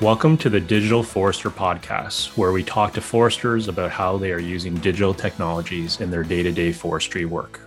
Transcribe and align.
Welcome 0.00 0.36
to 0.38 0.48
the 0.48 0.60
Digital 0.60 1.02
Forester 1.02 1.50
Podcast, 1.50 2.36
where 2.36 2.52
we 2.52 2.62
talk 2.62 2.92
to 2.92 3.00
foresters 3.00 3.66
about 3.66 3.90
how 3.90 4.16
they 4.16 4.30
are 4.30 4.38
using 4.38 4.76
digital 4.76 5.12
technologies 5.12 6.00
in 6.00 6.08
their 6.08 6.22
day 6.22 6.40
to 6.44 6.52
day 6.52 6.70
forestry 6.70 7.24
work. 7.24 7.58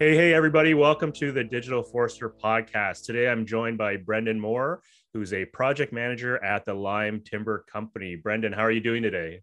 Hey, 0.00 0.16
hey, 0.16 0.34
everybody. 0.34 0.74
Welcome 0.74 1.12
to 1.12 1.30
the 1.30 1.44
Digital 1.44 1.84
Forester 1.84 2.34
Podcast. 2.42 3.04
Today 3.04 3.28
I'm 3.28 3.46
joined 3.46 3.78
by 3.78 3.96
Brendan 3.96 4.40
Moore, 4.40 4.82
who's 5.14 5.32
a 5.32 5.44
project 5.44 5.92
manager 5.92 6.42
at 6.42 6.64
the 6.64 6.74
Lyme 6.74 7.22
Timber 7.24 7.64
Company. 7.72 8.16
Brendan, 8.16 8.52
how 8.52 8.62
are 8.62 8.72
you 8.72 8.80
doing 8.80 9.04
today? 9.04 9.42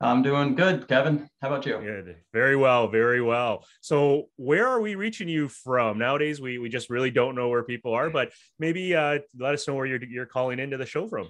I'm 0.00 0.22
doing 0.22 0.54
good, 0.54 0.86
Kevin. 0.86 1.28
How 1.42 1.48
about 1.48 1.66
you? 1.66 1.78
Good. 1.78 2.16
Very 2.32 2.54
well, 2.54 2.86
very 2.86 3.20
well. 3.20 3.64
So, 3.80 4.28
where 4.36 4.68
are 4.68 4.80
we 4.80 4.94
reaching 4.94 5.28
you 5.28 5.48
from? 5.48 5.98
Nowadays, 5.98 6.40
we, 6.40 6.58
we 6.58 6.68
just 6.68 6.88
really 6.88 7.10
don't 7.10 7.34
know 7.34 7.48
where 7.48 7.64
people 7.64 7.94
are, 7.94 8.08
but 8.08 8.30
maybe 8.60 8.94
uh, 8.94 9.18
let 9.36 9.54
us 9.54 9.66
know 9.66 9.74
where 9.74 9.86
you're, 9.86 10.04
you're 10.04 10.26
calling 10.26 10.60
into 10.60 10.76
the 10.76 10.86
show 10.86 11.08
from. 11.08 11.28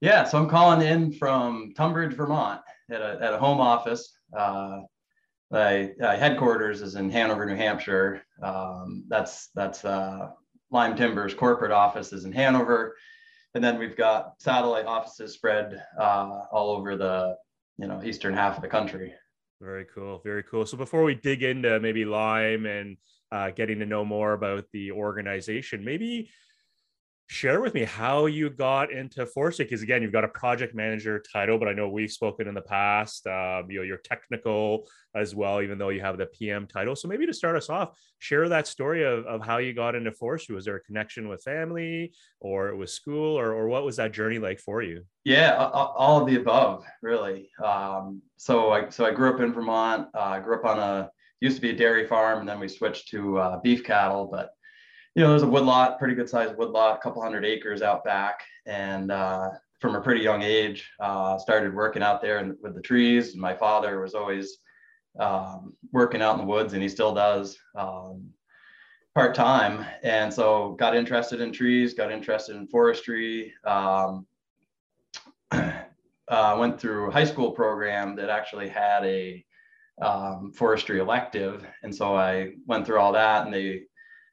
Yeah, 0.00 0.22
so 0.22 0.38
I'm 0.38 0.48
calling 0.48 0.86
in 0.86 1.12
from 1.12 1.72
Tunbridge, 1.76 2.14
Vermont 2.14 2.60
at 2.90 3.00
a, 3.00 3.18
at 3.20 3.32
a 3.32 3.38
home 3.38 3.60
office. 3.60 4.16
Uh, 4.36 4.82
my 5.50 5.90
uh, 6.00 6.16
headquarters 6.16 6.82
is 6.82 6.94
in 6.94 7.10
Hanover, 7.10 7.44
New 7.44 7.56
Hampshire. 7.56 8.22
Um, 8.40 9.04
that's 9.08 9.48
that's 9.54 9.84
uh, 9.84 10.30
Lyme 10.70 10.96
Timber's 10.96 11.34
corporate 11.34 11.72
office 11.72 12.12
is 12.12 12.24
in 12.24 12.32
Hanover. 12.32 12.96
And 13.54 13.64
then 13.64 13.78
we've 13.78 13.96
got 13.96 14.34
satellite 14.38 14.86
offices 14.86 15.32
spread 15.32 15.82
uh, 15.98 16.40
all 16.52 16.70
over 16.70 16.96
the 16.96 17.36
you 17.78 17.86
know 17.86 18.02
eastern 18.02 18.34
half 18.34 18.56
of 18.56 18.62
the 18.62 18.68
country. 18.68 19.14
Very 19.60 19.86
cool, 19.94 20.20
very 20.22 20.42
cool. 20.42 20.66
So 20.66 20.76
before 20.76 21.02
we 21.02 21.14
dig 21.14 21.42
into 21.42 21.80
maybe 21.80 22.04
Lyme 22.04 22.66
and 22.66 22.96
uh, 23.32 23.50
getting 23.50 23.78
to 23.78 23.86
know 23.86 24.04
more 24.04 24.34
about 24.34 24.64
the 24.72 24.92
organization, 24.92 25.84
maybe 25.84 26.30
share 27.28 27.60
with 27.60 27.74
me 27.74 27.82
how 27.82 28.26
you 28.26 28.48
got 28.48 28.92
into 28.92 29.26
forestry? 29.26 29.64
Because 29.64 29.82
again 29.82 30.02
you've 30.02 30.12
got 30.12 30.24
a 30.24 30.28
project 30.28 30.74
manager 30.74 31.22
title 31.32 31.58
but 31.58 31.68
i 31.68 31.72
know 31.72 31.88
we've 31.88 32.12
spoken 32.12 32.46
in 32.46 32.54
the 32.54 32.60
past 32.60 33.26
um, 33.26 33.68
you 33.70 33.78
know 33.78 33.82
you're 33.82 33.96
technical 33.98 34.86
as 35.14 35.34
well 35.34 35.60
even 35.60 35.76
though 35.78 35.88
you 35.88 36.00
have 36.00 36.18
the 36.18 36.26
pm 36.26 36.66
title. 36.66 36.94
So 36.94 37.08
maybe 37.08 37.26
to 37.26 37.32
start 37.34 37.56
us 37.56 37.68
off 37.68 37.98
share 38.18 38.48
that 38.48 38.66
story 38.66 39.04
of, 39.04 39.26
of 39.26 39.44
how 39.44 39.58
you 39.58 39.72
got 39.74 39.94
into 39.94 40.12
forestry. 40.12 40.54
Was 40.54 40.64
there 40.64 40.76
a 40.76 40.80
connection 40.80 41.28
with 41.28 41.42
family 41.42 42.12
or 42.40 42.68
it 42.68 42.76
was 42.76 42.92
school 42.92 43.38
or, 43.38 43.52
or 43.52 43.68
what 43.68 43.84
was 43.84 43.96
that 43.96 44.12
journey 44.12 44.38
like 44.38 44.60
for 44.60 44.82
you? 44.82 45.04
Yeah 45.24 45.56
all 45.56 46.20
of 46.20 46.26
the 46.26 46.36
above 46.36 46.84
really. 47.02 47.50
Um, 47.64 48.22
so 48.36 48.70
i 48.70 48.88
so 48.88 49.04
i 49.04 49.10
grew 49.10 49.34
up 49.34 49.40
in 49.40 49.52
vermont. 49.52 50.08
Uh, 50.14 50.20
i 50.20 50.40
grew 50.40 50.56
up 50.56 50.64
on 50.64 50.78
a 50.78 51.10
used 51.40 51.56
to 51.56 51.62
be 51.62 51.70
a 51.70 51.76
dairy 51.76 52.06
farm 52.06 52.40
and 52.40 52.48
then 52.48 52.60
we 52.60 52.68
switched 52.68 53.08
to 53.08 53.38
uh, 53.38 53.60
beef 53.60 53.84
cattle 53.84 54.28
but 54.30 54.50
you 55.16 55.22
know, 55.22 55.30
there's 55.30 55.42
a 55.42 55.48
woodlot, 55.48 55.98
pretty 55.98 56.14
good 56.14 56.28
sized 56.28 56.58
woodlot, 56.58 56.98
a 56.98 57.00
couple 57.00 57.22
hundred 57.22 57.46
acres 57.46 57.80
out 57.80 58.04
back. 58.04 58.42
And 58.66 59.10
uh, 59.10 59.48
from 59.80 59.94
a 59.94 60.00
pretty 60.00 60.20
young 60.20 60.42
age, 60.42 60.90
uh, 61.00 61.38
started 61.38 61.74
working 61.74 62.02
out 62.02 62.20
there 62.20 62.36
and, 62.36 62.54
with 62.60 62.74
the 62.74 62.82
trees. 62.82 63.32
And 63.32 63.40
my 63.40 63.54
father 63.54 63.98
was 63.98 64.14
always 64.14 64.58
um, 65.18 65.72
working 65.90 66.20
out 66.20 66.34
in 66.34 66.40
the 66.40 66.46
woods, 66.46 66.74
and 66.74 66.82
he 66.82 66.88
still 66.90 67.14
does 67.14 67.56
um, 67.74 68.28
part 69.14 69.34
time. 69.34 69.86
And 70.02 70.32
so 70.32 70.76
got 70.78 70.94
interested 70.94 71.40
in 71.40 71.50
trees, 71.50 71.94
got 71.94 72.12
interested 72.12 72.54
in 72.54 72.66
forestry. 72.66 73.54
Um, 73.64 74.26
uh, 75.50 76.56
went 76.58 76.78
through 76.78 77.08
a 77.08 77.12
high 77.12 77.24
school 77.24 77.52
program 77.52 78.16
that 78.16 78.28
actually 78.28 78.68
had 78.68 79.02
a 79.06 79.42
um, 80.02 80.52
forestry 80.52 80.98
elective, 80.98 81.64
and 81.82 81.94
so 81.94 82.14
I 82.14 82.52
went 82.66 82.84
through 82.84 82.98
all 82.98 83.12
that, 83.12 83.46
and 83.46 83.54
they 83.54 83.84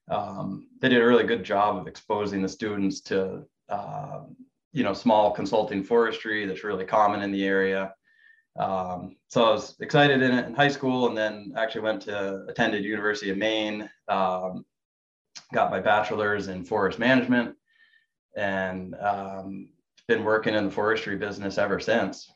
um, 0.10 0.68
they 0.82 0.90
did 0.90 1.02
a 1.02 1.06
really 1.06 1.24
good 1.24 1.44
job 1.44 1.78
of 1.78 1.88
exposing 1.88 2.42
the 2.42 2.50
students 2.50 3.02
to 3.02 3.44
uh, 3.70 4.22
you 4.72 4.84
know 4.84 4.94
small 4.94 5.32
consulting 5.32 5.84
forestry 5.84 6.46
that's 6.46 6.64
really 6.64 6.86
common 6.86 7.22
in 7.22 7.32
the 7.32 7.46
area. 7.46 7.94
Um, 8.60 9.16
so 9.30 9.46
i 9.46 9.50
was 9.50 9.76
excited 9.80 10.22
in 10.22 10.32
it 10.32 10.46
in 10.46 10.54
high 10.54 10.68
school 10.68 11.08
and 11.08 11.18
then 11.18 11.54
actually 11.58 11.82
went 11.82 12.04
to 12.04 12.46
attended 12.48 12.84
university 12.84 13.32
of 13.32 13.38
maine 13.38 13.90
um, 14.10 14.64
got 15.52 15.72
my 15.72 15.80
bachelor's 15.80 16.50
in 16.50 16.64
forest 16.64 17.00
management 17.00 17.56
and 18.38 18.94
um, 19.02 19.70
been 20.08 20.24
working 20.24 20.54
in 20.54 20.66
the 20.66 20.72
forestry 20.72 21.16
business 21.16 21.58
ever 21.58 21.80
since. 21.80 22.32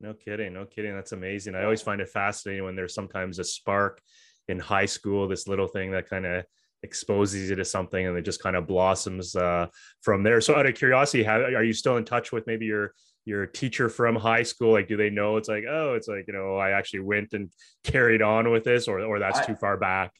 No 0.00 0.14
kidding 0.14 0.54
no 0.54 0.64
kidding. 0.64 0.94
That's 0.94 1.12
amazing. 1.12 1.54
I 1.54 1.64
always 1.64 1.82
find 1.82 2.00
it 2.00 2.08
fascinating 2.08 2.64
when 2.64 2.74
there's 2.74 2.94
sometimes 2.94 3.38
a 3.38 3.44
spark 3.44 4.00
in 4.48 4.58
high 4.58 4.86
school 4.86 5.28
this 5.28 5.46
little 5.46 5.68
thing 5.68 5.90
that 5.90 6.08
kind 6.08 6.24
of 6.24 6.46
exposes 6.82 7.50
you 7.50 7.56
to 7.56 7.64
something 7.64 8.06
and 8.06 8.16
it 8.16 8.22
just 8.22 8.42
kind 8.42 8.56
of 8.56 8.66
blossoms 8.66 9.36
uh, 9.36 9.66
from 10.02 10.22
there. 10.22 10.40
So 10.40 10.56
out 10.56 10.66
of 10.66 10.74
curiosity, 10.74 11.22
how, 11.22 11.40
are 11.40 11.64
you 11.64 11.72
still 11.72 11.96
in 11.96 12.04
touch 12.04 12.32
with 12.32 12.46
maybe 12.46 12.66
your 12.66 12.94
your 13.24 13.46
teacher 13.46 13.88
from 13.88 14.16
high 14.16 14.42
school? 14.42 14.72
Like, 14.72 14.88
do 14.88 14.96
they 14.96 15.10
know 15.10 15.36
it's 15.36 15.48
like, 15.48 15.64
oh, 15.68 15.94
it's 15.94 16.08
like, 16.08 16.24
you 16.26 16.34
know, 16.34 16.56
I 16.56 16.70
actually 16.70 17.00
went 17.00 17.32
and 17.32 17.50
carried 17.84 18.22
on 18.22 18.50
with 18.50 18.64
this 18.64 18.88
or, 18.88 19.00
or 19.00 19.18
that's 19.18 19.40
I, 19.40 19.44
too 19.44 19.56
far 19.56 19.76
back? 19.76 20.12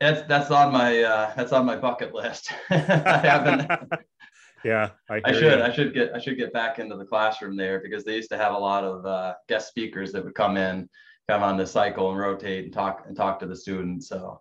That's, 0.00 0.22
that's 0.28 0.50
on 0.50 0.72
my, 0.72 1.02
uh, 1.02 1.32
that's 1.34 1.52
on 1.52 1.64
my 1.64 1.76
bucket 1.76 2.14
list. 2.14 2.52
I 2.70 2.76
haven't, 2.76 3.70
yeah, 4.64 4.90
I, 5.10 5.22
I 5.24 5.32
should, 5.32 5.42
you. 5.42 5.62
I 5.62 5.72
should 5.72 5.94
get, 5.94 6.14
I 6.14 6.18
should 6.18 6.36
get 6.36 6.52
back 6.52 6.78
into 6.78 6.96
the 6.96 7.04
classroom 7.04 7.56
there 7.56 7.80
because 7.80 8.04
they 8.04 8.14
used 8.14 8.30
to 8.30 8.38
have 8.38 8.54
a 8.54 8.58
lot 8.58 8.84
of 8.84 9.06
uh, 9.06 9.34
guest 9.48 9.68
speakers 9.68 10.12
that 10.12 10.22
would 10.22 10.34
come 10.34 10.58
in, 10.58 10.88
come 11.28 11.42
on 11.42 11.56
the 11.56 11.66
cycle 11.66 12.10
and 12.10 12.18
rotate 12.18 12.66
and 12.66 12.74
talk 12.74 13.04
and 13.06 13.16
talk 13.16 13.40
to 13.40 13.46
the 13.46 13.56
students. 13.56 14.08
So, 14.08 14.40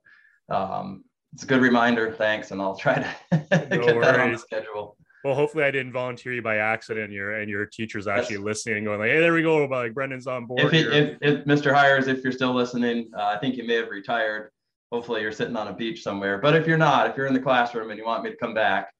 um, 0.49 1.05
it's 1.35 1.43
a 1.43 1.47
good 1.47 1.61
reminder. 1.61 2.13
Thanks, 2.13 2.51
and 2.51 2.61
I'll 2.61 2.77
try 2.77 2.95
to 2.95 3.15
get 3.49 3.71
worries. 3.71 4.05
that 4.05 4.19
on 4.21 4.31
the 4.31 4.37
schedule. 4.37 4.95
Well, 5.25 5.35
hopefully, 5.35 5.65
I 5.65 5.71
didn't 5.71 5.91
volunteer 5.91 6.31
you 6.31 6.41
by 6.41 6.57
accident. 6.57 7.11
Your 7.11 7.33
and 7.33 7.49
your 7.49 7.65
teacher's 7.65 8.07
actually 8.07 8.37
That's, 8.37 8.45
listening, 8.45 8.85
going 8.85 8.99
like, 8.99 9.11
"Hey, 9.11 9.19
there 9.19 9.33
we 9.33 9.41
go." 9.41 9.65
Like 9.65 9.93
Brendan's 9.93 10.27
on 10.27 10.45
board. 10.45 10.61
If, 10.61 10.71
he, 10.71 10.79
if, 10.79 11.17
if, 11.21 11.45
Mr. 11.45 11.73
Hires, 11.73 12.07
if 12.07 12.23
you're 12.23 12.31
still 12.31 12.53
listening, 12.53 13.11
uh, 13.13 13.25
I 13.25 13.37
think 13.37 13.57
you 13.57 13.67
may 13.67 13.75
have 13.75 13.89
retired. 13.89 14.51
Hopefully, 14.93 15.21
you're 15.21 15.33
sitting 15.33 15.57
on 15.57 15.67
a 15.67 15.73
beach 15.73 16.01
somewhere. 16.01 16.37
But 16.37 16.55
if 16.55 16.65
you're 16.65 16.77
not, 16.77 17.09
if 17.09 17.17
you're 17.17 17.27
in 17.27 17.33
the 17.33 17.41
classroom 17.41 17.89
and 17.89 17.99
you 17.99 18.05
want 18.05 18.23
me 18.23 18.29
to 18.29 18.37
come 18.37 18.53
back, 18.53 18.93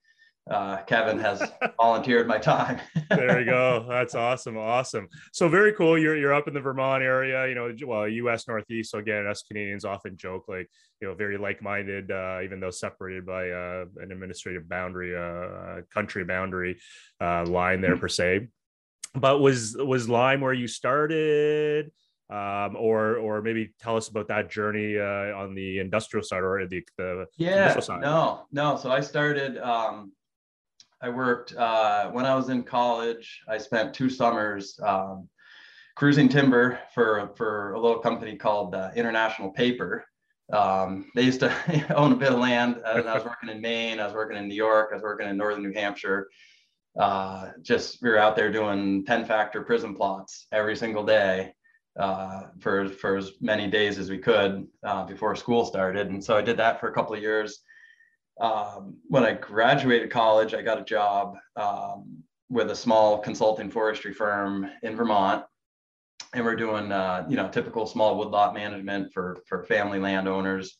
uh, 0.49 0.77
Kevin 0.83 1.17
has 1.19 1.41
volunteered 1.77 2.27
my 2.27 2.37
time. 2.37 2.79
there 3.09 3.39
you 3.39 3.45
go. 3.45 3.85
That's 3.89 4.13
awesome. 4.13 4.57
Awesome. 4.57 5.07
So 5.33 5.49
very 5.49 5.73
cool. 5.73 5.97
You're 5.97 6.17
you're 6.17 6.33
up 6.33 6.47
in 6.47 6.53
the 6.53 6.61
Vermont 6.61 7.03
area, 7.03 7.47
you 7.47 7.55
know, 7.55 7.73
well, 7.85 8.07
U.S. 8.07 8.47
Northeast. 8.47 8.91
So 8.91 8.99
again, 8.99 9.25
us 9.25 9.43
Canadians 9.43 9.85
often 9.85 10.17
joke 10.17 10.45
like, 10.47 10.69
you 11.01 11.07
know, 11.07 11.15
very 11.15 11.37
like-minded, 11.37 12.11
uh, 12.11 12.39
even 12.43 12.59
though 12.59 12.69
separated 12.69 13.25
by 13.25 13.49
uh, 13.49 13.85
an 13.97 14.11
administrative 14.11 14.69
boundary, 14.69 15.15
uh, 15.15 15.19
uh 15.19 15.81
country 15.93 16.23
boundary 16.23 16.77
uh, 17.19 17.45
line 17.45 17.81
there 17.81 17.97
per 17.97 18.07
se. 18.07 18.47
But 19.15 19.39
was 19.39 19.75
was 19.77 20.07
Lyme 20.07 20.41
where 20.41 20.53
you 20.53 20.67
started? 20.67 21.91
um, 22.29 22.75
or 22.75 23.17
or 23.17 23.41
maybe 23.43 23.71
tell 23.79 23.95
us 23.95 24.07
about 24.07 24.27
that 24.29 24.49
journey 24.49 24.97
uh, 24.97 25.37
on 25.37 25.53
the 25.53 25.77
industrial 25.77 26.23
side 26.23 26.41
or 26.41 26.65
the, 26.65 26.81
the 26.97 27.27
yeah 27.37 27.79
no 28.01 28.47
no 28.51 28.75
so 28.77 28.91
i 28.91 28.99
started 28.99 29.59
um, 29.59 30.11
I 31.05 31.09
worked 31.09 31.55
uh, 31.55 32.09
when 32.09 32.25
I 32.25 32.33
was 32.33 32.49
in 32.49 32.63
college. 32.63 33.43
I 33.47 33.59
spent 33.59 33.93
two 33.93 34.09
summers 34.09 34.79
um, 34.81 35.29
cruising 35.95 36.27
timber 36.27 36.79
for 36.95 37.29
for 37.37 37.73
a 37.73 37.79
little 37.79 37.99
company 37.99 38.35
called 38.35 38.73
uh, 38.73 38.89
International 38.95 39.51
Paper. 39.51 40.03
Um, 40.51 41.11
they 41.13 41.21
used 41.21 41.41
to 41.41 41.93
own 41.95 42.13
a 42.13 42.15
bit 42.15 42.31
of 42.31 42.39
land. 42.39 42.81
I 42.83 43.01
was 43.01 43.23
working 43.23 43.49
in 43.49 43.61
Maine. 43.61 43.99
I 43.99 44.05
was 44.05 44.15
working 44.15 44.35
in 44.35 44.47
New 44.47 44.55
York. 44.55 44.89
I 44.91 44.95
was 44.95 45.03
working 45.03 45.29
in 45.29 45.37
northern 45.37 45.61
New 45.61 45.73
Hampshire. 45.73 46.27
Uh, 46.99 47.51
just 47.61 48.01
we 48.01 48.09
were 48.09 48.17
out 48.17 48.35
there 48.35 48.51
doing 48.51 49.05
10 49.05 49.25
factor 49.25 49.61
prism 49.61 49.93
plots 49.93 50.47
every 50.51 50.75
single 50.75 51.05
day 51.05 51.53
uh, 51.99 52.47
for 52.59 52.89
for 52.89 53.15
as 53.15 53.33
many 53.41 53.67
days 53.67 53.99
as 53.99 54.09
we 54.09 54.17
could 54.17 54.65
uh, 54.83 55.05
before 55.05 55.35
school 55.35 55.65
started. 55.65 56.07
And 56.07 56.23
so 56.23 56.35
I 56.35 56.41
did 56.41 56.57
that 56.57 56.79
for 56.79 56.89
a 56.89 56.93
couple 56.95 57.15
of 57.15 57.21
years 57.21 57.59
um, 58.39 58.97
when 59.07 59.23
I 59.23 59.33
graduated 59.33 60.11
college, 60.11 60.53
I 60.53 60.61
got 60.61 60.79
a 60.79 60.83
job 60.83 61.35
um, 61.55 62.23
with 62.49 62.69
a 62.71 62.75
small 62.75 63.19
consulting 63.19 63.71
forestry 63.71 64.13
firm 64.13 64.69
in 64.83 64.95
Vermont, 64.95 65.45
and 66.33 66.43
we're 66.43 66.55
doing 66.55 66.91
uh, 66.91 67.25
you 67.29 67.37
know 67.37 67.47
typical 67.49 67.85
small 67.85 68.17
woodlot 68.17 68.53
management 68.53 69.13
for 69.13 69.37
for 69.47 69.63
family 69.63 69.99
landowners, 69.99 70.77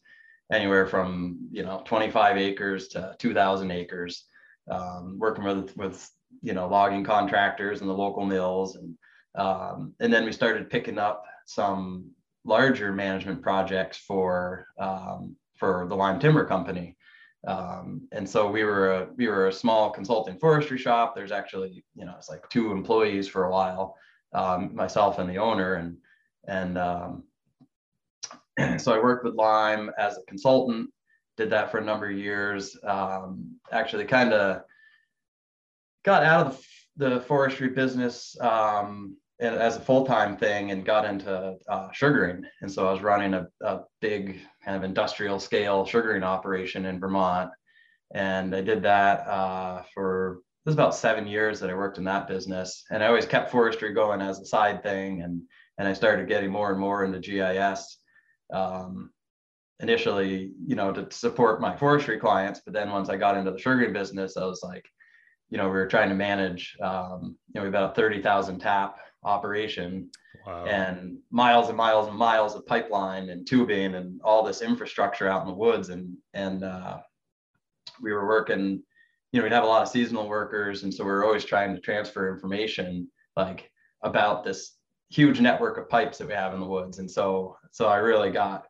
anywhere 0.51 0.85
from 0.85 1.39
you 1.51 1.63
know 1.63 1.81
25 1.85 2.37
acres 2.37 2.89
to 2.89 3.15
2,000 3.19 3.71
acres, 3.71 4.25
um, 4.69 5.17
working 5.17 5.43
with 5.43 5.75
with 5.77 6.09
you 6.41 6.53
know 6.53 6.67
logging 6.67 7.03
contractors 7.03 7.81
and 7.81 7.89
the 7.89 7.93
local 7.93 8.25
mills, 8.25 8.75
and 8.75 8.97
um, 9.35 9.93
and 9.99 10.13
then 10.13 10.25
we 10.25 10.31
started 10.31 10.69
picking 10.69 10.97
up 10.97 11.23
some 11.45 12.11
larger 12.43 12.91
management 12.91 13.41
projects 13.41 13.97
for 13.97 14.67
um, 14.77 15.35
for 15.55 15.85
the 15.87 15.95
Lyme 15.95 16.19
Timber 16.19 16.45
Company. 16.45 16.97
Um, 17.47 18.07
and 18.11 18.27
so 18.27 18.49
we 18.49 18.63
were 18.63 18.91
a, 18.91 19.07
we 19.15 19.27
were 19.27 19.47
a 19.47 19.53
small 19.53 19.91
consulting 19.91 20.37
forestry 20.37 20.77
shop. 20.77 21.15
There's 21.15 21.31
actually 21.31 21.83
you 21.95 22.05
know 22.05 22.15
it's 22.17 22.29
like 22.29 22.47
two 22.49 22.71
employees 22.71 23.27
for 23.27 23.45
a 23.45 23.51
while, 23.51 23.95
um, 24.33 24.73
myself 24.75 25.19
and 25.19 25.29
the 25.29 25.37
owner, 25.37 25.75
and 25.75 25.97
and 26.47 26.77
um, 26.77 27.23
so 28.77 28.93
I 28.93 29.03
worked 29.03 29.25
with 29.25 29.35
Lyme 29.35 29.91
as 29.97 30.17
a 30.17 30.23
consultant. 30.23 30.89
Did 31.37 31.49
that 31.49 31.69
for 31.69 31.79
a 31.79 31.83
number 31.83 32.09
of 32.09 32.17
years. 32.17 32.77
Um, 32.83 33.55
actually, 33.71 34.05
kind 34.05 34.33
of 34.33 34.61
got 36.03 36.23
out 36.23 36.47
of 36.47 36.53
the 36.57 36.65
the 36.97 37.21
forestry 37.21 37.69
business 37.69 38.35
um, 38.39 39.17
as 39.39 39.75
a 39.75 39.81
full-time 39.81 40.37
thing 40.37 40.71
and 40.71 40.85
got 40.85 41.05
into 41.05 41.55
uh, 41.69 41.87
sugaring. 41.91 42.43
And 42.61 42.71
so 42.71 42.87
I 42.87 42.91
was 42.91 43.01
running 43.01 43.33
a, 43.33 43.47
a, 43.61 43.81
big 44.01 44.39
kind 44.63 44.77
of 44.77 44.83
industrial 44.83 45.39
scale 45.39 45.85
sugaring 45.85 46.23
operation 46.23 46.85
in 46.85 46.99
Vermont. 46.99 47.49
And 48.13 48.55
I 48.55 48.61
did 48.61 48.83
that 48.83 49.27
uh, 49.27 49.83
for, 49.93 50.39
it 50.65 50.69
was 50.69 50.75
about 50.75 50.95
seven 50.95 51.27
years 51.27 51.59
that 51.59 51.69
I 51.69 51.73
worked 51.73 51.97
in 51.97 52.05
that 52.05 52.27
business. 52.27 52.85
And 52.91 53.03
I 53.03 53.07
always 53.07 53.25
kept 53.25 53.51
forestry 53.51 53.93
going 53.93 54.21
as 54.21 54.39
a 54.39 54.45
side 54.45 54.81
thing. 54.83 55.21
And, 55.21 55.41
and 55.77 55.87
I 55.87 55.93
started 55.93 56.29
getting 56.29 56.49
more 56.49 56.71
and 56.71 56.79
more 56.79 57.03
into 57.03 57.19
GIS. 57.19 57.97
Um, 58.53 59.09
initially, 59.81 60.53
you 60.65 60.75
know, 60.75 60.93
to 60.93 61.07
support 61.11 61.59
my 61.59 61.75
forestry 61.75 62.17
clients. 62.17 62.61
But 62.63 62.73
then 62.73 62.91
once 62.91 63.09
I 63.09 63.17
got 63.17 63.37
into 63.37 63.51
the 63.51 63.59
sugaring 63.59 63.93
business, 63.93 64.37
I 64.37 64.45
was 64.45 64.61
like, 64.63 64.85
you 65.49 65.57
know, 65.57 65.65
we 65.65 65.71
were 65.71 65.87
trying 65.87 66.09
to 66.09 66.15
manage, 66.15 66.75
um, 66.81 67.37
you 67.53 67.55
know, 67.55 67.61
we 67.61 67.65
have 67.65 67.73
about 67.73 67.95
30,000 67.95 68.59
tap 68.59 68.97
operation 69.25 70.09
wow. 70.45 70.65
and 70.65 71.17
miles 71.31 71.67
and 71.67 71.77
miles 71.77 72.07
and 72.07 72.17
miles 72.17 72.55
of 72.55 72.65
pipeline 72.65 73.29
and 73.29 73.45
tubing 73.45 73.95
and 73.95 74.21
all 74.23 74.43
this 74.43 74.61
infrastructure 74.61 75.27
out 75.27 75.41
in 75.41 75.47
the 75.47 75.53
woods. 75.53 75.89
And, 75.89 76.15
and, 76.33 76.63
uh, 76.63 76.99
we 78.01 78.13
were 78.13 78.27
working, 78.27 78.81
you 79.31 79.39
know, 79.39 79.43
we'd 79.43 79.51
have 79.51 79.63
a 79.63 79.67
lot 79.67 79.81
of 79.81 79.89
seasonal 79.89 80.27
workers. 80.27 80.83
And 80.83 80.93
so 80.93 81.03
we 81.03 81.11
are 81.11 81.25
always 81.25 81.45
trying 81.45 81.73
to 81.75 81.81
transfer 81.81 82.33
information 82.33 83.09
like 83.35 83.69
about 84.03 84.43
this 84.43 84.77
huge 85.09 85.39
network 85.39 85.77
of 85.77 85.89
pipes 85.89 86.17
that 86.17 86.27
we 86.27 86.33
have 86.33 86.53
in 86.53 86.59
the 86.59 86.65
woods. 86.65 86.99
And 86.99 87.09
so, 87.09 87.57
so 87.71 87.87
I 87.87 87.97
really 87.97 88.31
got, 88.31 88.65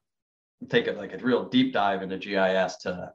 take 0.70 0.88
it 0.88 0.98
like 0.98 1.14
a 1.14 1.24
real 1.24 1.50
deep 1.50 1.74
dive 1.74 2.02
into 2.02 2.18
GIS 2.18 2.78
to, 2.78 3.12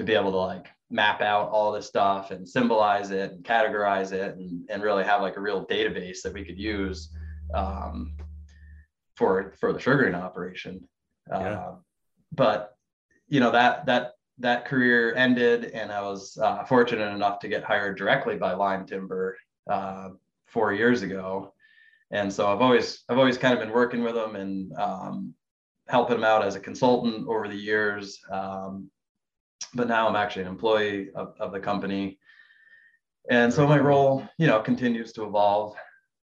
to 0.00 0.04
be 0.04 0.14
able 0.14 0.30
to 0.30 0.38
like 0.38 0.66
map 0.88 1.20
out 1.20 1.50
all 1.50 1.70
this 1.70 1.86
stuff 1.86 2.30
and 2.30 2.48
symbolize 2.48 3.10
it 3.10 3.32
and 3.32 3.44
categorize 3.44 4.12
it 4.12 4.34
and, 4.34 4.66
and 4.70 4.82
really 4.82 5.04
have 5.04 5.20
like 5.20 5.36
a 5.36 5.40
real 5.40 5.66
database 5.66 6.22
that 6.22 6.32
we 6.32 6.42
could 6.42 6.58
use 6.58 7.10
um, 7.54 8.16
for 9.14 9.52
for 9.60 9.74
the 9.74 9.78
sugaring 9.78 10.14
operation. 10.14 10.88
Yeah. 11.28 11.36
Uh, 11.36 11.74
but 12.32 12.78
you 13.28 13.40
know 13.40 13.50
that 13.50 13.84
that 13.86 14.12
that 14.38 14.64
career 14.64 15.14
ended, 15.16 15.66
and 15.66 15.92
I 15.92 16.00
was 16.00 16.38
uh, 16.38 16.64
fortunate 16.64 17.14
enough 17.14 17.40
to 17.40 17.48
get 17.48 17.62
hired 17.62 17.98
directly 17.98 18.36
by 18.36 18.54
Lyme 18.54 18.86
Timber 18.86 19.36
uh, 19.68 20.08
four 20.46 20.72
years 20.72 21.02
ago, 21.02 21.52
and 22.10 22.32
so 22.32 22.50
I've 22.50 22.62
always 22.62 23.04
I've 23.10 23.18
always 23.18 23.36
kind 23.36 23.52
of 23.52 23.60
been 23.60 23.74
working 23.74 24.02
with 24.02 24.14
them 24.14 24.34
and 24.34 24.72
um, 24.78 25.34
helping 25.88 26.16
them 26.16 26.24
out 26.24 26.42
as 26.42 26.54
a 26.54 26.60
consultant 26.60 27.28
over 27.28 27.48
the 27.48 27.54
years. 27.54 28.18
Um, 28.32 28.90
but 29.74 29.88
now 29.88 30.08
I'm 30.08 30.16
actually 30.16 30.42
an 30.42 30.48
employee 30.48 31.10
of, 31.14 31.34
of 31.38 31.52
the 31.52 31.60
company. 31.60 32.18
And 33.30 33.52
so 33.52 33.66
my 33.66 33.78
role, 33.78 34.26
you 34.38 34.46
know, 34.46 34.60
continues 34.60 35.12
to 35.12 35.24
evolve. 35.24 35.76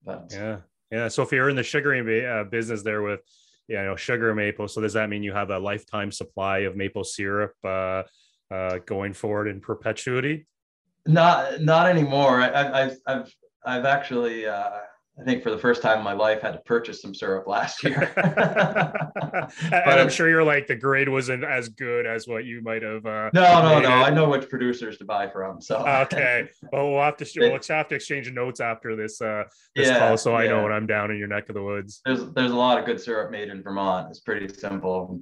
But 0.03 0.29
yeah, 0.31 0.57
yeah. 0.91 1.07
So 1.07 1.23
if 1.23 1.31
you're 1.31 1.49
in 1.49 1.55
the 1.55 1.63
sugaring 1.63 2.25
uh, 2.25 2.43
business 2.45 2.83
there 2.83 3.01
with, 3.01 3.21
you 3.67 3.75
know, 3.75 3.95
sugar 3.95 4.33
maple, 4.33 4.67
so 4.67 4.81
does 4.81 4.93
that 4.93 5.09
mean 5.09 5.23
you 5.23 5.33
have 5.33 5.49
a 5.49 5.59
lifetime 5.59 6.11
supply 6.11 6.59
of 6.59 6.75
maple 6.75 7.03
syrup 7.03 7.53
uh, 7.63 8.03
uh, 8.51 8.79
going 8.85 9.13
forward 9.13 9.47
in 9.47 9.61
perpetuity? 9.61 10.47
Not, 11.05 11.61
not 11.61 11.87
anymore. 11.87 12.41
I, 12.41 12.73
have 12.73 12.97
I've, 13.05 13.35
I've 13.65 13.85
actually, 13.85 14.45
uh, 14.45 14.79
I 15.19 15.23
think 15.23 15.41
for 15.41 15.49
the 15.49 15.57
first 15.57 15.81
time 15.81 15.97
in 15.97 16.03
my 16.03 16.13
life 16.13 16.43
had 16.43 16.51
to 16.51 16.59
purchase 16.59 17.01
some 17.01 17.15
syrup 17.15 17.47
last 17.47 17.83
year. 17.83 18.11
but 18.15 19.51
I'm 19.71 20.09
sure 20.09 20.29
you're 20.29 20.43
like 20.43 20.67
the 20.67 20.75
grade 20.75 21.09
wasn't 21.09 21.43
as 21.43 21.69
good 21.69 22.05
as 22.05 22.27
what 22.27 22.45
you 22.45 22.61
might 22.61 22.83
have. 22.83 23.03
Uh, 23.03 23.31
no, 23.33 23.61
no, 23.63 23.79
no. 23.79 23.89
I 23.89 24.11
know 24.11 24.29
which 24.29 24.47
producers 24.47 24.97
to 24.99 25.05
buy 25.05 25.27
from. 25.27 25.59
So 25.59 25.77
okay. 25.77 26.49
Well, 26.71 26.91
we'll 26.91 27.01
have 27.01 27.17
to 27.17 27.25
we'll 27.37 27.59
have 27.67 27.87
to 27.87 27.95
exchange 27.95 28.31
notes 28.31 28.59
after 28.59 28.95
this 28.95 29.19
uh 29.21 29.43
this 29.75 29.87
yeah, 29.87 29.99
call, 29.99 30.17
so 30.17 30.35
I 30.35 30.47
know 30.47 30.63
when 30.63 30.71
I'm 30.71 30.85
down 30.85 31.09
in 31.09 31.17
your 31.17 31.27
neck 31.27 31.49
of 31.49 31.55
the 31.55 31.63
woods. 31.63 32.01
There's 32.05 32.29
there's 32.33 32.51
a 32.51 32.55
lot 32.55 32.77
of 32.77 32.85
good 32.85 32.99
syrup 32.99 33.31
made 33.31 33.49
in 33.49 33.63
Vermont. 33.63 34.09
It's 34.09 34.19
pretty 34.19 34.53
simple. 34.53 35.19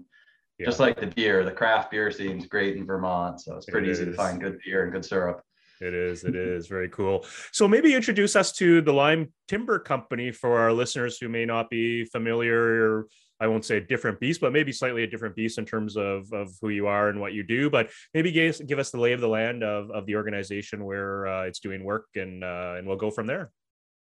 Yeah. 0.58 0.66
Just 0.66 0.80
like 0.80 1.00
the 1.00 1.08
beer, 1.08 1.44
the 1.44 1.52
craft 1.52 1.92
beer 1.92 2.12
scene's 2.12 2.48
great 2.48 2.76
in 2.78 2.86
Vermont, 2.86 3.42
so 3.42 3.56
it's 3.56 3.66
pretty 3.66 3.90
it 3.90 3.92
easy 3.92 4.04
is. 4.04 4.10
to 4.10 4.14
find 4.14 4.42
good 4.42 4.58
beer 4.66 4.84
and 4.84 4.92
good 4.92 5.06
syrup. 5.06 5.42
It 5.82 5.94
is. 5.94 6.24
It 6.24 6.36
is 6.36 6.68
very 6.68 6.90
cool. 6.90 7.26
So 7.52 7.68
maybe 7.68 7.94
introduce 7.94 8.36
us 8.36 8.52
to 8.54 8.82
the 8.82 8.94
Lyme 8.94 9.34
Timber 9.48 9.80
Company 9.80 10.32
for 10.32 10.60
our 10.60 10.72
listeners 10.72 11.18
who 11.18 11.30
may 11.30 11.46
not 11.46 11.70
be 11.70 12.06
familiar. 12.06 12.60
Or 12.60 13.08
I 13.40 13.48
won't 13.48 13.66
say 13.66 13.78
a 13.78 13.82
different 13.82 14.20
beast, 14.20 14.40
but 14.40 14.54
maybe 14.54 14.72
slightly 14.72 15.04
a 15.04 15.08
different 15.08 15.36
beast 15.36 15.58
in 15.58 15.66
terms 15.66 15.98
of, 15.98 16.32
of 16.32 16.52
who 16.62 16.70
you 16.70 16.88
are 16.88 17.10
and 17.10 17.20
what 17.20 17.34
you 17.34 17.44
do. 17.44 17.70
But 17.70 17.90
maybe 18.14 18.32
give, 18.32 18.66
give 18.66 18.80
us 18.80 18.92
the 18.92 19.00
lay 19.00 19.12
of 19.12 19.22
the 19.22 19.28
land 19.28 19.64
of, 19.64 19.92
of 19.92 20.06
the 20.06 20.16
organization 20.16 20.86
where 20.86 21.28
uh, 21.28 21.44
it's 21.44 21.60
doing 21.60 21.84
work, 21.84 22.06
and 22.16 22.44
uh, 22.44 22.76
and 22.78 22.88
we'll 22.88 22.98
go 22.98 23.12
from 23.12 23.28
there. 23.28 23.52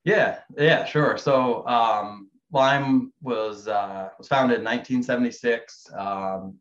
Yeah. 0.04 0.38
Yeah. 0.56 0.84
Sure. 0.86 1.18
So 1.18 1.66
um, 1.66 2.30
Lyme 2.52 3.12
was 3.20 3.68
uh, 3.68 4.08
was 4.16 4.28
founded 4.28 4.58
in 4.58 4.64
1976. 4.64 5.90
Um, 5.96 6.56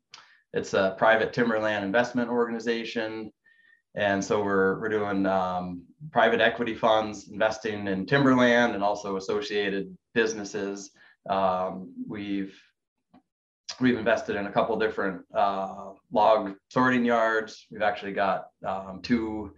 it's 0.54 0.74
a 0.74 0.96
private 0.98 1.34
timberland 1.34 1.86
investment 1.86 2.30
organization. 2.30 3.32
And 3.98 4.24
so 4.24 4.44
we're, 4.44 4.80
we're 4.80 4.90
doing 4.90 5.26
um, 5.26 5.82
private 6.12 6.40
equity 6.40 6.76
funds, 6.76 7.30
investing 7.30 7.88
in 7.88 8.06
timberland 8.06 8.76
and 8.76 8.84
also 8.84 9.18
associated 9.18 9.98
businesses. 10.14 10.92
Um, 11.28 11.94
we've 12.08 12.56
we've 13.80 13.98
invested 13.98 14.36
in 14.36 14.46
a 14.46 14.52
couple 14.52 14.78
different 14.78 15.24
uh, 15.34 15.94
log 16.12 16.54
sorting 16.70 17.06
yards. 17.06 17.66
We've 17.72 17.82
actually 17.82 18.14
got 18.14 18.50
um, 18.66 19.02
two 19.02 19.56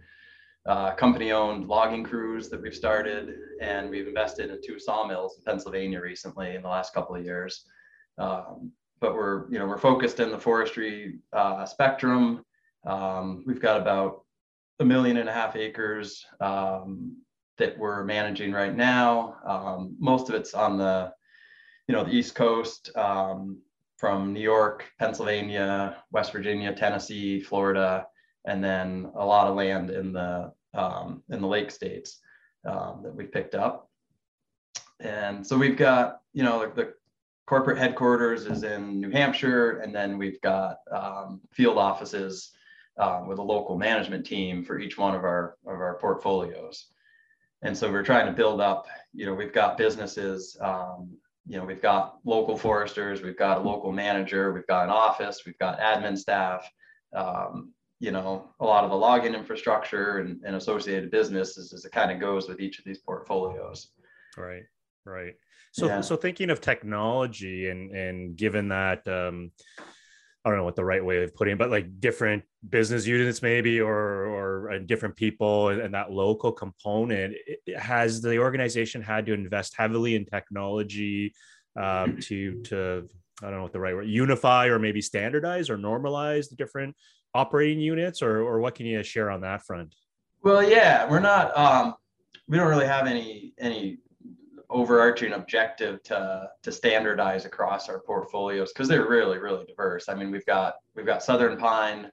uh, 0.66 0.92
company-owned 0.92 1.68
logging 1.68 2.04
crews 2.04 2.48
that 2.48 2.62
we've 2.62 2.74
started, 2.74 3.34
and 3.60 3.90
we've 3.90 4.08
invested 4.08 4.50
in 4.50 4.60
two 4.64 4.78
sawmills 4.78 5.36
in 5.36 5.44
Pennsylvania 5.44 6.00
recently 6.00 6.54
in 6.54 6.62
the 6.62 6.68
last 6.68 6.94
couple 6.94 7.14
of 7.14 7.24
years. 7.24 7.66
Um, 8.16 8.72
but 9.02 9.14
we're 9.14 9.50
you 9.50 9.58
know 9.58 9.66
we're 9.66 9.78
focused 9.78 10.18
in 10.18 10.30
the 10.30 10.38
forestry 10.38 11.18
uh, 11.34 11.66
spectrum. 11.66 12.42
Um, 12.86 13.44
we've 13.46 13.60
got 13.60 13.78
about 13.78 14.24
a 14.80 14.84
million 14.84 15.18
and 15.18 15.28
a 15.28 15.32
half 15.32 15.56
acres 15.56 16.24
um, 16.40 17.16
that 17.58 17.78
we're 17.78 18.02
managing 18.04 18.50
right 18.52 18.74
now. 18.74 19.36
Um, 19.46 19.94
most 19.98 20.28
of 20.28 20.34
it's 20.34 20.54
on 20.54 20.78
the, 20.78 21.12
you 21.86 21.94
know, 21.94 22.02
the 22.02 22.12
East 22.12 22.34
Coast 22.34 22.90
um, 22.96 23.58
from 23.98 24.32
New 24.32 24.40
York, 24.40 24.86
Pennsylvania, 24.98 26.02
West 26.10 26.32
Virginia, 26.32 26.74
Tennessee, 26.74 27.40
Florida, 27.40 28.06
and 28.46 28.64
then 28.64 29.12
a 29.16 29.24
lot 29.24 29.48
of 29.48 29.54
land 29.54 29.90
in 29.90 30.12
the 30.12 30.52
um, 30.72 31.22
in 31.28 31.42
the 31.42 31.46
lake 31.46 31.70
states 31.70 32.20
um, 32.64 33.00
that 33.02 33.14
we've 33.14 33.32
picked 33.32 33.54
up. 33.54 33.90
And 35.00 35.46
so 35.46 35.58
we've 35.58 35.76
got, 35.76 36.20
you 36.32 36.42
know, 36.42 36.60
the, 36.60 36.74
the 36.74 36.94
corporate 37.46 37.78
headquarters 37.78 38.46
is 38.46 38.62
in 38.62 39.00
New 39.00 39.10
Hampshire, 39.10 39.80
and 39.80 39.94
then 39.94 40.16
we've 40.16 40.40
got 40.40 40.76
um, 40.90 41.40
field 41.52 41.76
offices 41.76 42.52
um, 43.00 43.26
with 43.26 43.38
a 43.38 43.42
local 43.42 43.76
management 43.76 44.26
team 44.26 44.62
for 44.62 44.78
each 44.78 44.98
one 44.98 45.14
of 45.14 45.24
our 45.24 45.56
of 45.66 45.80
our 45.80 45.98
portfolios. 45.98 46.86
And 47.62 47.76
so 47.76 47.90
we're 47.90 48.04
trying 48.04 48.26
to 48.26 48.32
build 48.32 48.60
up. 48.60 48.86
You 49.12 49.26
know, 49.26 49.34
we've 49.34 49.52
got 49.52 49.76
businesses. 49.76 50.56
Um, 50.60 51.16
you 51.46 51.56
know, 51.56 51.64
we've 51.64 51.82
got 51.82 52.18
local 52.24 52.56
foresters, 52.56 53.22
we've 53.22 53.36
got 53.36 53.58
a 53.58 53.60
local 53.60 53.90
manager, 53.90 54.52
we've 54.52 54.66
got 54.66 54.84
an 54.84 54.90
office, 54.90 55.42
we've 55.44 55.58
got 55.58 55.80
admin 55.80 56.16
staff. 56.16 56.70
Um, 57.16 57.72
you 57.98 58.12
know, 58.12 58.50
a 58.60 58.64
lot 58.64 58.84
of 58.84 58.90
the 58.90 58.96
login 58.96 59.34
infrastructure 59.34 60.18
and, 60.18 60.40
and 60.44 60.56
associated 60.56 61.10
businesses 61.10 61.72
as 61.72 61.84
it 61.84 61.92
kind 61.92 62.10
of 62.10 62.20
goes 62.20 62.48
with 62.48 62.60
each 62.60 62.78
of 62.78 62.84
these 62.84 62.98
portfolios. 62.98 63.88
Right, 64.36 64.62
right. 65.04 65.34
So, 65.72 65.86
yeah. 65.86 66.00
so 66.00 66.16
thinking 66.16 66.50
of 66.50 66.60
technology 66.60 67.68
and 67.68 67.90
and 67.92 68.36
given 68.36 68.68
that 68.68 69.06
um, 69.06 69.50
I 70.44 70.48
don't 70.48 70.58
know 70.58 70.64
what 70.64 70.76
the 70.76 70.84
right 70.84 71.04
way 71.04 71.22
of 71.22 71.34
putting, 71.34 71.52
it, 71.52 71.58
but 71.58 71.70
like 71.70 72.00
different 72.00 72.44
business 72.66 73.06
units 73.06 73.42
maybe, 73.42 73.80
or 73.80 74.26
or 74.26 74.78
different 74.78 75.16
people, 75.16 75.68
and, 75.68 75.80
and 75.82 75.94
that 75.94 76.10
local 76.10 76.50
component. 76.50 77.34
It, 77.46 77.78
has 77.78 78.22
the 78.22 78.38
organization 78.38 79.02
had 79.02 79.26
to 79.26 79.34
invest 79.34 79.74
heavily 79.76 80.14
in 80.14 80.24
technology 80.24 81.34
um, 81.78 82.18
to 82.22 82.62
to 82.62 83.08
I 83.42 83.46
don't 83.46 83.56
know 83.56 83.62
what 83.62 83.72
the 83.72 83.80
right 83.80 83.94
word 83.94 84.08
unify 84.08 84.66
or 84.66 84.78
maybe 84.78 85.02
standardize 85.02 85.68
or 85.68 85.76
normalize 85.76 86.48
the 86.48 86.56
different 86.56 86.96
operating 87.34 87.80
units, 87.80 88.22
or 88.22 88.40
or 88.40 88.60
what 88.60 88.74
can 88.74 88.86
you 88.86 89.02
share 89.02 89.30
on 89.30 89.42
that 89.42 89.62
front? 89.66 89.94
Well, 90.42 90.62
yeah, 90.62 91.08
we're 91.08 91.20
not. 91.20 91.56
Um, 91.56 91.94
we 92.48 92.56
don't 92.56 92.68
really 92.68 92.86
have 92.86 93.06
any 93.06 93.52
any 93.58 93.98
overarching 94.70 95.32
objective 95.32 96.02
to 96.04 96.48
to 96.62 96.72
standardize 96.72 97.44
across 97.44 97.88
our 97.88 98.00
portfolios 98.00 98.72
because 98.72 98.88
they're 98.88 99.08
really 99.08 99.38
really 99.38 99.64
diverse. 99.66 100.08
I 100.08 100.14
mean, 100.14 100.30
we've 100.30 100.46
got 100.46 100.76
we've 100.94 101.06
got 101.06 101.22
southern 101.22 101.58
pine, 101.58 102.10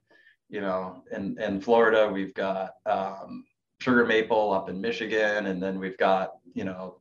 you 0.48 0.60
know, 0.60 1.02
in 1.12 1.40
in 1.40 1.60
Florida, 1.60 2.10
we've 2.12 2.34
got 2.34 2.72
um, 2.86 3.44
sugar 3.80 4.04
maple 4.04 4.52
up 4.52 4.68
in 4.68 4.80
Michigan, 4.80 5.46
and 5.46 5.62
then 5.62 5.78
we've 5.78 5.98
got 5.98 6.32
you 6.54 6.64
know 6.64 6.98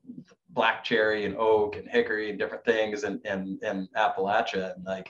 black 0.49 0.83
cherry 0.83 1.25
and 1.25 1.35
oak 1.37 1.75
and 1.75 1.87
hickory 1.87 2.29
and 2.29 2.39
different 2.39 2.63
things 2.65 3.03
and 3.03 3.19
and 3.25 3.61
and 3.63 3.87
Appalachia 3.95 4.75
and 4.75 4.85
like 4.85 5.09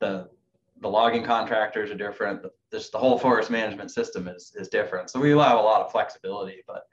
the 0.00 0.28
the 0.80 0.88
logging 0.88 1.24
contractors 1.24 1.90
are 1.90 1.96
different. 1.96 2.42
The, 2.42 2.50
just 2.70 2.92
the 2.92 2.98
whole 2.98 3.18
forest 3.18 3.50
management 3.50 3.90
system 3.90 4.28
is 4.28 4.52
is 4.56 4.68
different. 4.68 5.10
So 5.10 5.20
we 5.20 5.32
allow 5.32 5.60
a 5.60 5.62
lot 5.62 5.82
of 5.82 5.92
flexibility, 5.92 6.62
but 6.66 6.84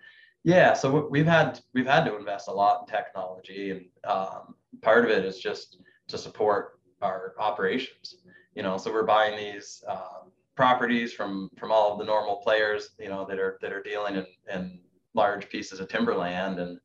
Yeah, 0.43 0.73
so 0.73 1.07
we've 1.09 1.25
had 1.25 1.61
we've 1.73 1.87
had 1.87 2.03
to 2.05 2.17
invest 2.17 2.49
a 2.49 2.51
lot 2.51 2.81
in 2.81 2.93
technology, 2.93 3.71
and 3.71 3.85
um, 4.03 4.55
part 4.81 5.05
of 5.05 5.11
it 5.11 5.23
is 5.23 5.39
just 5.39 5.77
to 6.09 6.17
support 6.17 6.79
our 7.01 7.33
operations. 7.39 8.17
You 8.53 8.63
know, 8.63 8.77
so 8.77 8.91
we're 8.91 9.05
buying 9.05 9.37
these 9.37 9.83
um, 9.87 10.31
properties 10.55 11.13
from 11.13 11.49
from 11.57 11.71
all 11.71 11.93
of 11.93 11.99
the 11.99 12.05
normal 12.05 12.37
players, 12.37 12.89
you 12.99 13.07
know, 13.07 13.25
that 13.25 13.39
are 13.39 13.57
that 13.61 13.71
are 13.71 13.81
dealing 13.81 14.15
in, 14.15 14.25
in 14.53 14.79
large 15.13 15.47
pieces 15.49 15.79
of 15.79 15.87
timberland, 15.87 16.59
and 16.59 16.77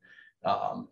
um, 0.44 0.88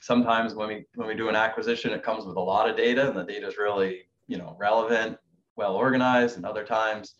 sometimes 0.00 0.54
when 0.54 0.68
we 0.68 0.84
when 0.96 1.08
we 1.08 1.14
do 1.14 1.30
an 1.30 1.36
acquisition, 1.36 1.92
it 1.92 2.02
comes 2.02 2.26
with 2.26 2.36
a 2.36 2.40
lot 2.40 2.68
of 2.68 2.76
data, 2.76 3.08
and 3.08 3.16
the 3.16 3.24
data 3.24 3.46
is 3.46 3.56
really 3.56 4.02
you 4.28 4.36
know 4.36 4.56
relevant, 4.60 5.16
well 5.56 5.74
organized, 5.74 6.36
and 6.36 6.44
other 6.44 6.64
times 6.64 7.14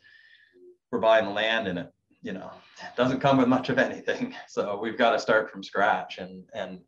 we're 0.90 0.98
buying 1.00 1.32
land 1.32 1.68
and 1.68 1.78
it 1.78 1.92
you 2.22 2.32
know 2.32 2.50
it 2.78 2.96
doesn't 2.96 3.20
come 3.20 3.36
with 3.36 3.48
much 3.48 3.68
of 3.68 3.78
anything. 3.78 4.34
So 4.48 4.78
we've 4.80 4.98
got 4.98 5.12
to 5.12 5.18
start 5.18 5.50
from 5.50 5.62
scratch, 5.62 6.18
and 6.18 6.44
and 6.54 6.80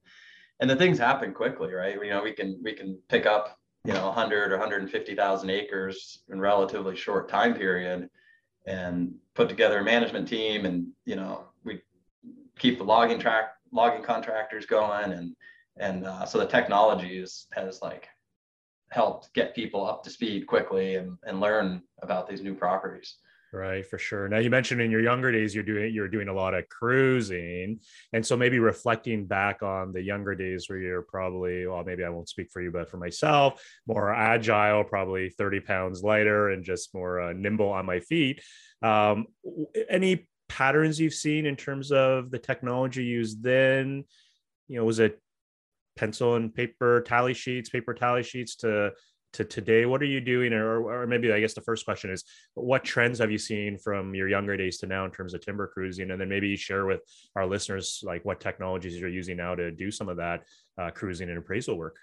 and 0.60 0.70
the 0.70 0.76
things 0.76 0.98
happen 0.98 1.32
quickly, 1.32 1.72
right? 1.72 1.96
You 2.02 2.10
know, 2.10 2.22
we 2.22 2.32
can 2.32 2.60
we 2.62 2.72
can 2.72 2.98
pick 3.08 3.26
up 3.26 3.58
you 3.84 3.92
know 3.92 4.06
100 4.06 4.52
or 4.52 4.56
150,000 4.56 5.50
acres 5.50 6.22
in 6.28 6.40
relatively 6.40 6.96
short 6.96 7.28
time 7.28 7.54
period, 7.54 8.08
and 8.66 9.14
put 9.34 9.48
together 9.48 9.78
a 9.80 9.84
management 9.84 10.28
team, 10.28 10.64
and 10.66 10.86
you 11.04 11.16
know 11.16 11.46
we 11.64 11.80
keep 12.58 12.78
the 12.78 12.84
logging 12.84 13.18
track 13.18 13.52
logging 13.72 14.04
contractors 14.04 14.66
going, 14.66 15.12
and 15.12 15.34
and 15.76 16.06
uh, 16.06 16.24
so 16.24 16.38
the 16.38 16.46
technology 16.46 17.18
has 17.20 17.80
like 17.82 18.08
helped 18.90 19.32
get 19.34 19.56
people 19.56 19.84
up 19.84 20.04
to 20.04 20.10
speed 20.10 20.46
quickly 20.46 20.94
and, 20.94 21.18
and 21.24 21.40
learn 21.40 21.82
about 22.02 22.28
these 22.28 22.42
new 22.42 22.54
properties 22.54 23.16
right 23.54 23.86
for 23.86 23.98
sure. 23.98 24.28
Now 24.28 24.38
you 24.38 24.50
mentioned 24.50 24.80
in 24.80 24.90
your 24.90 25.00
younger 25.00 25.30
days 25.30 25.54
you're 25.54 25.64
doing 25.64 25.94
you're 25.94 26.08
doing 26.08 26.28
a 26.28 26.32
lot 26.32 26.54
of 26.54 26.68
cruising. 26.68 27.80
And 28.12 28.26
so 28.26 28.36
maybe 28.36 28.58
reflecting 28.58 29.26
back 29.26 29.62
on 29.62 29.92
the 29.92 30.02
younger 30.02 30.34
days 30.34 30.68
where 30.68 30.78
you're 30.78 31.02
probably 31.02 31.66
well 31.66 31.84
maybe 31.84 32.04
i 32.04 32.08
won't 32.08 32.28
speak 32.28 32.50
for 32.52 32.60
you 32.60 32.70
but 32.70 32.90
for 32.90 32.96
myself 32.96 33.62
more 33.86 34.12
agile 34.12 34.84
probably 34.84 35.30
30 35.30 35.60
pounds 35.60 36.02
lighter 36.02 36.50
and 36.50 36.64
just 36.64 36.94
more 36.94 37.20
uh, 37.20 37.32
nimble 37.32 37.70
on 37.70 37.86
my 37.86 38.00
feet. 38.00 38.42
Um, 38.82 39.26
any 39.88 40.26
patterns 40.48 41.00
you've 41.00 41.14
seen 41.14 41.46
in 41.46 41.56
terms 41.56 41.92
of 41.92 42.30
the 42.30 42.38
technology 42.38 43.04
used 43.04 43.42
then? 43.42 44.04
You 44.68 44.78
know 44.78 44.84
was 44.84 44.98
it 44.98 45.20
pencil 45.96 46.34
and 46.34 46.54
paper 46.54 47.02
tally 47.02 47.34
sheets, 47.34 47.68
paper 47.68 47.94
tally 47.94 48.22
sheets 48.22 48.56
to 48.56 48.92
to 49.34 49.44
today? 49.44 49.86
What 49.86 50.02
are 50.02 50.06
you 50.06 50.20
doing? 50.20 50.52
Or, 50.52 50.82
or 50.82 51.06
maybe 51.06 51.32
I 51.32 51.40
guess 51.40 51.54
the 51.54 51.60
first 51.60 51.84
question 51.84 52.10
is, 52.10 52.24
what 52.54 52.84
trends 52.84 53.18
have 53.18 53.30
you 53.30 53.38
seen 53.38 53.78
from 53.78 54.14
your 54.14 54.28
younger 54.28 54.56
days 54.56 54.78
to 54.78 54.86
now 54.86 55.04
in 55.04 55.10
terms 55.10 55.34
of 55.34 55.40
timber 55.40 55.66
cruising? 55.66 56.10
And 56.10 56.20
then 56.20 56.28
maybe 56.28 56.56
share 56.56 56.86
with 56.86 57.00
our 57.36 57.46
listeners 57.46 58.00
like 58.02 58.24
what 58.24 58.40
technologies 58.40 58.98
you're 58.98 59.08
using 59.08 59.36
now 59.36 59.54
to 59.54 59.70
do 59.70 59.90
some 59.90 60.08
of 60.08 60.16
that 60.16 60.42
uh, 60.78 60.90
cruising 60.90 61.28
and 61.28 61.38
appraisal 61.38 61.76
work. 61.76 61.96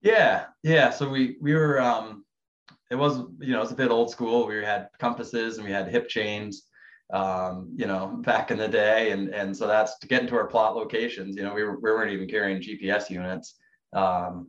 Yeah, 0.00 0.46
yeah. 0.62 0.90
So 0.90 1.08
we 1.08 1.36
we 1.40 1.54
were 1.54 1.80
um, 1.80 2.24
it 2.90 2.96
was 2.96 3.18
you 3.40 3.52
know 3.52 3.62
it's 3.62 3.72
a 3.72 3.76
bit 3.76 3.90
old 3.90 4.10
school. 4.10 4.46
We 4.46 4.62
had 4.62 4.88
compasses 4.98 5.56
and 5.56 5.66
we 5.66 5.72
had 5.72 5.88
hip 5.88 6.08
chains 6.08 6.64
um, 7.12 7.72
you 7.76 7.86
know, 7.86 8.18
back 8.22 8.50
in 8.50 8.58
the 8.58 8.68
day. 8.68 9.10
And, 9.10 9.28
and 9.28 9.56
so 9.56 9.66
that's 9.66 9.98
to 9.98 10.08
get 10.08 10.22
into 10.22 10.36
our 10.36 10.46
plot 10.46 10.74
locations, 10.74 11.36
you 11.36 11.42
know, 11.42 11.54
we, 11.54 11.62
were, 11.62 11.78
we 11.78 11.90
weren't 11.90 12.12
even 12.12 12.28
carrying 12.28 12.62
GPS 12.62 13.10
units. 13.10 13.56
Um, 13.92 14.48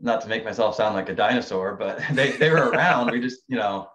not 0.00 0.20
to 0.22 0.28
make 0.28 0.44
myself 0.44 0.74
sound 0.74 0.94
like 0.94 1.08
a 1.08 1.14
dinosaur, 1.14 1.76
but 1.76 2.00
they, 2.12 2.32
they 2.32 2.50
were 2.50 2.70
around. 2.70 3.10
we 3.10 3.20
just, 3.20 3.42
you 3.48 3.56
know, 3.56 3.88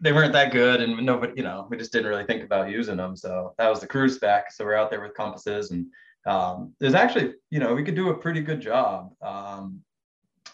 they 0.00 0.12
weren't 0.12 0.32
that 0.32 0.52
good 0.52 0.80
and 0.80 1.04
nobody, 1.04 1.32
you 1.36 1.42
know, 1.42 1.66
we 1.70 1.76
just 1.76 1.92
didn't 1.92 2.08
really 2.08 2.24
think 2.24 2.42
about 2.42 2.70
using 2.70 2.96
them. 2.96 3.16
So 3.16 3.54
that 3.58 3.68
was 3.68 3.80
the 3.80 3.86
cruise 3.86 4.16
spec. 4.16 4.52
So 4.52 4.64
we're 4.64 4.74
out 4.74 4.90
there 4.90 5.02
with 5.02 5.14
compasses 5.14 5.70
and 5.72 5.86
um, 6.26 6.72
there's 6.78 6.94
actually, 6.94 7.34
you 7.50 7.58
know, 7.58 7.74
we 7.74 7.82
could 7.82 7.94
do 7.94 8.10
a 8.10 8.16
pretty 8.16 8.40
good 8.40 8.60
job. 8.60 9.12
Um, 9.22 9.80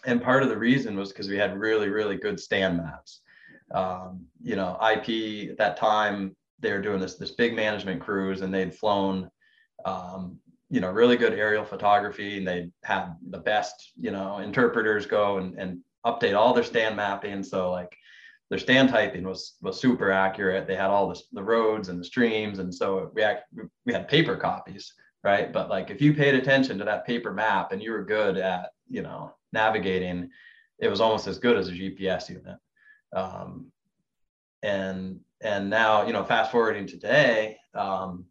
and 0.05 0.23
part 0.23 0.43
of 0.43 0.49
the 0.49 0.57
reason 0.57 0.97
was 0.97 1.11
because 1.11 1.29
we 1.29 1.37
had 1.37 1.59
really, 1.59 1.89
really 1.89 2.17
good 2.17 2.39
stand 2.39 2.77
maps 2.77 3.21
um, 3.73 4.27
you 4.43 4.57
know, 4.57 4.79
IP 4.81 5.51
at 5.51 5.59
that 5.59 5.77
time, 5.77 6.37
they 6.61 6.73
were 6.73 6.81
doing 6.81 7.01
this, 7.01 7.17
this 7.17 7.33
big 7.33 7.55
management 7.55 8.01
cruise 8.01 8.41
and 8.41 8.53
they'd 8.53 8.75
flown, 8.75 9.31
um, 9.85 10.39
you 10.71 10.81
know, 10.81 10.91
really 10.91 11.17
good 11.17 11.33
aerial 11.33 11.65
photography 11.65 12.39
and 12.39 12.47
they 12.47 12.71
had 12.83 13.15
the 13.31 13.39
best, 13.39 13.93
you 14.01 14.11
know, 14.11 14.39
interpreters 14.39 15.07
go 15.07 15.39
and, 15.39 15.59
and 15.59 15.81
update 16.05 16.37
all 16.37 16.53
their 16.53 16.65
stand 16.65 16.97
mapping. 16.97 17.43
So 17.43 17.71
like 17.71 17.97
their 18.51 18.59
stand 18.59 18.89
typing 18.89 19.25
was, 19.25 19.57
was 19.61 19.81
super 19.81 20.11
accurate. 20.11 20.67
They 20.67 20.77
had 20.77 20.91
all 20.91 21.09
this, 21.09 21.25
the 21.33 21.43
roads 21.43 21.89
and 21.89 22.01
the 22.01 22.05
streams. 22.05 22.59
And 22.59 22.75
so 22.75 23.11
we, 23.15 23.23
act, 23.23 23.45
we 23.85 23.93
had 23.93 24.09
paper 24.09 24.37
copies, 24.37 24.93
right? 25.23 25.53
But 25.53 25.69
like, 25.69 25.91
if 25.91 26.01
you 26.03 26.15
paid 26.15 26.35
attention 26.35 26.79
to 26.79 26.85
that 26.85 27.07
paper 27.07 27.33
map 27.33 27.73
and 27.73 27.83
you 27.83 27.93
were 27.93 28.05
good 28.05 28.37
at, 28.37 28.71
you 28.89 29.03
know, 29.03 29.35
navigating, 29.53 30.31
it 30.79 30.89
was 30.89 31.01
almost 31.01 31.27
as 31.27 31.39
good 31.39 31.57
as 31.57 31.69
a 31.69 31.73
GPS 31.73 32.29
unit. 32.29 32.59
Um, 33.15 33.71
and 34.63 35.21
and 35.43 35.69
now 35.71 36.07
you 36.07 36.13
know 36.13 36.25
fast 36.25 36.51
forwarding 36.51 36.87
today 36.87 37.57
um, 37.75 38.25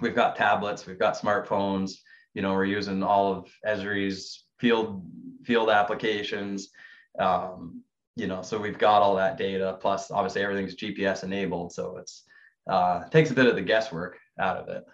we've 0.00 0.14
got 0.14 0.36
tablets 0.36 0.86
we've 0.86 0.98
got 0.98 1.18
smartphones 1.18 1.92
you 2.34 2.42
know 2.42 2.52
we're 2.52 2.64
using 2.64 3.02
all 3.02 3.32
of 3.32 3.50
esri's 3.66 4.44
field 4.58 5.04
field 5.44 5.70
applications. 5.70 6.70
Um, 7.18 7.82
you 8.16 8.26
know 8.26 8.42
so 8.42 8.58
we've 8.58 8.78
got 8.78 9.02
all 9.02 9.16
that 9.16 9.38
data 9.38 9.78
plus 9.80 10.10
obviously 10.10 10.42
everything's 10.42 10.74
gps 10.74 11.22
enabled 11.22 11.72
so 11.72 11.96
it's 11.96 12.24
uh, 12.68 13.08
takes 13.08 13.30
a 13.30 13.34
bit 13.34 13.46
of 13.46 13.54
the 13.54 13.62
guesswork 13.62 14.18
out 14.38 14.58
of 14.58 14.68
it. 14.68 14.84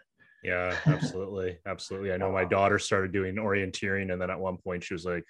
Yeah 0.44 0.76
absolutely 0.86 1.58
absolutely. 1.66 2.12
I 2.12 2.18
know 2.18 2.30
my 2.30 2.44
daughter 2.44 2.78
started 2.78 3.12
doing 3.12 3.36
orienteering 3.36 4.12
and 4.12 4.20
then 4.20 4.30
at 4.30 4.38
one 4.38 4.58
point 4.58 4.84
she 4.84 4.94
was 4.94 5.04
like 5.04 5.24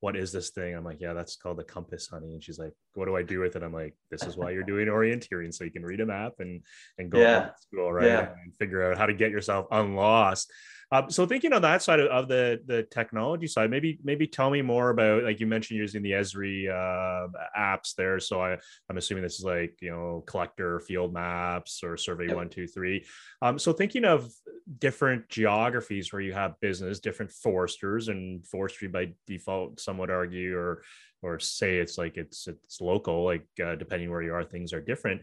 what 0.00 0.16
is 0.16 0.32
this 0.32 0.50
thing? 0.50 0.74
I'm 0.74 0.84
like, 0.84 1.00
yeah, 1.00 1.14
that's 1.14 1.36
called 1.36 1.58
the 1.58 1.64
compass, 1.64 2.08
honey. 2.08 2.32
And 2.32 2.42
she's 2.42 2.58
like, 2.58 2.72
what 2.94 3.06
do 3.06 3.16
I 3.16 3.22
do 3.22 3.40
with 3.40 3.56
it? 3.56 3.62
I'm 3.62 3.72
like, 3.72 3.94
this 4.10 4.22
is 4.22 4.36
why 4.36 4.50
you're 4.50 4.62
doing 4.74 4.88
orienteering, 4.88 5.52
so 5.52 5.64
you 5.64 5.70
can 5.70 5.84
read 5.84 6.00
a 6.00 6.06
map 6.06 6.34
and 6.38 6.62
and 6.98 7.10
go 7.10 7.18
yeah. 7.18 7.40
to 7.46 7.54
school, 7.60 7.92
right? 7.92 8.06
Yeah. 8.06 8.32
And 8.42 8.52
figure 8.58 8.90
out 8.90 8.98
how 8.98 9.06
to 9.06 9.14
get 9.14 9.30
yourself 9.30 9.66
unlost. 9.70 10.50
Um, 10.92 11.10
so 11.10 11.26
thinking 11.26 11.52
on 11.52 11.62
that 11.62 11.82
side 11.82 11.98
of, 11.98 12.06
of, 12.08 12.28
the 12.28 12.60
the 12.66 12.84
technology 12.84 13.48
side, 13.48 13.70
maybe 13.70 13.98
maybe 14.04 14.26
tell 14.26 14.50
me 14.50 14.62
more 14.62 14.90
about 14.90 15.24
like 15.24 15.40
you 15.40 15.46
mentioned 15.46 15.78
using 15.78 16.00
the 16.00 16.12
Esri 16.12 16.70
uh, 16.70 17.26
apps 17.58 17.94
there. 17.96 18.20
So 18.20 18.40
I 18.40 18.56
I'm 18.88 18.96
assuming 18.96 19.24
this 19.24 19.38
is 19.38 19.44
like 19.44 19.76
you 19.80 19.90
know 19.90 20.22
collector 20.26 20.78
field 20.80 21.12
maps 21.12 21.82
or 21.82 21.96
survey 21.96 22.28
yep. 22.28 22.36
one 22.36 22.48
two 22.48 22.68
three. 22.68 23.04
Um, 23.42 23.58
so 23.58 23.72
thinking 23.72 24.04
of 24.04 24.32
different 24.78 25.28
geographies 25.28 26.12
where 26.12 26.22
you 26.22 26.32
have 26.34 26.60
business, 26.60 27.00
different 27.00 27.32
foresters, 27.32 28.06
and 28.06 28.46
forestry 28.46 28.86
by 28.86 29.12
default, 29.26 29.80
some 29.80 29.98
would 29.98 30.10
argue, 30.10 30.56
or 30.56 30.82
or 31.20 31.40
say 31.40 31.78
it's 31.78 31.98
like 31.98 32.16
it's 32.16 32.46
it's 32.46 32.80
local, 32.80 33.24
like 33.24 33.46
uh, 33.64 33.74
depending 33.74 34.10
where 34.10 34.22
you 34.22 34.34
are, 34.34 34.44
things 34.44 34.72
are 34.72 34.80
different. 34.80 35.22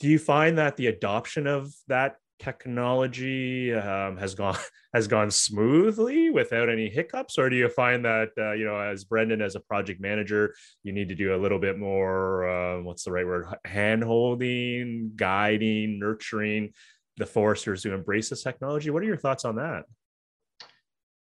Do 0.00 0.08
you 0.08 0.18
find 0.18 0.58
that 0.58 0.76
the 0.76 0.86
adoption 0.86 1.46
of 1.46 1.72
that 1.88 2.16
technology 2.44 3.72
um, 3.72 4.16
has 4.18 4.34
gone 4.34 4.56
has 4.94 5.08
gone 5.08 5.30
smoothly 5.30 6.30
without 6.30 6.68
any 6.68 6.88
hiccups? 6.88 7.38
Or 7.38 7.48
do 7.48 7.56
you 7.56 7.68
find 7.68 8.04
that 8.04 8.28
uh, 8.38 8.52
you 8.52 8.64
know 8.66 8.78
as 8.78 9.04
brendan 9.04 9.40
as 9.40 9.56
a 9.56 9.60
project 9.60 10.00
manager 10.00 10.54
you 10.82 10.92
need 10.92 11.08
to 11.08 11.14
do 11.14 11.34
a 11.34 11.40
little 11.40 11.58
bit 11.58 11.78
more 11.78 12.48
uh, 12.48 12.82
what's 12.82 13.04
the 13.04 13.12
right 13.12 13.26
word? 13.26 13.46
Hand 13.64 14.04
holding 14.04 15.12
guiding 15.16 15.98
nurturing 15.98 16.72
the 17.16 17.26
foresters 17.26 17.82
to 17.82 17.94
embrace 17.94 18.28
this 18.28 18.42
technology? 18.42 18.90
What 18.90 19.02
are 19.02 19.06
your 19.06 19.16
thoughts 19.16 19.44
on 19.44 19.56
that? 19.56 19.84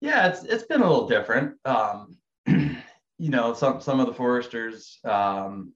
Yeah 0.01 0.27
it's 0.27 0.43
it's 0.43 0.65
been 0.65 0.81
a 0.81 0.89
little 0.89 1.07
different. 1.07 1.55
Um, 1.65 2.17
you 2.47 3.29
know 3.29 3.53
some 3.53 3.79
some 3.79 3.99
of 4.01 4.07
the 4.07 4.13
foresters 4.13 4.99
um, 5.05 5.73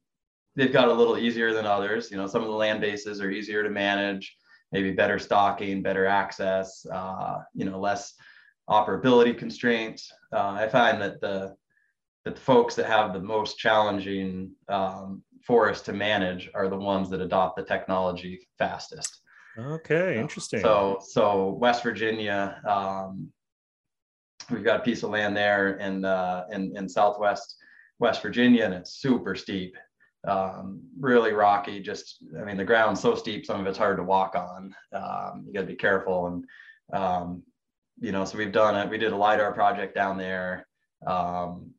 they've 0.58 0.74
got 0.74 0.90
a 0.90 0.94
little 0.94 1.18
easier 1.18 1.54
than 1.54 1.66
others. 1.66 2.12
You 2.12 2.18
know 2.18 2.28
some 2.28 2.42
of 2.42 2.50
the 2.50 2.54
land 2.54 2.82
bases 2.82 3.22
are 3.22 3.32
easier 3.32 3.64
to 3.64 3.70
manage 3.70 4.36
maybe 4.72 4.92
better 4.92 5.20
stocking, 5.20 5.82
better 5.82 6.06
access, 6.06 6.86
uh, 6.92 7.40
you 7.54 7.66
know, 7.66 7.80
less 7.80 8.14
operability 8.70 9.38
constraints. 9.38 10.12
Uh, 10.32 10.52
I 10.52 10.68
find 10.68 11.02
that 11.02 11.20
the 11.22 11.56
that 12.26 12.36
the 12.36 12.42
folks 12.42 12.76
that 12.76 12.86
have 12.86 13.14
the 13.14 13.22
most 13.22 13.58
challenging 13.58 14.52
um, 14.68 15.24
forest 15.46 15.86
to 15.86 15.94
manage 15.94 16.50
are 16.54 16.68
the 16.68 16.78
ones 16.78 17.10
that 17.10 17.22
adopt 17.22 17.56
the 17.56 17.64
technology 17.64 18.48
fastest. 18.58 19.22
Okay, 19.58 20.18
interesting. 20.18 20.60
So, 20.60 21.00
so 21.02 21.58
West 21.60 21.82
Virginia, 21.82 22.62
um, 22.68 23.32
we've 24.52 24.64
got 24.64 24.82
a 24.82 24.84
piece 24.84 25.04
of 25.04 25.10
land 25.10 25.36
there 25.36 25.78
in, 25.78 26.06
uh, 26.06 26.46
in 26.52 26.76
in 26.78 26.88
Southwest 26.88 27.56
West 28.00 28.22
Virginia, 28.22 28.66
and 28.66 28.74
it's 28.74 28.96
super 28.96 29.36
steep 29.36 29.76
um, 30.28 30.82
really 31.00 31.32
rocky. 31.32 31.80
Just, 31.80 32.18
I 32.40 32.44
mean, 32.44 32.58
the 32.58 32.66
ground's 32.66 33.02
so 33.02 33.16
steep, 33.16 33.46
some 33.46 33.60
of 33.60 33.68
it's 33.68 33.78
hard 33.78 33.98
to 33.98 34.04
walk 34.04 34.36
on. 34.36 34.76
Um, 34.94 35.44
you 35.46 35.54
got 35.54 35.62
to 35.62 35.68
be 35.68 35.76
careful. 35.76 36.28
And, 36.28 36.46
um, 36.94 37.44
you 38.00 38.12
know, 38.12 38.26
so 38.26 38.38
we've 38.38 38.52
done 38.52 38.76
it. 38.76 38.90
We 38.90 38.98
did 38.98 39.12
a 39.12 39.18
LIDAR 39.18 39.54
project 39.54 39.96
down 39.96 40.18
there 40.18 40.68
um, 41.06 41.72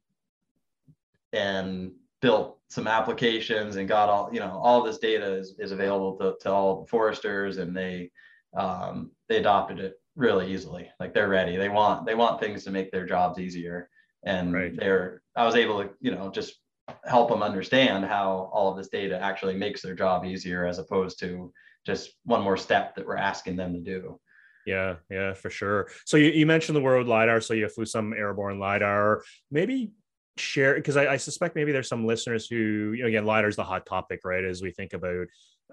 and 1.33 1.93
built 2.21 2.59
some 2.69 2.87
applications 2.87 3.77
and 3.77 3.89
got 3.89 4.09
all, 4.09 4.31
you 4.33 4.41
know, 4.41 4.61
all 4.63 4.83
this 4.83 4.99
data 4.99 5.35
is, 5.35 5.55
is 5.59 5.73
available 5.73 6.17
to, 6.19 6.37
to 6.43 6.53
all 6.53 6.87
foresters 6.87 7.59
and 7.59 7.77
they, 7.77 8.11
um, 8.57 9.11
they 9.29 9.37
adopted 9.37 9.79
it 9.79 10.01
really 10.17 10.53
easily. 10.53 10.91
Like 10.99 11.15
they're 11.15 11.29
ready. 11.29 11.57
They 11.57 11.69
want 11.69 12.07
they 12.07 12.15
want 12.15 12.41
things 12.41 12.65
to 12.65 12.71
make 12.71 12.91
their 12.91 13.07
jobs 13.07 13.39
easier, 13.39 13.89
and 14.25 14.53
right. 14.53 14.77
they're. 14.77 15.23
I 15.37 15.45
was 15.45 15.57
able 15.57 15.83
to 15.83 15.91
you 16.01 16.15
know 16.15 16.31
just 16.31 16.61
help 17.05 17.29
them 17.29 17.43
understand 17.43 18.05
how 18.05 18.51
all 18.53 18.71
of 18.71 18.77
this 18.77 18.89
data 18.89 19.21
actually 19.21 19.57
makes 19.57 19.83
their 19.83 19.95
job 19.95 20.25
easier 20.25 20.67
as 20.67 20.79
opposed 20.79 21.19
to 21.21 21.53
just 21.87 22.11
one 22.25 22.43
more 22.43 22.57
step 22.57 22.95
that 22.95 23.07
we're 23.07 23.17
asking 23.17 23.57
them 23.57 23.73
to 23.73 23.81
do. 23.81 24.21
Yeah, 24.67 24.97
yeah, 25.11 25.33
for 25.33 25.51
sure. 25.51 25.89
So 26.05 26.17
you, 26.17 26.31
you 26.31 26.47
mentioned 26.47 26.77
the 26.77 26.83
word 26.83 27.07
LIDAR. 27.07 27.41
So 27.41 27.55
you 27.55 27.69
flew 27.69 27.87
some 27.87 28.13
airborne 28.13 28.59
LIDAR. 28.59 29.23
Maybe 29.51 29.93
share 30.37 30.75
because 30.75 30.97
I, 30.97 31.13
I, 31.13 31.17
suspect 31.17 31.57
maybe 31.57 31.73
there's 31.73 31.89
some 31.89 32.07
listeners 32.07 32.47
who, 32.47 32.93
you 32.93 33.03
know, 33.03 33.09
again, 33.09 33.27
LIDAR 33.27 33.49
is 33.49 33.57
the 33.57 33.65
hot 33.65 33.87
topic, 33.87 34.21
right? 34.25 34.45
As 34.45 34.63
we 34.63 34.71
think 34.71 34.93
about 34.93 35.27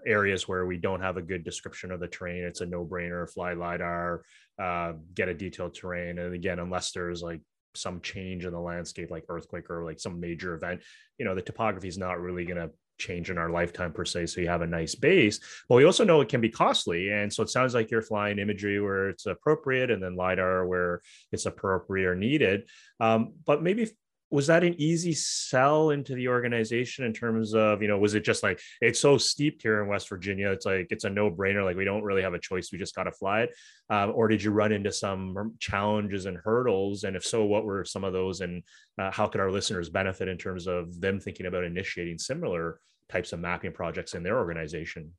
areas 0.05 0.47
where 0.47 0.65
we 0.65 0.77
don't 0.77 1.01
have 1.01 1.17
a 1.17 1.21
good 1.21 1.43
description 1.43 1.91
of 1.91 1.99
the 1.99 2.07
terrain, 2.07 2.43
it's 2.43 2.61
a 2.61 2.65
no 2.65 2.85
brainer, 2.85 3.31
fly 3.31 3.53
LIDAR, 3.53 4.23
uh, 4.61 4.93
get 5.13 5.29
a 5.29 5.33
detailed 5.33 5.75
terrain. 5.75 6.19
And 6.19 6.33
again, 6.33 6.59
unless 6.59 6.91
there's 6.91 7.21
like 7.21 7.41
some 7.77 8.01
change 8.01 8.45
in 8.45 8.51
the 8.51 8.59
landscape, 8.59 9.11
like 9.11 9.25
earthquake 9.29 9.69
or 9.69 9.83
like 9.83 9.99
some 9.99 10.19
major 10.19 10.53
event, 10.55 10.81
you 11.17 11.25
know, 11.25 11.35
the 11.35 11.41
topography 11.41 11.87
is 11.87 11.97
not 11.97 12.19
really 12.19 12.45
going 12.45 12.57
to 12.57 12.71
change 12.97 13.29
in 13.29 13.37
our 13.37 13.49
lifetime 13.49 13.93
per 13.93 14.05
se. 14.05 14.25
So 14.27 14.41
you 14.41 14.47
have 14.47 14.61
a 14.61 14.67
nice 14.67 14.95
base, 14.95 15.39
but 15.69 15.75
we 15.75 15.85
also 15.85 16.03
know 16.03 16.21
it 16.21 16.29
can 16.29 16.41
be 16.41 16.49
costly. 16.49 17.11
And 17.11 17.31
so 17.31 17.43
it 17.43 17.49
sounds 17.49 17.73
like 17.73 17.91
you're 17.91 18.01
flying 18.01 18.39
imagery 18.39 18.81
where 18.81 19.09
it's 19.09 19.25
appropriate 19.25 19.91
and 19.91 20.01
then 20.01 20.15
LiDAR 20.15 20.65
where 20.65 21.01
it's 21.31 21.45
appropriate 21.45 22.07
or 22.07 22.15
needed. 22.15 22.67
Um, 22.99 23.33
but 23.45 23.61
maybe 23.61 23.91
was 24.29 24.47
that 24.47 24.63
an 24.63 24.75
easy 24.79 25.13
sell 25.13 25.91
into 25.91 26.13
the 26.13 26.27
organization 26.27 27.05
in 27.05 27.13
terms 27.13 27.55
of 27.55 27.81
you 27.81 27.87
know 27.87 27.97
was 27.97 28.13
it 28.13 28.25
just 28.25 28.43
like 28.43 28.59
it's 28.81 28.99
so 28.99 29.17
steep 29.17 29.61
here 29.61 29.81
in 29.81 29.87
west 29.87 30.09
virginia 30.09 30.51
it's 30.51 30.65
like 30.65 30.87
it's 30.89 31.05
a 31.05 31.09
no-brainer 31.09 31.63
like 31.63 31.77
we 31.77 31.85
don't 31.85 32.03
really 32.03 32.21
have 32.21 32.33
a 32.33 32.39
choice 32.39 32.69
we 32.71 32.77
just 32.77 32.95
got 32.95 33.03
to 33.03 33.11
fly 33.11 33.41
it? 33.41 33.55
Um, 33.89 34.11
or 34.13 34.27
did 34.27 34.43
you 34.43 34.51
run 34.51 34.71
into 34.71 34.91
some 34.91 35.55
challenges 35.59 36.25
and 36.25 36.37
hurdles? 36.37 37.03
And 37.03 37.15
if 37.15 37.25
so 37.25 37.45
what 37.45 37.65
were 37.65 37.85
some 37.85 38.03
of 38.03 38.13
those? 38.13 38.41
And 38.41 38.63
uh, 38.97 39.11
how 39.11 39.27
could 39.27 39.41
our 39.41 39.51
listeners 39.51 39.89
benefit 39.89 40.27
in 40.27 40.37
terms 40.37 40.67
of 40.67 40.99
them 40.99 41.19
thinking 41.19 41.45
about 41.45 41.63
initiating 41.63 42.17
similar 42.17 42.79
types 43.09 43.33
of 43.33 43.39
mapping 43.39 43.71
projects 43.71 44.13
in 44.13 44.23
their 44.23 44.37
organization 44.37 45.13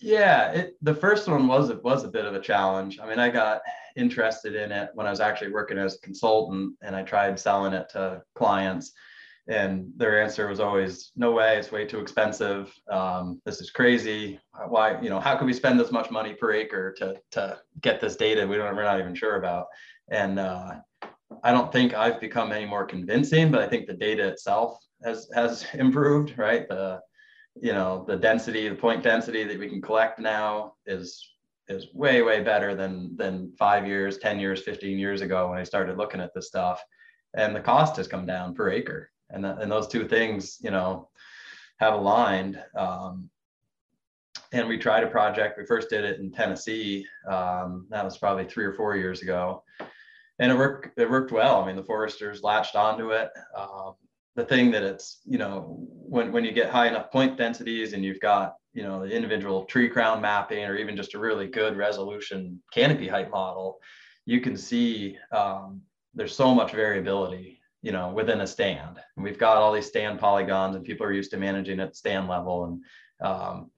yeah, 0.00 0.52
it, 0.52 0.76
the 0.82 0.94
first 0.94 1.28
one 1.28 1.46
was 1.46 1.70
it 1.70 1.82
was 1.82 2.04
a 2.04 2.08
bit 2.08 2.24
of 2.24 2.34
a 2.34 2.40
challenge. 2.40 2.98
I 3.00 3.08
mean, 3.08 3.18
I 3.18 3.30
got 3.30 3.62
interested 3.96 4.54
in 4.54 4.72
it 4.72 4.90
when 4.94 5.06
I 5.06 5.10
was 5.10 5.20
actually 5.20 5.52
working 5.52 5.78
as 5.78 5.94
a 5.94 6.00
consultant, 6.00 6.74
and 6.82 6.96
I 6.96 7.02
tried 7.02 7.38
selling 7.38 7.72
it 7.72 7.88
to 7.90 8.22
clients, 8.34 8.92
and 9.48 9.92
their 9.96 10.22
answer 10.22 10.48
was 10.48 10.60
always, 10.60 11.12
"No 11.16 11.32
way, 11.32 11.58
it's 11.58 11.70
way 11.70 11.86
too 11.86 12.00
expensive. 12.00 12.72
Um, 12.90 13.40
this 13.44 13.60
is 13.60 13.70
crazy. 13.70 14.40
Why, 14.68 15.00
you 15.00 15.10
know, 15.10 15.20
how 15.20 15.36
can 15.36 15.46
we 15.46 15.52
spend 15.52 15.78
this 15.78 15.92
much 15.92 16.10
money 16.10 16.34
per 16.34 16.52
acre 16.52 16.92
to 16.98 17.16
to 17.32 17.60
get 17.80 18.00
this 18.00 18.16
data 18.16 18.46
we 18.46 18.56
don't 18.56 18.74
we're 18.74 18.82
not 18.82 19.00
even 19.00 19.14
sure 19.14 19.36
about?" 19.36 19.66
And 20.10 20.38
uh, 20.38 20.74
I 21.42 21.52
don't 21.52 21.72
think 21.72 21.94
I've 21.94 22.20
become 22.20 22.52
any 22.52 22.66
more 22.66 22.84
convincing, 22.84 23.50
but 23.50 23.62
I 23.62 23.68
think 23.68 23.86
the 23.86 23.94
data 23.94 24.26
itself 24.28 24.78
has 25.04 25.28
has 25.34 25.66
improved. 25.74 26.36
Right, 26.36 26.68
the 26.68 27.00
you 27.60 27.72
know 27.72 28.04
the 28.06 28.16
density 28.16 28.68
the 28.68 28.74
point 28.74 29.02
density 29.02 29.44
that 29.44 29.58
we 29.58 29.68
can 29.68 29.80
collect 29.80 30.18
now 30.18 30.74
is 30.86 31.34
is 31.68 31.86
way 31.94 32.22
way 32.22 32.42
better 32.42 32.74
than 32.74 33.16
than 33.16 33.52
five 33.58 33.86
years 33.86 34.18
10 34.18 34.38
years 34.38 34.62
15 34.62 34.98
years 34.98 35.20
ago 35.20 35.50
when 35.50 35.58
i 35.58 35.62
started 35.64 35.96
looking 35.96 36.20
at 36.20 36.34
this 36.34 36.48
stuff. 36.48 36.82
And 37.36 37.54
the 37.54 37.60
cost 37.60 37.96
has 37.96 38.06
come 38.06 38.26
down 38.26 38.54
per 38.54 38.70
acre. 38.70 39.10
And, 39.30 39.44
and 39.44 39.70
those 39.70 39.88
two 39.88 40.06
things 40.06 40.58
you 40.60 40.70
know 40.70 41.08
have 41.78 41.94
aligned. 41.94 42.62
Um, 42.76 43.28
and 44.52 44.68
we 44.68 44.78
tried 44.78 45.02
a 45.02 45.08
project. 45.08 45.58
We 45.58 45.66
first 45.66 45.90
did 45.90 46.04
it 46.04 46.20
in 46.20 46.30
tennessee 46.30 47.06
um, 47.28 47.86
that 47.90 48.04
was 48.04 48.18
probably 48.18 48.44
three 48.44 48.64
or 48.64 48.74
four 48.74 48.96
years 48.96 49.22
ago. 49.22 49.62
And 50.38 50.52
it 50.52 50.56
worked 50.56 50.98
it 50.98 51.10
worked 51.10 51.32
well. 51.32 51.62
I 51.62 51.66
mean 51.66 51.76
the 51.76 51.82
foresters 51.82 52.42
latched 52.42 52.76
onto 52.76 53.10
it. 53.10 53.30
Um, 53.56 53.94
the 54.36 54.44
thing 54.44 54.70
that 54.72 54.82
it's 54.82 55.20
you 55.24 55.38
know 55.38 55.76
when 55.88 56.32
when 56.32 56.44
you 56.44 56.52
get 56.52 56.70
high 56.70 56.88
enough 56.88 57.10
point 57.10 57.36
densities 57.36 57.92
and 57.92 58.04
you've 58.04 58.20
got 58.20 58.54
you 58.72 58.82
know 58.82 59.00
the 59.00 59.10
individual 59.10 59.64
tree 59.64 59.88
crown 59.88 60.20
mapping 60.20 60.64
or 60.64 60.76
even 60.76 60.96
just 60.96 61.14
a 61.14 61.18
really 61.18 61.46
good 61.46 61.76
resolution 61.76 62.60
canopy 62.72 63.08
height 63.08 63.30
model 63.30 63.78
you 64.26 64.40
can 64.40 64.56
see 64.56 65.16
um, 65.32 65.82
there's 66.14 66.34
so 66.34 66.54
much 66.54 66.72
variability 66.72 67.60
you 67.84 67.92
know 67.92 68.08
within 68.08 68.40
a 68.40 68.46
stand. 68.46 68.98
And 69.16 69.24
we've 69.24 69.38
got 69.38 69.58
all 69.58 69.72
these 69.72 69.86
stand 69.86 70.18
polygons 70.18 70.74
and 70.74 70.84
people 70.84 71.06
are 71.06 71.12
used 71.12 71.30
to 71.32 71.36
managing 71.36 71.78
at 71.80 71.94
stand 71.94 72.26
level 72.28 72.64
and 72.64 72.82
um, 73.20 73.70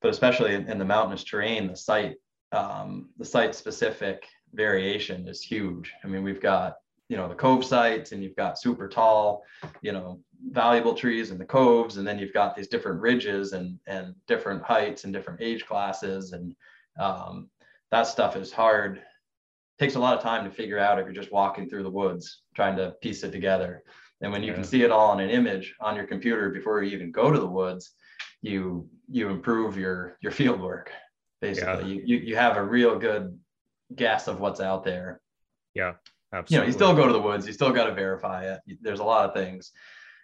but 0.00 0.10
especially 0.10 0.54
in, 0.54 0.68
in, 0.68 0.78
the 0.78 0.84
mountainous 0.84 1.24
terrain 1.24 1.66
the 1.66 1.76
site 1.76 2.16
um, 2.52 3.08
the 3.18 3.24
site 3.24 3.54
specific 3.54 4.26
variation 4.52 5.26
is 5.26 5.42
huge. 5.42 5.92
I 6.04 6.06
mean 6.06 6.22
we've 6.22 6.42
got 6.42 6.76
you 7.14 7.20
know 7.20 7.28
the 7.28 7.34
cove 7.36 7.64
sites 7.64 8.10
and 8.10 8.24
you've 8.24 8.34
got 8.34 8.60
super 8.60 8.88
tall 8.88 9.44
you 9.82 9.92
know 9.92 10.18
valuable 10.50 10.94
trees 10.94 11.30
in 11.30 11.38
the 11.38 11.44
coves 11.44 11.96
and 11.96 12.04
then 12.04 12.18
you've 12.18 12.32
got 12.32 12.56
these 12.56 12.66
different 12.66 13.00
ridges 13.00 13.52
and 13.52 13.78
and 13.86 14.16
different 14.26 14.60
heights 14.64 15.04
and 15.04 15.12
different 15.12 15.40
age 15.40 15.64
classes 15.64 16.32
and 16.32 16.56
um, 16.98 17.48
that 17.92 18.08
stuff 18.08 18.34
is 18.34 18.50
hard. 18.50 19.00
Takes 19.78 19.94
a 19.94 20.00
lot 20.00 20.16
of 20.16 20.24
time 20.24 20.44
to 20.44 20.50
figure 20.50 20.80
out 20.80 20.98
if 20.98 21.04
you're 21.04 21.14
just 21.14 21.30
walking 21.30 21.68
through 21.68 21.84
the 21.84 21.90
woods 21.90 22.42
trying 22.56 22.76
to 22.78 22.96
piece 23.00 23.22
it 23.22 23.30
together. 23.30 23.84
And 24.20 24.32
when 24.32 24.42
you 24.42 24.48
yeah. 24.48 24.54
can 24.54 24.64
see 24.64 24.82
it 24.82 24.90
all 24.90 25.12
in 25.12 25.20
an 25.20 25.30
image 25.30 25.72
on 25.80 25.94
your 25.94 26.06
computer 26.08 26.50
before 26.50 26.82
you 26.82 26.96
even 26.96 27.12
go 27.12 27.30
to 27.30 27.38
the 27.38 27.46
woods 27.46 27.92
you 28.42 28.88
you 29.08 29.28
improve 29.28 29.78
your 29.78 30.18
your 30.20 30.32
field 30.32 30.60
work 30.60 30.90
basically. 31.40 31.94
Yeah. 31.94 31.94
you, 31.94 32.02
you 32.04 32.16
you 32.28 32.36
have 32.36 32.56
a 32.56 32.64
real 32.64 32.98
good 32.98 33.38
guess 33.94 34.26
of 34.26 34.40
what's 34.40 34.60
out 34.60 34.82
there. 34.82 35.20
Yeah 35.74 35.92
Absolutely. 36.34 36.54
You 36.54 36.60
know, 36.60 36.66
you 36.66 36.72
still 36.72 36.94
go 36.94 37.06
to 37.06 37.12
the 37.12 37.20
woods. 37.20 37.46
You 37.46 37.52
still 37.52 37.70
got 37.70 37.84
to 37.84 37.94
verify 37.94 38.44
it. 38.44 38.60
There's 38.80 39.00
a 39.00 39.04
lot 39.04 39.28
of 39.28 39.34
things 39.34 39.70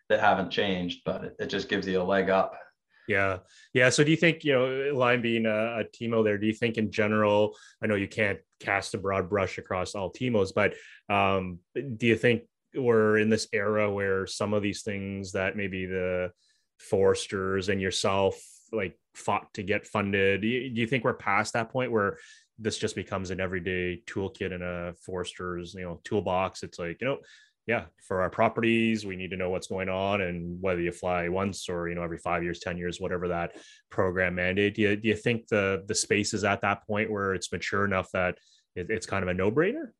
that 0.08 0.20
haven't 0.20 0.50
changed, 0.50 1.02
but 1.04 1.24
it, 1.24 1.36
it, 1.38 1.46
just 1.46 1.68
gives 1.68 1.86
you 1.86 2.00
a 2.00 2.02
leg 2.02 2.30
up. 2.30 2.58
Yeah, 3.06 3.38
yeah. 3.72 3.90
So 3.90 4.02
do 4.02 4.10
you 4.10 4.16
think 4.16 4.44
you 4.44 4.52
know, 4.52 4.92
Lyme 4.94 5.22
being 5.22 5.46
a, 5.46 5.80
a 5.80 5.84
TIMO 5.84 6.24
there? 6.24 6.36
Do 6.36 6.46
you 6.46 6.52
think 6.52 6.78
in 6.78 6.90
general? 6.90 7.56
I 7.82 7.86
know 7.86 7.94
you 7.94 8.08
can't 8.08 8.38
cast 8.58 8.94
a 8.94 8.98
broad 8.98 9.30
brush 9.30 9.58
across 9.58 9.94
all 9.94 10.12
TIMOs, 10.12 10.52
but 10.54 10.74
um, 11.14 11.60
do 11.74 12.06
you 12.06 12.16
think 12.16 12.42
we're 12.74 13.18
in 13.18 13.30
this 13.30 13.48
era 13.52 13.90
where 13.90 14.26
some 14.26 14.52
of 14.52 14.62
these 14.62 14.82
things 14.82 15.32
that 15.32 15.56
maybe 15.56 15.86
the 15.86 16.32
foresters 16.78 17.68
and 17.68 17.80
yourself 17.80 18.40
like 18.72 18.96
fought 19.14 19.52
to 19.52 19.62
get 19.62 19.84
funded 19.84 20.40
do 20.40 20.46
you, 20.46 20.70
do 20.70 20.80
you 20.80 20.86
think 20.86 21.02
we're 21.02 21.12
past 21.12 21.52
that 21.52 21.70
point 21.70 21.90
where 21.90 22.18
this 22.60 22.78
just 22.78 22.94
becomes 22.94 23.30
an 23.30 23.40
everyday 23.40 24.02
toolkit 24.06 24.52
in 24.52 24.62
a 24.62 24.94
forester's 24.94 25.74
you 25.74 25.82
know 25.82 26.00
toolbox. 26.04 26.62
It's 26.62 26.78
like 26.78 27.00
you 27.00 27.06
know 27.06 27.18
yeah 27.66 27.84
for 28.06 28.22
our 28.22 28.30
properties 28.30 29.04
we 29.04 29.16
need 29.16 29.30
to 29.30 29.36
know 29.36 29.50
what's 29.50 29.66
going 29.66 29.88
on 29.88 30.22
and 30.22 30.60
whether 30.62 30.80
you 30.80 30.90
fly 30.90 31.28
once 31.28 31.68
or 31.68 31.88
you 31.88 31.94
know 31.94 32.02
every 32.02 32.18
five 32.18 32.42
years 32.42 32.58
ten 32.58 32.78
years 32.78 33.00
whatever 33.00 33.28
that 33.28 33.52
program 33.90 34.34
mandate. 34.34 34.74
Do 34.74 34.82
you, 34.82 34.96
do 34.96 35.08
you 35.08 35.16
think 35.16 35.48
the 35.48 35.84
the 35.86 35.94
space 35.94 36.34
is 36.34 36.44
at 36.44 36.62
that 36.62 36.86
point 36.86 37.10
where 37.10 37.34
it's 37.34 37.52
mature 37.52 37.84
enough 37.84 38.10
that 38.12 38.38
it, 38.76 38.86
it's 38.90 39.06
kind 39.06 39.22
of 39.22 39.28
a 39.28 39.34
no-brainer? 39.34 39.90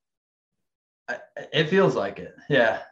It 1.52 1.68
feels 1.68 1.96
like 1.96 2.18
it. 2.18 2.34
Yeah. 2.48 2.82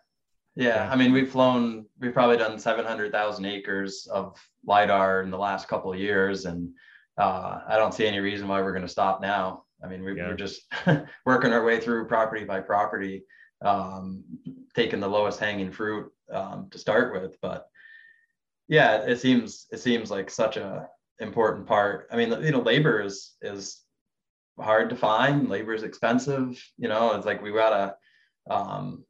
Yeah, 0.57 0.89
I 0.91 0.97
mean, 0.97 1.13
we've 1.13 1.31
flown, 1.31 1.87
we've 2.01 2.13
probably 2.13 2.37
done 2.37 2.59
700,000 2.59 3.45
acres 3.45 4.09
of 4.11 4.37
LIDAR 4.67 5.23
in 5.23 5.31
the 5.31 5.39
last 5.39 5.69
couple 5.69 5.93
of 5.93 6.01
years. 6.01 6.47
And 6.47 6.71
uh, 7.19 7.61
I 7.67 7.77
don't 7.77 7.93
see 7.93 8.07
any 8.07 8.21
reason 8.21 8.47
why 8.49 8.63
we're 8.63 8.73
going 8.73 8.83
to 8.83 8.89
stop 8.89 9.21
now. 9.21 9.65
I 9.83 9.89
mean, 9.89 10.05
we, 10.05 10.17
yeah. 10.17 10.29
we're 10.29 10.37
just 10.37 10.63
working 11.27 11.53
our 11.53 11.65
way 11.65 11.81
through 11.81 12.07
property 12.07 12.45
by 12.45 12.61
property, 12.61 13.25
um, 13.65 14.25
taking 14.75 15.01
the 15.01 15.09
lowest 15.09 15.41
hanging 15.41 15.73
fruit 15.73 16.11
um, 16.33 16.69
to 16.71 16.79
start 16.79 17.13
with. 17.13 17.37
But 17.43 17.67
yeah, 18.69 19.03
it 19.03 19.21
seems 19.21 19.67
it 19.73 19.81
seems 19.81 20.11
like 20.11 20.31
such 20.31 20.57
a 20.57 20.89
important 21.19 21.67
part. 21.67 22.09
I 22.13 22.17
mean, 22.17 22.31
you 22.43 22.53
know, 22.53 22.61
labor 22.61 23.03
is 23.03 23.37
is 23.43 23.81
hard 24.61 24.91
to 24.91 24.97
find. 24.97 25.49
Labor 25.49 25.75
is 25.75 25.83
expensive. 25.83 26.63
You 26.77 26.89
know, 26.89 27.15
it's 27.15 27.27
like 27.27 27.43
we 27.43 27.53
gotta 27.53 27.97
um, 28.51 29.05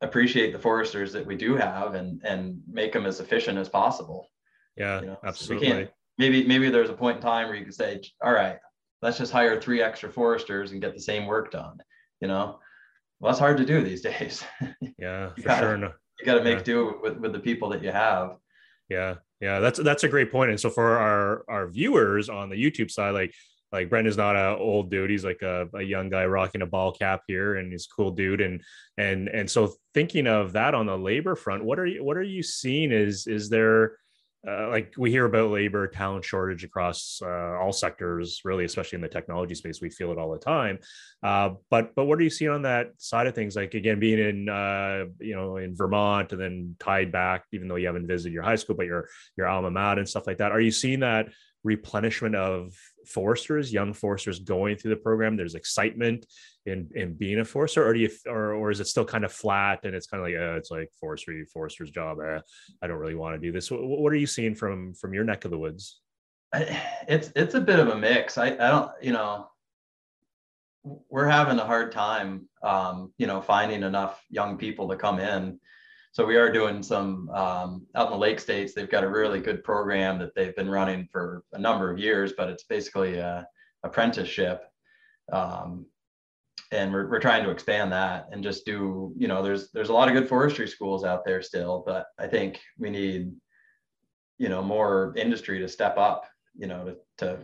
appreciate 0.00 0.52
the 0.52 0.58
foresters 0.58 1.12
that 1.12 1.26
we 1.26 1.36
do 1.36 1.56
have 1.56 1.94
and 1.94 2.20
and 2.24 2.60
make 2.68 2.92
them 2.92 3.06
as 3.06 3.20
efficient 3.20 3.58
as 3.58 3.68
possible. 3.68 4.28
Yeah, 4.76 5.00
you 5.00 5.06
know? 5.08 5.18
absolutely. 5.24 5.68
So 5.84 5.88
maybe 6.20 6.44
maybe 6.44 6.68
there's 6.68 6.90
a 6.90 6.94
point 6.94 7.16
in 7.16 7.22
time 7.22 7.48
where 7.48 7.56
you 7.56 7.64
can 7.64 7.72
say, 7.72 8.02
all 8.22 8.32
right, 8.32 8.58
let's 9.00 9.18
just 9.18 9.32
hire 9.32 9.60
three 9.60 9.82
extra 9.82 10.12
foresters 10.12 10.70
and 10.70 10.80
get 10.80 10.94
the 10.94 11.00
same 11.00 11.26
work 11.26 11.50
done. 11.50 11.78
You 12.20 12.28
know, 12.28 12.60
well, 13.18 13.32
that's 13.32 13.40
hard 13.40 13.56
to 13.56 13.64
do 13.64 13.82
these 13.82 14.02
days. 14.10 14.44
Yeah, 14.98 15.30
for 15.34 15.42
gotta, 15.42 15.78
sure. 15.78 15.94
You 16.20 16.26
got 16.26 16.34
to 16.34 16.44
make 16.44 16.58
yeah. 16.58 16.64
do 16.64 17.00
with 17.02 17.16
with 17.16 17.32
the 17.32 17.40
people 17.40 17.70
that 17.70 17.82
you 17.82 17.90
have. 17.90 18.36
Yeah, 18.90 19.14
yeah, 19.40 19.60
that's 19.60 19.80
that's 19.80 20.04
a 20.04 20.08
great 20.08 20.30
point. 20.30 20.50
And 20.50 20.60
so 20.60 20.68
for 20.68 20.98
our 20.98 21.44
our 21.48 21.68
viewers 21.68 22.28
on 22.28 22.50
the 22.50 22.56
YouTube 22.56 22.90
side, 22.90 23.14
like 23.14 23.34
like 23.72 23.88
Brendan's 23.88 24.18
not 24.18 24.36
an 24.36 24.58
old 24.58 24.90
dude; 24.90 25.08
he's 25.08 25.24
like 25.24 25.40
a, 25.40 25.68
a 25.74 25.82
young 25.82 26.10
guy 26.10 26.26
rocking 26.26 26.60
a 26.60 26.66
ball 26.66 26.92
cap 26.92 27.22
here, 27.26 27.56
and 27.56 27.72
he's 27.72 27.88
a 27.90 27.94
cool 27.94 28.10
dude. 28.10 28.42
And 28.42 28.62
and 28.98 29.28
and 29.28 29.50
so 29.50 29.72
thinking 29.94 30.26
of 30.26 30.52
that 30.52 30.74
on 30.74 30.84
the 30.84 30.98
labor 30.98 31.34
front, 31.34 31.64
what 31.64 31.78
are 31.78 31.86
you 31.86 32.04
what 32.04 32.18
are 32.18 32.22
you 32.22 32.42
seeing? 32.42 32.92
Is 32.92 33.26
is 33.26 33.48
there 33.48 33.96
uh, 34.48 34.68
like 34.68 34.94
we 34.96 35.10
hear 35.10 35.26
about 35.26 35.50
labor 35.50 35.86
talent 35.86 36.24
shortage 36.24 36.64
across 36.64 37.20
uh, 37.22 37.58
all 37.58 37.72
sectors 37.72 38.40
really 38.44 38.64
especially 38.64 38.96
in 38.96 39.02
the 39.02 39.08
technology 39.08 39.54
space 39.54 39.82
we 39.82 39.90
feel 39.90 40.12
it 40.12 40.18
all 40.18 40.32
the 40.32 40.38
time. 40.38 40.78
Uh, 41.22 41.50
but 41.70 41.94
but 41.94 42.06
what 42.06 42.18
are 42.18 42.22
you 42.22 42.30
seeing 42.30 42.50
on 42.50 42.62
that 42.62 42.92
side 42.96 43.26
of 43.26 43.34
things? 43.34 43.54
Like 43.54 43.74
again 43.74 44.00
being 44.00 44.18
in 44.18 44.48
uh, 44.48 45.04
you 45.18 45.34
know 45.34 45.56
in 45.56 45.76
vermont 45.76 46.32
and 46.32 46.40
then 46.40 46.76
tied 46.78 47.12
back 47.12 47.44
even 47.52 47.68
though 47.68 47.76
you 47.76 47.86
haven't 47.86 48.06
visited 48.06 48.32
your 48.32 48.42
high 48.42 48.56
school 48.56 48.76
but 48.76 48.86
your 48.86 49.08
your 49.36 49.46
alma 49.46 49.70
mater 49.70 50.00
and 50.00 50.08
stuff 50.08 50.26
like 50.26 50.38
that 50.38 50.52
are 50.52 50.60
you 50.60 50.70
seeing 50.70 51.00
that 51.00 51.28
replenishment 51.62 52.34
of 52.34 52.72
foresters, 53.06 53.72
young 53.72 53.92
foresters 53.92 54.38
going 54.40 54.76
through 54.76 54.90
the 54.90 54.96
program? 55.00 55.36
There's 55.36 55.54
excitement 55.54 56.26
in 56.66 56.88
in 56.94 57.14
being 57.14 57.40
a 57.40 57.44
forester, 57.44 57.86
or 57.86 57.94
do 57.94 58.00
you, 58.00 58.10
or 58.26 58.54
or 58.54 58.70
is 58.70 58.80
it 58.80 58.86
still 58.86 59.04
kind 59.04 59.24
of 59.24 59.32
flat 59.32 59.80
and 59.84 59.94
it's 59.94 60.06
kind 60.06 60.20
of 60.20 60.28
like 60.28 60.36
uh, 60.36 60.56
it's 60.56 60.70
like 60.70 60.90
forestry, 60.98 61.44
forester's 61.44 61.90
job. 61.90 62.18
Uh, 62.18 62.40
I 62.82 62.86
don't 62.86 62.98
really 62.98 63.14
want 63.14 63.34
to 63.34 63.46
do 63.46 63.52
this. 63.52 63.70
What, 63.70 63.82
what, 63.82 64.12
are 64.12 64.16
you 64.16 64.26
seeing 64.26 64.54
from 64.54 64.94
from 64.94 65.14
your 65.14 65.24
neck 65.24 65.44
of 65.44 65.50
the 65.50 65.58
woods? 65.58 66.00
It's 66.52 67.32
it's 67.36 67.54
a 67.54 67.60
bit 67.60 67.78
of 67.78 67.88
a 67.88 67.96
mix. 67.96 68.36
I 68.38 68.48
I 68.48 68.70
don't 68.70 68.90
you 69.00 69.12
know 69.12 69.48
we're 70.82 71.28
having 71.28 71.58
a 71.58 71.64
hard 71.64 71.92
time 71.92 72.48
um, 72.62 73.12
you 73.18 73.26
know 73.26 73.40
finding 73.40 73.82
enough 73.82 74.22
young 74.30 74.56
people 74.56 74.88
to 74.88 74.96
come 74.96 75.18
in 75.18 75.60
so 76.12 76.26
we 76.26 76.36
are 76.36 76.52
doing 76.52 76.82
some 76.82 77.28
um, 77.30 77.86
out 77.94 78.06
in 78.06 78.12
the 78.12 78.18
lake 78.18 78.40
states 78.40 78.74
they've 78.74 78.90
got 78.90 79.04
a 79.04 79.08
really 79.08 79.40
good 79.40 79.62
program 79.62 80.18
that 80.18 80.34
they've 80.34 80.56
been 80.56 80.68
running 80.68 81.08
for 81.10 81.44
a 81.52 81.58
number 81.58 81.90
of 81.90 81.98
years 81.98 82.32
but 82.36 82.48
it's 82.48 82.64
basically 82.64 83.16
a 83.16 83.46
apprenticeship 83.84 84.64
um, 85.32 85.86
and 86.72 86.92
we're, 86.92 87.08
we're 87.10 87.20
trying 87.20 87.44
to 87.44 87.50
expand 87.50 87.92
that 87.92 88.28
and 88.32 88.42
just 88.42 88.64
do 88.64 89.12
you 89.16 89.28
know 89.28 89.42
there's 89.42 89.70
there's 89.72 89.88
a 89.88 89.92
lot 89.92 90.08
of 90.08 90.14
good 90.14 90.28
forestry 90.28 90.68
schools 90.68 91.04
out 91.04 91.24
there 91.24 91.42
still 91.42 91.82
but 91.86 92.06
i 92.18 92.26
think 92.26 92.60
we 92.78 92.90
need 92.90 93.32
you 94.38 94.48
know 94.48 94.62
more 94.62 95.12
industry 95.16 95.58
to 95.58 95.68
step 95.68 95.96
up 95.98 96.24
you 96.56 96.66
know 96.66 96.84
to, 96.84 96.96
to 97.18 97.38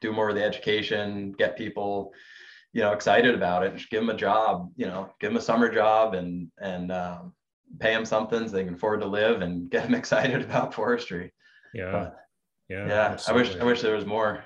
do 0.00 0.12
more 0.12 0.30
of 0.30 0.34
the 0.34 0.44
education 0.44 1.32
get 1.38 1.56
people 1.56 2.12
you 2.72 2.80
know 2.82 2.92
excited 2.92 3.34
about 3.34 3.64
it 3.64 3.76
just 3.76 3.90
give 3.90 4.00
them 4.00 4.14
a 4.14 4.18
job 4.18 4.70
you 4.76 4.86
know 4.86 5.10
give 5.20 5.30
them 5.30 5.36
a 5.36 5.42
summer 5.42 5.72
job 5.72 6.14
and 6.14 6.48
and 6.58 6.90
um, 6.90 7.32
pay 7.78 7.94
them 7.94 8.04
something 8.04 8.46
so 8.46 8.54
they 8.54 8.64
can 8.64 8.74
afford 8.74 9.00
to 9.00 9.06
live 9.06 9.42
and 9.42 9.70
get 9.70 9.84
them 9.84 9.94
excited 9.94 10.42
about 10.42 10.74
forestry. 10.74 11.32
Yeah. 11.74 12.10
Yeah. 12.68 12.86
Yeah. 12.86 13.08
Absolutely. 13.12 13.48
I 13.48 13.48
wish, 13.48 13.62
I 13.62 13.64
wish 13.64 13.82
there 13.82 13.94
was 13.94 14.06
more. 14.06 14.44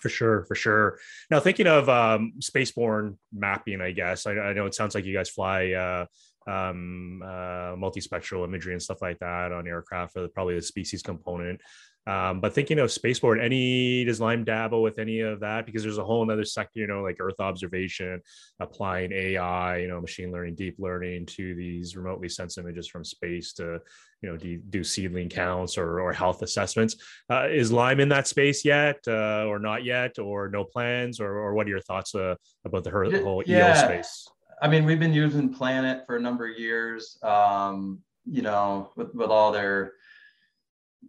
For 0.00 0.08
sure. 0.08 0.44
For 0.46 0.54
sure. 0.54 0.98
Now 1.30 1.40
thinking 1.40 1.66
of 1.66 1.88
um, 1.88 2.34
spaceborne 2.40 3.16
mapping, 3.32 3.80
I 3.80 3.92
guess, 3.92 4.26
I, 4.26 4.32
I 4.32 4.52
know 4.54 4.66
it 4.66 4.74
sounds 4.74 4.94
like 4.94 5.04
you 5.04 5.14
guys 5.14 5.28
fly 5.28 5.72
uh, 5.72 6.06
um, 6.50 7.22
uh, 7.22 7.76
multispectral 7.76 8.44
imagery 8.44 8.72
and 8.72 8.82
stuff 8.82 9.02
like 9.02 9.18
that 9.18 9.52
on 9.52 9.68
aircraft 9.68 10.14
for 10.14 10.22
the, 10.22 10.28
probably 10.28 10.54
the 10.54 10.62
species 10.62 11.02
component. 11.02 11.60
Um, 12.06 12.40
but 12.40 12.54
thinking 12.54 12.78
of 12.78 12.88
spaceborne, 12.88 13.42
any 13.42 14.04
does 14.04 14.20
Lyme 14.20 14.42
dabble 14.42 14.82
with 14.82 14.98
any 14.98 15.20
of 15.20 15.40
that? 15.40 15.66
Because 15.66 15.82
there's 15.82 15.98
a 15.98 16.04
whole 16.04 16.22
another 16.22 16.44
sector, 16.44 16.80
you 16.80 16.86
know, 16.86 17.02
like 17.02 17.18
Earth 17.20 17.38
observation, 17.38 18.20
applying 18.58 19.12
AI, 19.12 19.78
you 19.78 19.88
know, 19.88 20.00
machine 20.00 20.32
learning, 20.32 20.54
deep 20.54 20.76
learning 20.78 21.26
to 21.26 21.54
these 21.54 21.96
remotely 21.96 22.28
sensed 22.28 22.58
images 22.58 22.88
from 22.88 23.04
space 23.04 23.52
to, 23.54 23.80
you 24.22 24.30
know, 24.30 24.36
do, 24.36 24.58
do 24.70 24.82
seedling 24.82 25.28
counts 25.28 25.76
or, 25.76 26.00
or 26.00 26.12
health 26.12 26.42
assessments. 26.42 26.96
Uh, 27.28 27.48
is 27.48 27.70
Lyme 27.70 28.00
in 28.00 28.08
that 28.08 28.26
space 28.26 28.64
yet, 28.64 28.98
uh, 29.06 29.44
or 29.46 29.58
not 29.58 29.84
yet, 29.84 30.18
or 30.18 30.48
no 30.48 30.64
plans, 30.64 31.20
or, 31.20 31.32
or 31.36 31.54
what 31.54 31.66
are 31.66 31.70
your 31.70 31.80
thoughts 31.80 32.14
uh, 32.14 32.34
about 32.64 32.82
the 32.82 32.90
whole 32.90 33.42
yeah. 33.46 33.70
EO 33.70 33.74
space? 33.74 34.26
I 34.62 34.68
mean, 34.68 34.84
we've 34.84 35.00
been 35.00 35.14
using 35.14 35.52
Planet 35.52 36.04
for 36.06 36.16
a 36.16 36.20
number 36.20 36.50
of 36.50 36.58
years. 36.58 37.18
Um, 37.22 38.00
you 38.26 38.42
know, 38.42 38.90
with 38.96 39.14
with 39.14 39.30
all 39.30 39.50
their 39.50 39.94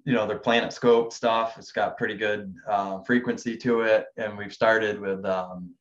you 0.06 0.14
know 0.14 0.28
their 0.28 0.40
PlanetScope 0.40 1.14
stuff. 1.14 1.56
It's 1.58 1.72
got 1.72 1.98
pretty 1.98 2.16
good 2.16 2.54
uh, 2.68 3.00
frequency 3.04 3.58
to 3.58 3.82
it. 3.82 4.06
And 4.18 4.38
we've 4.38 4.54
started 4.54 5.00
with 5.00 5.26
um, 5.26 5.74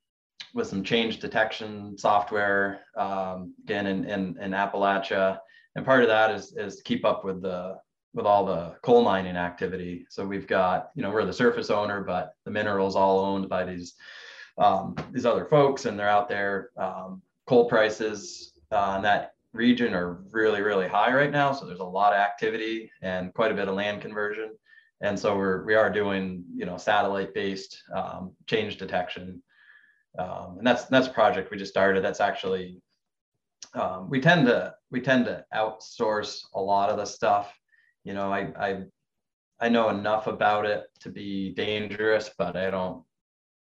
with 0.55 0.67
some 0.67 0.83
change 0.83 1.21
detection 1.21 1.97
software 1.97 2.81
um, 2.97 3.55
again 3.63 3.87
in, 3.87 4.05
in, 4.05 4.39
in 4.41 4.51
appalachia. 4.51 5.39
And 5.77 5.85
part 5.85 6.03
of 6.03 6.09
that 6.09 6.31
is 6.33 6.53
is 6.57 6.77
to 6.77 6.83
keep 6.83 7.05
up 7.05 7.25
with 7.25 7.43
the 7.43 7.77
with 8.13 8.27
all 8.27 8.45
the 8.45 8.75
coal 8.83 9.03
mining 9.03 9.37
activity. 9.37 10.05
So 10.11 10.27
we've 10.27 10.47
got 10.47 10.91
you 10.95 11.03
know 11.03 11.11
we're 11.11 11.25
the 11.25 11.33
surface 11.33 11.71
owner 11.71 12.03
but 12.03 12.35
the 12.45 12.51
minerals 12.51 12.97
all 12.97 13.21
owned 13.21 13.49
by 13.49 13.65
these 13.65 13.95
um, 14.59 14.95
these 15.13 15.27
other 15.27 15.47
folks 15.47 15.87
and 15.87 15.99
they're 15.99 16.09
out 16.09 16.29
there 16.29 16.71
um, 16.77 17.23
coal 17.47 17.69
prices 17.69 18.53
uh, 18.73 18.95
and 18.97 19.05
that 19.05 19.33
region 19.53 19.95
are 19.95 20.23
really, 20.31 20.63
really 20.63 20.89
high 20.89 21.13
right 21.13 21.31
now. 21.31 21.53
So 21.53 21.67
there's 21.67 21.81
a 21.81 21.85
lot 21.85 22.13
of 22.13 22.19
activity 22.19 22.91
and 23.03 23.35
quite 23.35 23.51
a 23.51 23.55
bit 23.55 23.69
of 23.69 23.75
land 23.75 24.01
conversion. 24.01 24.51
And 25.01 25.19
so 25.19 25.37
we're, 25.37 25.65
we 25.65 25.75
are 25.75 25.91
doing, 25.91 26.45
you 26.55 26.67
know, 26.67 26.77
satellite 26.77 27.35
based 27.35 27.83
um, 27.95 28.33
change 28.47 28.77
detection. 28.77 29.43
Um, 30.19 30.57
and 30.59 30.67
that's, 30.67 30.85
that's 30.85 31.09
a 31.09 31.13
project 31.13 31.51
we 31.51 31.57
just 31.57 31.73
started. 31.73 32.05
That's 32.05 32.21
actually, 32.21 32.81
um, 33.75 34.11
we 34.11 34.21
tend 34.21 34.47
to, 34.47 34.75
we 34.91 35.01
tend 35.01 35.25
to 35.27 35.45
outsource 35.55 36.43
a 36.55 36.61
lot 36.61 36.91
of 36.91 36.97
the 36.97 37.05
stuff. 37.05 37.53
You 38.05 38.15
know, 38.15 38.33
I, 38.33 38.53
I, 38.59 38.83
I 39.61 39.69
know 39.69 39.89
enough 39.89 40.27
about 40.27 40.67
it 40.67 40.85
to 41.01 41.11
be 41.11 41.55
dangerous, 41.55 42.31
but 42.37 42.57
I 42.57 42.71
don't 42.71 43.03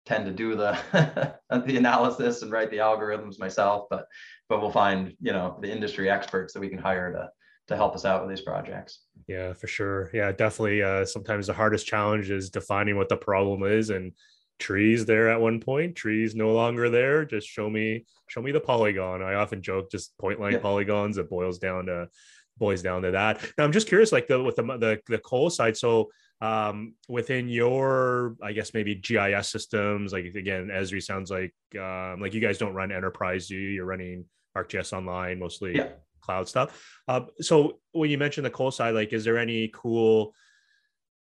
tend 0.06 0.24
to 0.24 0.32
do 0.32 0.54
the 0.54 0.78
the 1.66 1.76
analysis 1.76 2.42
and 2.42 2.52
write 2.52 2.70
the 2.70 2.78
algorithms 2.78 3.38
myself 3.38 3.86
but 3.90 4.06
but 4.48 4.60
we'll 4.60 4.70
find 4.70 5.14
you 5.20 5.32
know 5.32 5.58
the 5.60 5.70
industry 5.70 6.08
experts 6.08 6.52
that 6.54 6.60
we 6.60 6.68
can 6.68 6.78
hire 6.78 7.12
to 7.12 7.28
to 7.68 7.76
help 7.76 7.94
us 7.94 8.04
out 8.04 8.20
with 8.20 8.30
these 8.30 8.44
projects. 8.44 9.00
Yeah 9.26 9.52
for 9.52 9.66
sure. 9.66 10.10
Yeah 10.14 10.32
definitely 10.32 10.82
uh, 10.82 11.04
sometimes 11.04 11.46
the 11.46 11.52
hardest 11.52 11.86
challenge 11.86 12.30
is 12.30 12.50
defining 12.50 12.96
what 12.96 13.08
the 13.08 13.16
problem 13.16 13.64
is 13.64 13.90
and 13.90 14.12
trees 14.58 15.04
there 15.04 15.28
at 15.28 15.40
one 15.40 15.60
point 15.60 15.96
trees 15.96 16.34
no 16.34 16.52
longer 16.52 16.88
there. 16.88 17.24
Just 17.24 17.48
show 17.48 17.68
me 17.68 18.06
show 18.28 18.40
me 18.40 18.52
the 18.52 18.60
polygon. 18.60 19.22
I 19.22 19.34
often 19.34 19.62
joke 19.62 19.90
just 19.90 20.16
point 20.18 20.40
line 20.40 20.52
yeah. 20.52 20.58
polygons 20.60 21.18
it 21.18 21.28
boils 21.28 21.58
down 21.58 21.86
to 21.86 22.08
boils 22.56 22.82
down 22.82 23.02
to 23.02 23.10
that. 23.10 23.44
Now 23.58 23.64
i'm 23.64 23.72
just 23.72 23.88
curious 23.88 24.12
like 24.12 24.28
the 24.28 24.42
with 24.42 24.56
the 24.56 24.62
the, 24.62 25.00
the 25.08 25.18
coal 25.18 25.50
side 25.50 25.76
so 25.76 26.10
um, 26.40 26.94
within 27.08 27.48
your, 27.48 28.36
I 28.42 28.52
guess 28.52 28.74
maybe 28.74 28.94
GIS 28.94 29.48
systems, 29.48 30.12
like 30.12 30.24
again, 30.24 30.68
Esri 30.68 31.02
sounds 31.02 31.30
like 31.30 31.54
um, 31.80 32.20
like 32.20 32.34
you 32.34 32.40
guys 32.40 32.58
don't 32.58 32.74
run 32.74 32.92
enterprise, 32.92 33.48
do 33.48 33.56
you? 33.56 33.70
You're 33.70 33.86
running 33.86 34.24
ArcGIS 34.56 34.92
Online, 34.92 35.38
mostly 35.38 35.76
yeah. 35.76 35.88
cloud 36.20 36.48
stuff. 36.48 36.98
Uh, 37.08 37.22
so 37.40 37.78
when 37.92 38.10
you 38.10 38.18
mentioned 38.18 38.44
the 38.44 38.50
coal 38.50 38.70
side, 38.70 38.94
like, 38.94 39.12
is 39.12 39.24
there 39.24 39.38
any 39.38 39.70
cool 39.74 40.34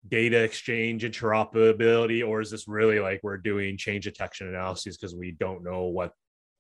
data 0.08 0.42
exchange 0.44 1.04
interoperability, 1.04 2.26
or 2.26 2.42
is 2.42 2.52
this 2.52 2.68
really 2.68 3.00
like 3.00 3.20
we're 3.24 3.38
doing 3.38 3.78
change 3.78 4.06
detection 4.06 4.48
analyses 4.48 4.98
because 4.98 5.16
we 5.16 5.32
don't 5.32 5.64
know 5.64 5.86
what 5.86 6.14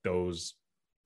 those 0.03 0.55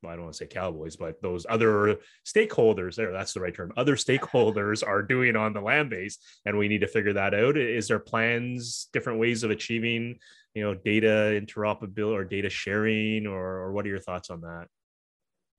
I 0.05 0.15
don't 0.15 0.23
want 0.23 0.33
to 0.33 0.37
say 0.37 0.47
cowboys, 0.47 0.95
but 0.95 1.21
those 1.21 1.45
other 1.49 1.97
stakeholders 2.25 2.95
there, 2.95 3.11
that's 3.11 3.33
the 3.33 3.39
right 3.39 3.53
term. 3.53 3.73
Other 3.77 3.95
stakeholders 3.95 4.85
are 4.85 5.01
doing 5.01 5.35
on 5.35 5.53
the 5.53 5.61
land 5.61 5.89
base, 5.89 6.17
and 6.45 6.57
we 6.57 6.67
need 6.67 6.81
to 6.81 6.87
figure 6.87 7.13
that 7.13 7.33
out. 7.33 7.57
Is 7.57 7.87
there 7.87 7.99
plans, 7.99 8.89
different 8.93 9.19
ways 9.19 9.43
of 9.43 9.51
achieving, 9.51 10.19
you 10.53 10.63
know, 10.63 10.73
data 10.73 11.39
interoperability 11.41 12.13
or 12.13 12.23
data 12.23 12.49
sharing, 12.49 13.27
or, 13.27 13.41
or 13.41 13.71
what 13.71 13.85
are 13.85 13.89
your 13.89 13.99
thoughts 13.99 14.29
on 14.29 14.41
that? 14.41 14.67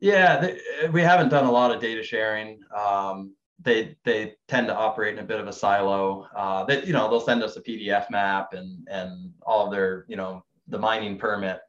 Yeah, 0.00 0.40
they, 0.40 0.88
we 0.90 1.02
haven't 1.02 1.30
done 1.30 1.46
a 1.46 1.52
lot 1.52 1.70
of 1.70 1.80
data 1.80 2.02
sharing. 2.02 2.60
Um, 2.76 3.34
they 3.60 3.96
they 4.04 4.34
tend 4.48 4.66
to 4.66 4.74
operate 4.74 5.14
in 5.14 5.24
a 5.24 5.26
bit 5.26 5.40
of 5.40 5.46
a 5.46 5.52
silo. 5.52 6.26
Uh, 6.36 6.64
that 6.64 6.86
you 6.86 6.92
know 6.92 7.08
they'll 7.08 7.20
send 7.20 7.42
us 7.42 7.56
a 7.56 7.62
PDF 7.62 8.10
map 8.10 8.52
and 8.52 8.86
and 8.90 9.32
all 9.42 9.66
of 9.66 9.72
their 9.72 10.04
you 10.08 10.16
know 10.16 10.44
the 10.68 10.78
mining 10.78 11.18
permit 11.18 11.60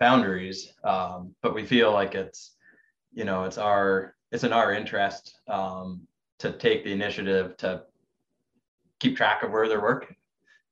boundaries 0.00 0.72
um, 0.82 1.34
but 1.42 1.54
we 1.54 1.64
feel 1.64 1.92
like 1.92 2.14
it's 2.14 2.56
you 3.12 3.24
know 3.24 3.44
it's 3.44 3.58
our 3.58 4.16
it's 4.32 4.44
in 4.44 4.52
our 4.52 4.72
interest 4.72 5.36
um, 5.48 6.00
to 6.38 6.52
take 6.52 6.82
the 6.84 6.92
initiative 6.92 7.56
to 7.58 7.82
keep 8.98 9.16
track 9.16 9.42
of 9.42 9.52
where 9.52 9.68
they're 9.68 9.80
working 9.80 10.16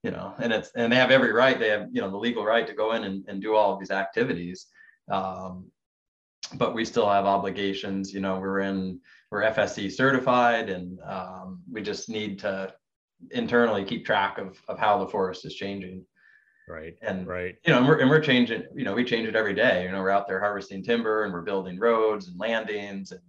you 0.03 0.11
know 0.11 0.35
and 0.39 0.53
it's 0.53 0.71
and 0.75 0.93
they 0.93 0.97
have 0.97 1.11
every 1.11 1.33
right 1.33 1.59
they 1.59 1.69
have 1.69 1.89
you 1.93 2.01
know 2.01 2.11
the 2.11 2.17
legal 2.17 2.45
right 2.45 2.67
to 2.67 2.73
go 2.73 2.93
in 2.93 3.05
and, 3.05 3.25
and 3.29 3.43
do 3.43 3.55
all 3.55 3.73
of 3.73 3.79
these 3.79 3.91
activities 3.91 4.67
um, 5.11 5.67
but 6.55 6.75
we 6.75 6.85
still 6.85 7.09
have 7.09 7.27
obligations 7.27 8.13
you 8.13 8.21
know 8.21 8.39
we're 8.39 8.61
in 8.61 8.99
we're 9.31 9.43
fsc 9.43 9.93
certified 9.93 10.71
and 10.71 10.99
um, 11.03 11.61
we 11.71 11.83
just 11.83 12.09
need 12.09 12.39
to 12.39 12.73
internally 13.33 13.85
keep 13.85 14.07
track 14.07 14.39
of, 14.39 14.61
of 14.69 14.79
how 14.79 14.99
the 14.99 15.09
forest 15.09 15.45
is 15.45 15.55
changing 15.55 16.05
Right. 16.69 16.95
And 17.03 17.27
right. 17.27 17.57
You 17.65 17.73
know, 17.73 17.79
and 17.79 17.89
we're 17.89 17.99
and 17.99 18.11
we're 18.11 18.21
changing. 18.21 18.65
You 18.75 18.85
know, 18.85 18.95
we 18.95 19.05
change 19.05 19.27
it 19.27 19.37
every 19.37 19.55
day. 19.55 19.85
You 19.85 19.93
know, 19.93 20.01
we're 20.01 20.11
out 20.11 20.29
there 20.29 20.41
harvesting 20.41 20.83
timber 20.83 21.25
and 21.25 21.33
we're 21.33 21.43
building 21.43 21.79
roads 21.79 22.29
and 22.29 22.39
landings, 22.39 23.13
and 23.13 23.23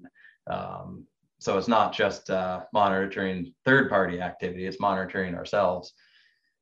um, 0.47 1.05
so 1.39 1.57
it's 1.57 1.67
not 1.67 1.93
just 1.93 2.29
uh, 2.29 2.63
monitoring 2.73 3.53
third-party 3.65 4.19
activity; 4.21 4.65
it's 4.65 4.79
monitoring 4.79 5.35
ourselves. 5.35 5.93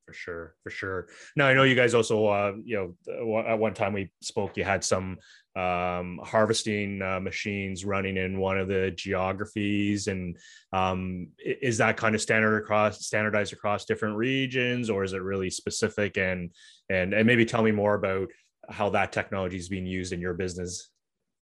For 0.07 0.13
sure 0.13 0.55
for 0.63 0.69
sure. 0.69 1.07
Now 1.35 1.47
i 1.47 1.53
know 1.53 1.63
you 1.63 1.75
guys 1.75 1.93
also 1.93 2.25
uh 2.27 2.53
you 2.63 2.95
know 3.11 3.39
at 3.45 3.59
one 3.59 3.73
time 3.73 3.91
we 3.91 4.09
spoke 4.21 4.55
you 4.55 4.63
had 4.63 4.83
some 4.83 5.17
um 5.55 6.19
harvesting 6.23 7.01
uh, 7.01 7.19
machines 7.19 7.83
running 7.83 8.15
in 8.15 8.39
one 8.39 8.57
of 8.57 8.69
the 8.69 8.91
geographies 8.91 10.07
and 10.07 10.37
um 10.71 11.27
is 11.39 11.77
that 11.79 11.97
kind 11.97 12.15
of 12.15 12.21
standard 12.21 12.57
across 12.57 13.05
standardized 13.05 13.51
across 13.51 13.83
different 13.83 14.15
regions 14.15 14.89
or 14.89 15.03
is 15.03 15.11
it 15.11 15.21
really 15.21 15.49
specific? 15.49 16.17
And 16.17 16.51
and 16.89 17.13
and 17.13 17.27
maybe 17.27 17.45
tell 17.45 17.61
me 17.61 17.71
more 17.71 17.95
about 17.95 18.29
how 18.69 18.89
that 18.91 19.11
technology 19.11 19.57
is 19.57 19.67
being 19.67 19.85
used 19.85 20.13
in 20.13 20.21
your 20.21 20.35
business. 20.35 20.89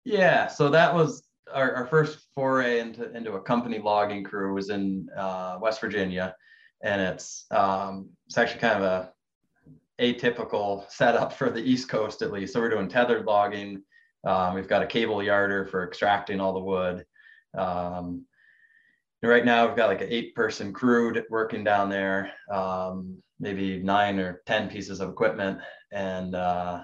Yeah 0.05 0.47
so 0.47 0.69
that 0.71 0.95
was 0.95 1.25
our, 1.53 1.75
our 1.75 1.87
first 1.87 2.19
foray 2.35 2.79
into 2.79 3.11
into 3.17 3.33
a 3.33 3.43
company 3.43 3.81
logging 3.81 4.23
crew 4.23 4.55
was 4.55 4.71
in 4.71 5.09
uh, 5.17 5.59
west 5.61 5.81
virginia 5.81 6.35
and 6.83 7.01
it's 7.01 7.47
um, 7.51 8.11
it's 8.27 8.39
actually 8.39 8.61
kind 8.61 8.83
of 8.83 8.83
a 8.83 9.13
atypical 10.01 10.91
setup 10.91 11.33
for 11.33 11.51
the 11.51 11.63
East 11.63 11.89
Coast 11.89 12.23
at 12.23 12.33
least. 12.33 12.53
So 12.53 12.61
we're 12.61 12.71
doing 12.71 12.89
tethered 12.89 13.25
logging. 13.27 13.83
Um, 14.25 14.55
we've 14.55 14.69
got 14.69 14.83
a 14.83 14.87
cable 14.87 15.23
yarder 15.23 15.65
for 15.67 15.87
extracting 15.87 16.41
all 16.41 16.53
the 16.53 16.61
wood. 16.61 17.05
Um, 17.57 18.25
right 19.23 19.45
now 19.45 19.67
we've 19.67 19.77
got 19.77 19.89
like 19.89 20.01
an 20.01 20.09
eight 20.11 20.35
person 20.35 20.73
crew 20.73 21.15
working 21.31 21.65
down 21.65 21.89
there, 21.89 22.33
um, 22.51 23.23
maybe 23.39 23.79
nine 23.79 24.19
or 24.19 24.43
10 24.47 24.69
pieces 24.69 25.01
of 25.01 25.11
equipment. 25.11 25.59
And, 25.93 26.35
uh, 26.35 26.83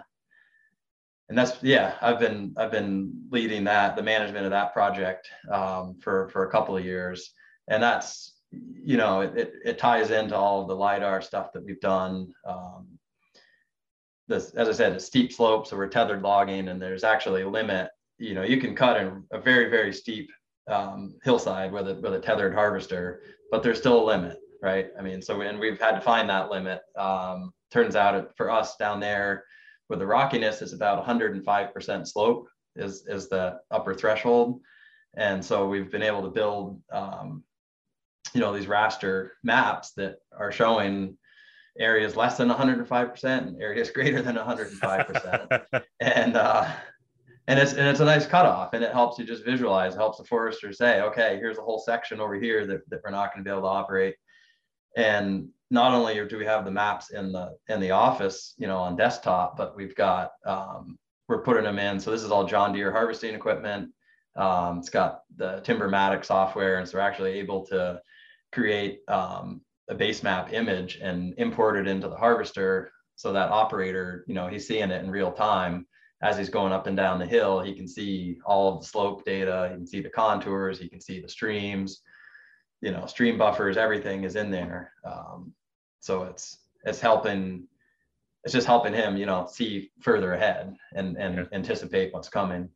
and 1.28 1.36
that's, 1.36 1.62
yeah, 1.62 1.96
I've 2.00 2.18
been, 2.18 2.54
I've 2.56 2.70
been 2.70 3.12
leading 3.30 3.64
that, 3.64 3.96
the 3.96 4.02
management 4.02 4.44
of 4.44 4.50
that 4.50 4.72
project 4.72 5.28
um, 5.50 5.96
for, 6.00 6.28
for 6.30 6.46
a 6.46 6.50
couple 6.50 6.76
of 6.76 6.84
years. 6.84 7.32
And 7.68 7.82
that's, 7.82 8.37
you 8.50 8.96
know, 8.96 9.20
it, 9.20 9.52
it, 9.64 9.78
ties 9.78 10.10
into 10.10 10.34
all 10.34 10.62
of 10.62 10.68
the 10.68 10.74
LiDAR 10.74 11.20
stuff 11.20 11.52
that 11.52 11.64
we've 11.64 11.80
done. 11.80 12.32
Um, 12.46 12.86
this, 14.26 14.50
as 14.50 14.68
I 14.68 14.72
said, 14.72 14.92
a 14.92 15.00
steep 15.00 15.32
slope, 15.32 15.66
so 15.66 15.76
we're 15.76 15.88
tethered 15.88 16.22
logging 16.22 16.68
and 16.68 16.80
there's 16.80 17.04
actually 17.04 17.42
a 17.42 17.48
limit. 17.48 17.90
You 18.18 18.34
know, 18.34 18.42
you 18.42 18.58
can 18.58 18.74
cut 18.74 19.00
in 19.00 19.24
a 19.32 19.40
very, 19.40 19.68
very 19.70 19.92
steep 19.92 20.30
um, 20.68 21.16
hillside 21.22 21.72
with 21.72 21.88
a, 21.88 21.94
with 21.96 22.14
a 22.14 22.20
tethered 22.20 22.54
harvester, 22.54 23.22
but 23.50 23.62
there's 23.62 23.78
still 23.78 24.02
a 24.02 24.04
limit, 24.04 24.38
right? 24.62 24.88
I 24.98 25.02
mean, 25.02 25.22
so, 25.22 25.40
and 25.40 25.58
we've 25.58 25.80
had 25.80 25.92
to 25.92 26.00
find 26.00 26.28
that 26.28 26.50
limit. 26.50 26.80
Um, 26.96 27.52
turns 27.70 27.96
out 27.96 28.14
it, 28.14 28.28
for 28.36 28.50
us 28.50 28.76
down 28.76 29.00
there 29.00 29.44
with 29.88 29.98
the 29.98 30.06
rockiness, 30.06 30.62
it's 30.62 30.72
about 30.72 31.04
105% 31.04 32.06
slope 32.06 32.48
is, 32.76 33.06
is 33.06 33.28
the 33.28 33.60
upper 33.70 33.94
threshold. 33.94 34.60
And 35.16 35.44
so 35.44 35.66
we've 35.66 35.90
been 35.90 36.02
able 36.02 36.22
to 36.22 36.28
build 36.28 36.80
um, 36.92 37.42
you 38.34 38.40
know 38.40 38.52
these 38.52 38.66
raster 38.66 39.30
maps 39.42 39.92
that 39.92 40.16
are 40.36 40.52
showing 40.52 41.16
areas 41.78 42.16
less 42.16 42.36
than 42.36 42.48
105% 42.48 43.24
and 43.24 43.62
areas 43.62 43.90
greater 43.94 44.22
than 44.22 44.36
105% 44.36 45.84
and 46.00 46.36
uh, 46.36 46.68
and 47.48 47.58
it's 47.58 47.72
and 47.72 47.88
it's 47.88 48.00
a 48.00 48.04
nice 48.04 48.26
cutoff 48.26 48.74
and 48.74 48.84
it 48.84 48.92
helps 48.92 49.18
you 49.18 49.24
just 49.24 49.44
visualize 49.44 49.94
helps 49.94 50.18
the 50.18 50.24
forester 50.24 50.72
say 50.72 51.00
okay 51.00 51.36
here's 51.40 51.58
a 51.58 51.62
whole 51.62 51.78
section 51.78 52.20
over 52.20 52.34
here 52.34 52.66
that, 52.66 52.88
that 52.90 53.00
we're 53.02 53.10
not 53.10 53.32
going 53.32 53.42
to 53.42 53.48
be 53.48 53.52
able 53.52 53.62
to 53.62 53.68
operate. 53.68 54.14
And 54.96 55.48
not 55.70 55.92
only 55.92 56.14
do 56.26 56.38
we 56.38 56.44
have 56.46 56.64
the 56.64 56.70
maps 56.70 57.10
in 57.10 57.32
the 57.32 57.56
in 57.68 57.80
the 57.80 57.90
office 57.90 58.54
you 58.58 58.66
know 58.66 58.78
on 58.78 58.96
desktop 58.96 59.56
but 59.56 59.76
we've 59.76 59.94
got 59.96 60.32
um, 60.44 60.98
we're 61.28 61.42
putting 61.42 61.64
them 61.64 61.78
in. 61.78 61.98
So 61.98 62.10
this 62.10 62.22
is 62.22 62.30
all 62.30 62.46
john 62.46 62.72
deere 62.72 62.92
harvesting 62.92 63.34
equipment. 63.34 63.90
Um, 64.36 64.78
it's 64.78 64.90
got 64.90 65.22
the 65.36 65.60
timbermatic 65.64 66.24
software 66.24 66.78
and 66.78 66.88
so 66.88 66.98
we're 66.98 67.04
actually 67.04 67.32
able 67.32 67.66
to 67.66 68.00
create 68.52 69.00
um, 69.08 69.60
a 69.88 69.94
base 69.94 70.22
map 70.22 70.52
image 70.52 70.98
and 71.02 71.34
import 71.38 71.76
it 71.76 71.88
into 71.88 72.08
the 72.08 72.16
harvester 72.16 72.90
so 73.16 73.32
that 73.32 73.50
operator, 73.50 74.24
you 74.28 74.34
know, 74.34 74.46
he's 74.46 74.66
seeing 74.68 74.90
it 74.90 75.02
in 75.02 75.10
real 75.10 75.32
time 75.32 75.86
as 76.22 76.36
he's 76.36 76.48
going 76.48 76.72
up 76.72 76.86
and 76.86 76.96
down 76.96 77.18
the 77.18 77.26
hill. 77.26 77.60
He 77.60 77.74
can 77.74 77.88
see 77.88 78.38
all 78.44 78.74
of 78.74 78.80
the 78.80 78.86
slope 78.86 79.24
data, 79.24 79.68
he 79.70 79.76
can 79.76 79.86
see 79.86 80.00
the 80.00 80.10
contours, 80.10 80.78
he 80.78 80.88
can 80.88 81.00
see 81.00 81.20
the 81.20 81.28
streams, 81.28 82.02
you 82.80 82.92
know, 82.92 83.06
stream 83.06 83.38
buffers, 83.38 83.76
everything 83.76 84.24
is 84.24 84.36
in 84.36 84.50
there. 84.50 84.92
Um, 85.04 85.52
so 86.00 86.24
it's 86.24 86.58
it's 86.84 87.00
helping 87.00 87.66
it's 88.44 88.52
just 88.52 88.68
helping 88.68 88.94
him, 88.94 89.16
you 89.16 89.26
know, 89.26 89.48
see 89.50 89.90
further 90.00 90.34
ahead 90.34 90.76
and 90.94 91.16
and 91.16 91.38
yeah. 91.38 91.44
anticipate 91.52 92.12
what's 92.12 92.28
coming. 92.28 92.68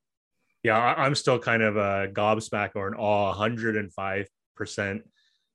Yeah, 0.65 0.77
I'm 0.77 1.15
still 1.15 1.39
kind 1.39 1.63
of 1.63 1.77
a 1.77 2.09
gobsmack 2.13 2.71
or 2.75 2.89
an 2.89 2.95
awe 2.95 3.29
105 3.29 4.29
percent 4.57 5.03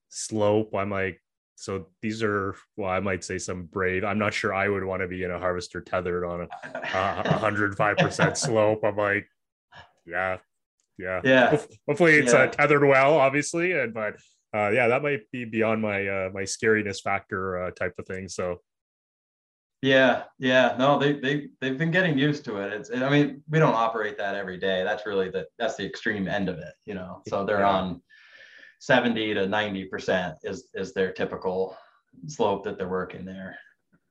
slope. 0.10 0.74
I'm 0.76 0.90
like, 0.90 1.22
so 1.56 1.88
these 2.02 2.22
are, 2.22 2.56
well, 2.76 2.90
I 2.90 3.00
might 3.00 3.24
say 3.24 3.40
some 3.40 3.64
brave. 3.64 4.04
I'm 4.04 4.20
not 4.20 4.34
sure 4.34 4.54
I 4.54 4.70
would 4.70 4.84
want 4.84 5.02
to 5.02 5.08
be 5.08 5.24
in 5.24 5.32
a 5.32 5.40
harvester 5.40 5.82
tethered 5.82 6.24
on 6.24 6.42
a, 6.42 6.80
a 6.80 7.40
105% 7.40 8.38
slope. 8.38 8.82
I'm 8.84 8.96
like, 8.96 9.28
yeah, 10.06 10.38
yeah, 10.98 11.22
yeah. 11.24 11.58
Hopefully 11.88 12.16
it's 12.16 12.34
uh, 12.34 12.38
yeah. 12.38 12.44
Uh, 12.44 12.48
tethered 12.48 12.84
well, 12.84 13.18
obviously, 13.18 13.74
and 13.74 13.94
but 13.94 14.16
uh, 14.56 14.70
yeah, 14.70 14.88
that 14.88 15.04
might 15.04 15.22
be 15.32 15.46
beyond 15.46 15.82
my 15.82 16.08
uh, 16.08 16.30
my 16.34 16.44
scariness 16.44 17.02
factor 17.02 17.64
uh, 17.64 17.72
type 17.72 17.94
of 18.00 18.06
thing. 18.06 18.28
So. 18.28 18.62
Yeah, 19.84 20.24
yeah, 20.40 20.76
no, 20.80 20.98
they 20.98 21.20
they 21.20 21.50
they've 21.62 21.78
been 21.78 21.92
getting 21.92 22.18
used 22.18 22.44
to 22.46 22.58
it. 22.58 22.74
It's, 22.74 22.92
I 22.92 23.10
mean, 23.10 23.44
we 23.48 23.60
don't 23.60 23.76
operate 23.76 24.18
that 24.18 24.34
every 24.34 24.58
day. 24.58 24.84
That's 24.84 25.06
really 25.06 25.30
the 25.30 25.46
that's 25.60 25.76
the 25.76 25.86
extreme 25.86 26.28
end 26.28 26.50
of 26.50 26.58
it, 26.58 26.74
you 26.86 26.96
know. 26.96 27.22
So 27.28 27.46
they're 27.46 27.60
yeah. 27.60 27.70
on 27.70 28.02
70 28.80 29.34
to 29.36 29.42
90% 29.42 30.36
is, 30.44 30.70
is 30.74 30.94
their 30.94 31.12
typical 31.12 31.78
slope 32.28 32.64
that 32.64 32.78
they're 32.78 32.88
working 32.88 33.26
there. 33.26 33.58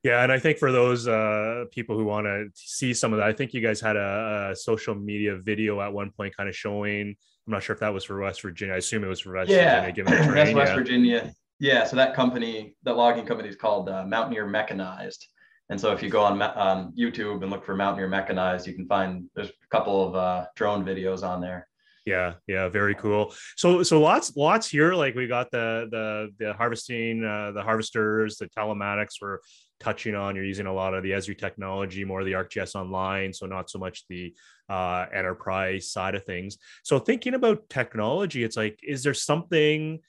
Yeah, 0.02 0.22
and 0.22 0.30
I 0.30 0.38
think 0.38 0.58
for 0.58 0.70
those 0.70 1.08
uh, 1.08 1.64
people 1.72 1.98
who 1.98 2.04
want 2.04 2.26
to 2.26 2.46
see 2.54 2.94
some 2.94 3.12
of 3.12 3.18
that, 3.18 3.26
I 3.26 3.32
think 3.32 3.52
you 3.52 3.60
guys 3.60 3.80
had 3.80 3.96
a, 3.96 4.50
a, 4.52 4.56
social 4.56 4.94
media 4.94 5.36
video 5.36 5.80
at 5.80 5.92
one 5.92 6.12
point, 6.12 6.36
kind 6.36 6.48
of 6.48 6.54
showing. 6.54 7.16
I'm 7.46 7.52
not 7.52 7.64
sure 7.64 7.74
if 7.74 7.80
that 7.80 7.92
was 7.92 8.04
for 8.04 8.20
West 8.20 8.40
Virginia. 8.42 8.74
I 8.74 8.76
assume 8.76 9.02
it 9.02 9.08
was 9.08 9.18
for 9.18 9.32
West 9.32 9.50
yeah, 9.50 9.80
Virginia. 9.80 10.12
Given 10.12 10.12
that's 10.34 10.54
West 10.54 10.70
yeah. 10.70 10.74
Virginia. 10.76 11.34
Yeah, 11.58 11.84
so 11.84 11.96
that 11.96 12.14
company, 12.14 12.76
that 12.84 12.96
logging 12.96 13.26
company, 13.26 13.48
is 13.48 13.56
called 13.56 13.88
uh, 13.88 14.04
Mountaineer 14.06 14.46
Mechanized. 14.46 15.26
And 15.70 15.80
so 15.80 15.92
if 15.92 16.02
you 16.04 16.10
go 16.10 16.22
on 16.22 16.40
on 16.40 16.92
YouTube 16.96 17.42
and 17.42 17.50
look 17.50 17.64
for 17.64 17.74
Mountaineer 17.74 18.08
Mechanized, 18.08 18.68
you 18.68 18.74
can 18.74 18.86
find 18.86 19.24
there's 19.34 19.48
a 19.48 19.68
couple 19.70 20.06
of 20.06 20.14
uh, 20.14 20.46
drone 20.54 20.84
videos 20.84 21.24
on 21.24 21.40
there 21.40 21.66
yeah 22.06 22.34
yeah 22.46 22.68
very 22.68 22.94
cool. 22.94 23.34
So 23.56 23.82
so 23.82 24.00
lots 24.00 24.34
lots 24.36 24.68
here 24.68 24.94
like 24.94 25.14
we 25.14 25.26
got 25.26 25.50
the 25.50 25.88
the 25.90 26.28
the 26.38 26.52
harvesting 26.54 27.24
uh, 27.24 27.52
the 27.52 27.62
harvesters 27.62 28.36
the 28.36 28.48
telematics 28.48 29.20
we're 29.20 29.40
touching 29.78 30.14
on 30.14 30.34
you're 30.34 30.44
using 30.44 30.66
a 30.66 30.72
lot 30.72 30.94
of 30.94 31.02
the 31.02 31.10
esri 31.10 31.36
technology 31.36 32.02
more 32.02 32.20
of 32.20 32.26
the 32.26 32.32
arcgis 32.32 32.74
online 32.74 33.30
so 33.30 33.44
not 33.44 33.68
so 33.68 33.78
much 33.78 34.04
the 34.08 34.32
uh, 34.70 35.04
enterprise 35.12 35.90
side 35.90 36.14
of 36.14 36.24
things. 36.24 36.56
So 36.82 36.98
thinking 36.98 37.34
about 37.34 37.68
technology 37.68 38.42
it's 38.44 38.56
like 38.56 38.78
is 38.82 39.02
there 39.02 39.14
something 39.14 40.00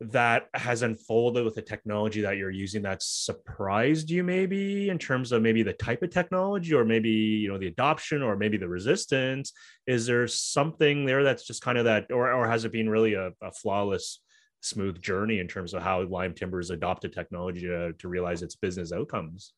that 0.00 0.46
has 0.54 0.82
unfolded 0.82 1.44
with 1.44 1.56
the 1.56 1.62
technology 1.62 2.20
that 2.20 2.36
you're 2.36 2.50
using 2.50 2.82
that 2.82 3.02
surprised 3.02 4.08
you 4.08 4.22
maybe 4.22 4.90
in 4.90 4.98
terms 4.98 5.32
of 5.32 5.42
maybe 5.42 5.64
the 5.64 5.72
type 5.72 6.02
of 6.02 6.10
technology 6.10 6.72
or 6.72 6.84
maybe 6.84 7.10
you 7.10 7.48
know 7.48 7.58
the 7.58 7.66
adoption 7.66 8.22
or 8.22 8.36
maybe 8.36 8.56
the 8.56 8.68
resistance? 8.68 9.52
Is 9.88 10.06
there 10.06 10.28
something 10.28 11.04
there 11.04 11.24
that's 11.24 11.44
just 11.44 11.62
kind 11.62 11.78
of 11.78 11.84
that 11.86 12.12
or, 12.12 12.32
or 12.32 12.48
has 12.48 12.64
it 12.64 12.72
been 12.72 12.88
really 12.88 13.14
a, 13.14 13.32
a 13.42 13.50
flawless 13.50 14.20
smooth 14.60 15.00
journey 15.00 15.40
in 15.40 15.48
terms 15.48 15.74
of 15.74 15.82
how 15.82 16.02
Lyme 16.02 16.34
timber 16.34 16.58
has 16.58 16.70
adopted 16.70 17.12
technology 17.12 17.62
to, 17.62 17.92
to 17.92 18.08
realize 18.08 18.42
its 18.42 18.54
business 18.54 18.92
outcomes? 18.92 19.52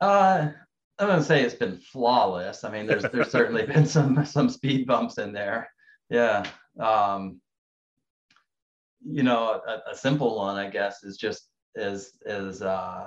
Uh 0.00 0.50
going 0.98 1.18
to 1.18 1.24
say 1.24 1.42
it's 1.42 1.54
been 1.54 1.76
flawless. 1.76 2.62
I 2.62 2.70
mean 2.70 2.86
there's 2.86 3.02
there's 3.02 3.32
certainly 3.32 3.66
been 3.66 3.84
some 3.84 4.24
some 4.24 4.48
speed 4.48 4.86
bumps 4.86 5.18
in 5.18 5.32
there. 5.32 5.68
Yeah 6.08 6.46
um 6.78 7.40
you 9.08 9.22
know, 9.22 9.60
a, 9.66 9.90
a, 9.90 9.94
simple 9.94 10.36
one, 10.36 10.56
I 10.56 10.68
guess, 10.68 11.04
is 11.04 11.16
just 11.16 11.48
is 11.74 12.18
is 12.24 12.62
uh, 12.62 13.06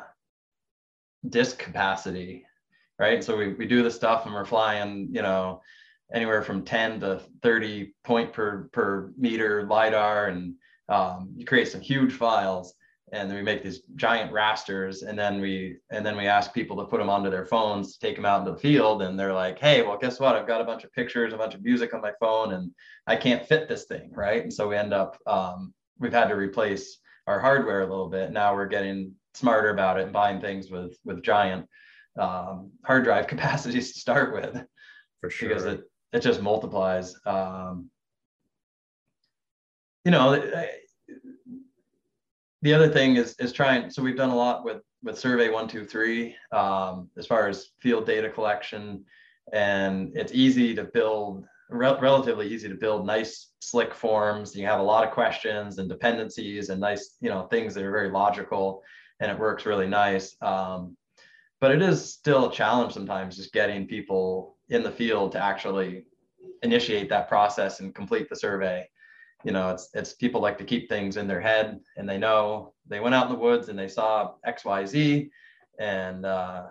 disk 1.27 1.59
capacity, 1.59 2.45
right? 2.97 3.23
So 3.23 3.35
we, 3.37 3.53
we 3.53 3.65
do 3.65 3.83
the 3.83 3.91
stuff 3.91 4.25
and 4.25 4.33
we're 4.33 4.45
flying, 4.45 5.09
you 5.11 5.21
know, 5.21 5.61
anywhere 6.13 6.41
from 6.41 6.63
10 6.63 7.01
to 7.01 7.21
30 7.43 7.93
point 8.03 8.33
per 8.33 8.69
per 8.71 9.11
meter 9.17 9.65
lidar, 9.67 10.27
and 10.27 10.55
um, 10.87 11.33
you 11.35 11.45
create 11.45 11.67
some 11.67 11.81
huge 11.81 12.13
files, 12.13 12.73
and 13.11 13.29
then 13.29 13.37
we 13.37 13.43
make 13.43 13.63
these 13.63 13.81
giant 13.95 14.31
rasters, 14.31 15.03
and 15.03 15.17
then 15.17 15.41
we 15.41 15.77
and 15.91 16.05
then 16.05 16.15
we 16.15 16.27
ask 16.27 16.53
people 16.53 16.77
to 16.77 16.85
put 16.85 16.99
them 16.99 17.09
onto 17.09 17.29
their 17.29 17.45
phones, 17.45 17.97
take 17.97 18.15
them 18.15 18.25
out 18.25 18.39
into 18.39 18.51
the 18.51 18.59
field, 18.59 19.01
and 19.01 19.19
they're 19.19 19.33
like, 19.33 19.59
hey, 19.59 19.81
well, 19.81 19.97
guess 19.97 20.19
what? 20.19 20.35
I've 20.35 20.47
got 20.47 20.61
a 20.61 20.65
bunch 20.65 20.83
of 20.83 20.93
pictures, 20.93 21.33
a 21.33 21.37
bunch 21.37 21.55
of 21.55 21.63
music 21.63 21.93
on 21.93 22.01
my 22.01 22.13
phone, 22.19 22.53
and 22.53 22.71
I 23.05 23.15
can't 23.15 23.45
fit 23.45 23.67
this 23.67 23.85
thing, 23.85 24.11
right? 24.13 24.43
And 24.43 24.53
so 24.53 24.67
we 24.67 24.77
end 24.77 24.93
up 24.93 25.17
um, 25.27 25.73
we've 25.99 26.13
had 26.13 26.29
to 26.29 26.35
replace 26.35 26.97
our 27.27 27.39
hardware 27.39 27.81
a 27.81 27.89
little 27.89 28.09
bit. 28.09 28.31
Now 28.31 28.55
we're 28.55 28.67
getting 28.67 29.13
smarter 29.33 29.69
about 29.69 29.99
it 29.99 30.03
and 30.03 30.13
buying 30.13 30.41
things 30.41 30.69
with 30.69 30.97
with 31.05 31.23
giant 31.23 31.67
um, 32.19 32.71
hard 32.85 33.03
drive 33.03 33.27
capacities 33.33 33.93
to 33.93 33.99
start 33.99 34.33
with. 34.33 34.63
For 35.21 35.29
sure. 35.29 35.49
Because 35.49 35.65
it 35.65 35.81
it 36.13 36.21
just 36.21 36.41
multiplies. 36.41 37.15
Um, 37.25 37.89
you 40.05 40.11
know, 40.11 40.41
the 42.61 42.73
other 42.73 42.89
thing 42.89 43.15
is 43.15 43.35
is 43.39 43.51
trying. 43.51 43.89
So 43.89 44.01
we've 44.01 44.17
done 44.17 44.29
a 44.29 44.35
lot 44.35 44.63
with 44.63 44.81
with 45.03 45.19
Survey 45.19 45.49
One 45.49 45.67
Two 45.67 45.85
Three 45.85 46.35
um, 46.51 47.09
as 47.17 47.27
far 47.27 47.47
as 47.47 47.69
field 47.79 48.05
data 48.05 48.29
collection, 48.29 49.05
and 49.53 50.11
it's 50.15 50.33
easy 50.33 50.73
to 50.75 50.85
build 50.85 51.45
relatively 51.69 52.47
easy 52.47 52.67
to 52.67 52.75
build 52.75 53.05
nice 53.05 53.51
slick 53.59 53.93
forms. 53.93 54.55
You 54.55 54.65
have 54.65 54.79
a 54.79 54.83
lot 54.83 55.07
of 55.07 55.13
questions 55.13 55.77
and 55.77 55.87
dependencies 55.87 56.69
and 56.69 56.81
nice 56.81 57.17
you 57.21 57.29
know 57.29 57.43
things 57.43 57.73
that 57.73 57.83
are 57.83 57.91
very 57.91 58.09
logical 58.09 58.81
and 59.19 59.31
it 59.31 59.39
works 59.39 59.65
really 59.65 59.87
nice. 59.87 60.35
Um, 60.41 60.95
but 61.61 61.71
it 61.71 61.81
is 61.81 62.13
still 62.13 62.49
a 62.49 62.53
challenge 62.53 62.93
sometimes 62.93 63.35
just 63.35 63.53
getting 63.53 63.85
people 63.85 64.57
in 64.69 64.81
the 64.81 64.91
field 64.91 65.33
to 65.33 65.43
actually 65.43 66.05
initiate 66.63 67.09
that 67.09 67.27
process 67.27 67.81
and 67.81 67.93
complete 67.93 68.29
the 68.29 68.35
survey. 68.35 68.87
You 69.43 69.51
know 69.51 69.69
it's 69.69 69.89
it's 69.93 70.13
people 70.13 70.41
like 70.41 70.57
to 70.57 70.65
keep 70.65 70.89
things 70.89 71.17
in 71.17 71.27
their 71.27 71.41
head 71.41 71.79
and 71.97 72.09
they 72.09 72.17
know 72.17 72.73
they 72.87 72.99
went 72.99 73.15
out 73.15 73.27
in 73.27 73.33
the 73.33 73.39
woods 73.39 73.69
and 73.69 73.77
they 73.77 73.87
saw 73.87 74.33
xyz 74.45 75.29
and 75.79 76.25
uh, 76.25 76.63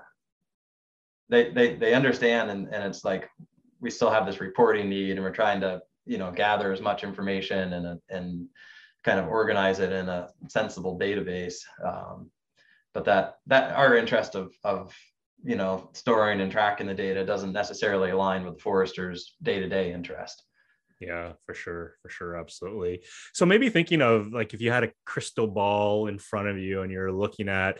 they, 1.31 1.51
they 1.51 1.77
they 1.77 1.95
understand 1.95 2.51
and, 2.51 2.69
and 2.69 2.85
it's 2.85 3.05
like 3.05 3.31
we 3.81 3.91
still 3.91 4.11
have 4.11 4.27
this 4.27 4.41
reporting 4.41 4.89
need 4.89 5.13
and 5.13 5.23
we're 5.23 5.31
trying 5.31 5.61
to 5.61 5.81
you 6.05 6.19
know 6.19 6.31
gather 6.33 6.73
as 6.73 6.81
much 6.81 7.05
information 7.05 7.75
and 7.75 8.01
and 8.09 8.49
kind 9.05 9.21
of 9.21 9.29
organize 9.29 9.79
it 9.79 9.93
in 9.93 10.09
a 10.09 10.29
sensible 10.49 10.99
database. 10.99 11.57
Um, 11.85 12.31
but 12.95 13.05
that 13.05 13.37
that 13.47 13.77
our 13.77 13.97
interest 13.97 14.35
of 14.35 14.53
of 14.65 14.95
you 15.45 15.57
know 15.57 15.91
storing 15.93 16.41
and 16.41 16.51
tracking 16.51 16.87
the 16.87 16.95
data 16.95 17.25
doesn't 17.25 17.53
necessarily 17.53 18.11
align 18.11 18.45
with 18.45 18.61
forester's 18.61 19.37
day-to-day 19.43 19.93
interest. 19.93 20.43
Yeah 21.01 21.35
for 21.47 21.55
sure 21.55 21.95
for 22.03 22.09
sure 22.09 22.37
absolutely. 22.37 23.05
So 23.35 23.47
maybe 23.47 23.69
thinking 23.69 24.03
of 24.03 24.33
like 24.33 24.53
if 24.53 24.61
you 24.61 24.73
had 24.73 24.85
a 24.85 24.93
crystal 25.07 25.47
ball 25.47 26.09
in 26.09 26.19
front 26.19 26.49
of 26.49 26.59
you 26.59 26.83
and 26.83 26.91
you're 26.91 27.13
looking 27.13 27.49
at 27.49 27.79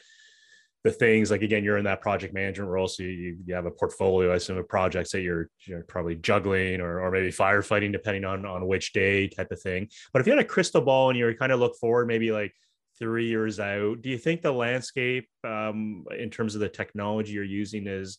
the 0.89 0.97
things 0.97 1.31
like 1.31 1.43
again 1.43 1.63
you're 1.65 1.79
in 1.79 1.85
that 1.85 2.01
project 2.01 2.35
management 2.35 2.71
role 2.71 2.89
so 2.89 3.03
you, 3.03 3.37
you 3.45 3.55
have 3.55 3.67
a 3.67 3.71
portfolio 3.71 4.33
i 4.33 4.37
assume 4.37 4.59
of 4.59 4.69
projects 4.69 5.13
that 5.13 5.21
you're, 5.21 5.51
you're 5.67 5.83
probably 5.85 6.17
juggling 6.17 6.81
or, 6.81 7.01
or 7.01 7.11
maybe 7.11 7.31
firefighting 7.31 7.93
depending 7.93 8.25
on 8.25 8.45
on 8.45 8.67
which 8.67 8.93
day 8.93 9.29
type 9.29 9.51
of 9.51 9.61
thing. 9.61 9.89
But 10.13 10.21
if 10.21 10.27
you 10.27 10.33
had 10.33 10.41
a 10.41 10.45
crystal 10.45 10.81
ball 10.81 11.11
and 11.11 11.19
you 11.19 11.35
kind 11.39 11.53
of 11.53 11.61
look 11.61 11.77
forward 11.77 12.07
maybe 12.07 12.33
like 12.33 12.53
three 12.99 13.29
years 13.29 13.61
out 13.61 14.03
do 14.03 14.09
you 14.09 14.19
think 14.19 14.43
the 14.43 14.51
landscape 14.51 15.29
um, 15.45 16.05
in 16.19 16.31
terms 16.31 16.55
of 16.55 16.61
the 16.61 16.69
technology 16.69 17.33
you're 17.33 17.45
using 17.45 17.87
is 17.87 18.19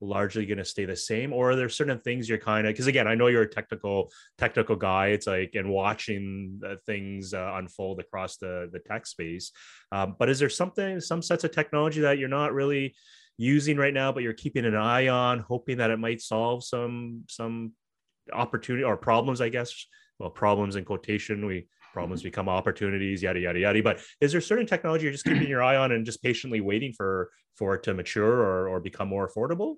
largely 0.00 0.46
going 0.46 0.58
to 0.58 0.64
stay 0.64 0.84
the 0.86 0.96
same 0.96 1.32
or 1.32 1.50
are 1.50 1.56
there 1.56 1.68
certain 1.68 1.98
things 1.98 2.28
you're 2.28 2.38
kind 2.38 2.66
of 2.66 2.72
because 2.72 2.86
again 2.86 3.06
i 3.06 3.14
know 3.14 3.26
you're 3.26 3.42
a 3.42 3.48
technical 3.48 4.10
technical 4.38 4.74
guy 4.74 5.08
it's 5.08 5.26
like 5.26 5.54
and 5.54 5.68
watching 5.68 6.60
things 6.86 7.34
uh, 7.34 7.52
unfold 7.56 8.00
across 8.00 8.38
the 8.38 8.68
the 8.72 8.78
tech 8.78 9.06
space 9.06 9.52
um, 9.92 10.16
but 10.18 10.30
is 10.30 10.38
there 10.38 10.48
something 10.48 11.00
some 11.00 11.20
sets 11.20 11.44
of 11.44 11.50
technology 11.50 12.00
that 12.00 12.18
you're 12.18 12.28
not 12.28 12.54
really 12.54 12.94
using 13.36 13.76
right 13.76 13.94
now 13.94 14.10
but 14.10 14.22
you're 14.22 14.32
keeping 14.32 14.64
an 14.64 14.76
eye 14.76 15.08
on 15.08 15.40
hoping 15.40 15.76
that 15.76 15.90
it 15.90 15.98
might 15.98 16.20
solve 16.20 16.64
some 16.64 17.22
some 17.28 17.72
opportunity 18.32 18.84
or 18.84 18.96
problems 18.96 19.40
i 19.40 19.48
guess? 19.48 19.86
Well 20.18 20.30
problems 20.30 20.76
in 20.76 20.84
quotation 20.84 21.46
we 21.46 21.66
problems 21.92 22.22
become 22.22 22.48
opportunities 22.48 23.22
yada 23.22 23.40
yada 23.40 23.58
yada 23.58 23.82
but 23.82 24.00
is 24.20 24.32
there 24.32 24.40
certain 24.40 24.66
technology 24.66 25.04
you're 25.04 25.12
just 25.12 25.24
keeping 25.24 25.48
your 25.48 25.62
eye 25.62 25.76
on 25.76 25.92
and 25.92 26.04
just 26.04 26.22
patiently 26.22 26.60
waiting 26.60 26.92
for 26.92 27.30
for 27.56 27.74
it 27.74 27.82
to 27.82 27.94
mature 27.94 28.40
or, 28.40 28.68
or 28.68 28.80
become 28.80 29.08
more 29.08 29.28
affordable 29.28 29.76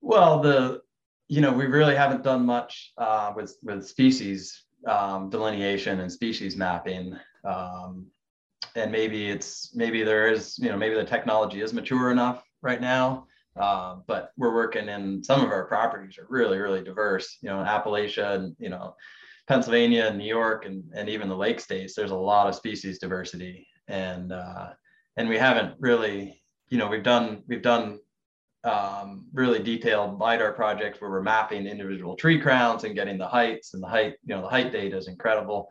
well, 0.00 0.40
the 0.40 0.82
you 1.28 1.40
know 1.40 1.52
we 1.52 1.66
really 1.66 1.94
haven't 1.94 2.22
done 2.22 2.44
much 2.44 2.92
uh, 2.98 3.32
with 3.34 3.56
with 3.62 3.86
species 3.86 4.64
um, 4.86 5.30
delineation 5.30 6.00
and 6.00 6.10
species 6.10 6.56
mapping, 6.56 7.16
um, 7.44 8.06
and 8.74 8.90
maybe 8.90 9.30
it's 9.30 9.74
maybe 9.74 10.02
there 10.02 10.32
is 10.32 10.58
you 10.58 10.68
know 10.68 10.76
maybe 10.76 10.94
the 10.94 11.04
technology 11.04 11.60
is 11.60 11.72
mature 11.72 12.10
enough 12.10 12.42
right 12.62 12.80
now, 12.80 13.26
uh, 13.56 13.96
but 14.06 14.32
we're 14.36 14.54
working 14.54 14.88
in 14.88 15.22
some 15.22 15.42
of 15.44 15.50
our 15.50 15.64
properties 15.66 16.18
are 16.18 16.26
really 16.28 16.58
really 16.58 16.82
diverse. 16.82 17.38
You 17.42 17.50
know, 17.50 17.60
in 17.60 17.66
Appalachia 17.66 18.36
and 18.36 18.56
you 18.58 18.70
know 18.70 18.96
Pennsylvania 19.46 20.06
and 20.06 20.18
New 20.18 20.28
York 20.28 20.64
and 20.64 20.84
and 20.94 21.08
even 21.08 21.28
the 21.28 21.36
lake 21.36 21.60
states. 21.60 21.94
There's 21.94 22.10
a 22.10 22.16
lot 22.16 22.48
of 22.48 22.54
species 22.54 22.98
diversity, 22.98 23.66
and 23.88 24.32
uh, 24.32 24.70
and 25.16 25.28
we 25.28 25.36
haven't 25.36 25.74
really 25.78 26.42
you 26.68 26.78
know 26.78 26.88
we've 26.88 27.02
done 27.02 27.42
we've 27.46 27.62
done 27.62 27.98
um, 28.64 29.26
really 29.32 29.58
detailed 29.58 30.18
lidar 30.18 30.52
projects 30.52 31.00
where 31.00 31.10
we're 31.10 31.22
mapping 31.22 31.66
individual 31.66 32.14
tree 32.14 32.38
crowns 32.38 32.84
and 32.84 32.94
getting 32.94 33.16
the 33.16 33.26
heights 33.26 33.74
and 33.74 33.82
the 33.82 33.86
height 33.86 34.16
you 34.24 34.34
know 34.34 34.42
the 34.42 34.48
height 34.48 34.72
data 34.72 34.96
is 34.96 35.08
incredible. 35.08 35.68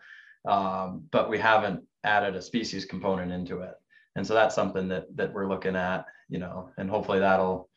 Um, 0.47 1.03
but 1.11 1.29
we 1.29 1.37
haven't 1.37 1.83
added 2.03 2.35
a 2.35 2.41
species 2.41 2.85
component 2.85 3.31
into 3.31 3.59
it. 3.59 3.73
And 4.15 4.25
so 4.25 4.33
that's 4.33 4.55
something 4.55 4.87
that 4.87 5.05
that 5.15 5.33
we're 5.33 5.47
looking 5.47 5.75
at 5.75 6.05
you 6.29 6.39
know 6.39 6.71
and 6.77 6.89
hopefully 6.89 7.19
that'll 7.19 7.69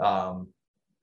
um, 0.00 0.48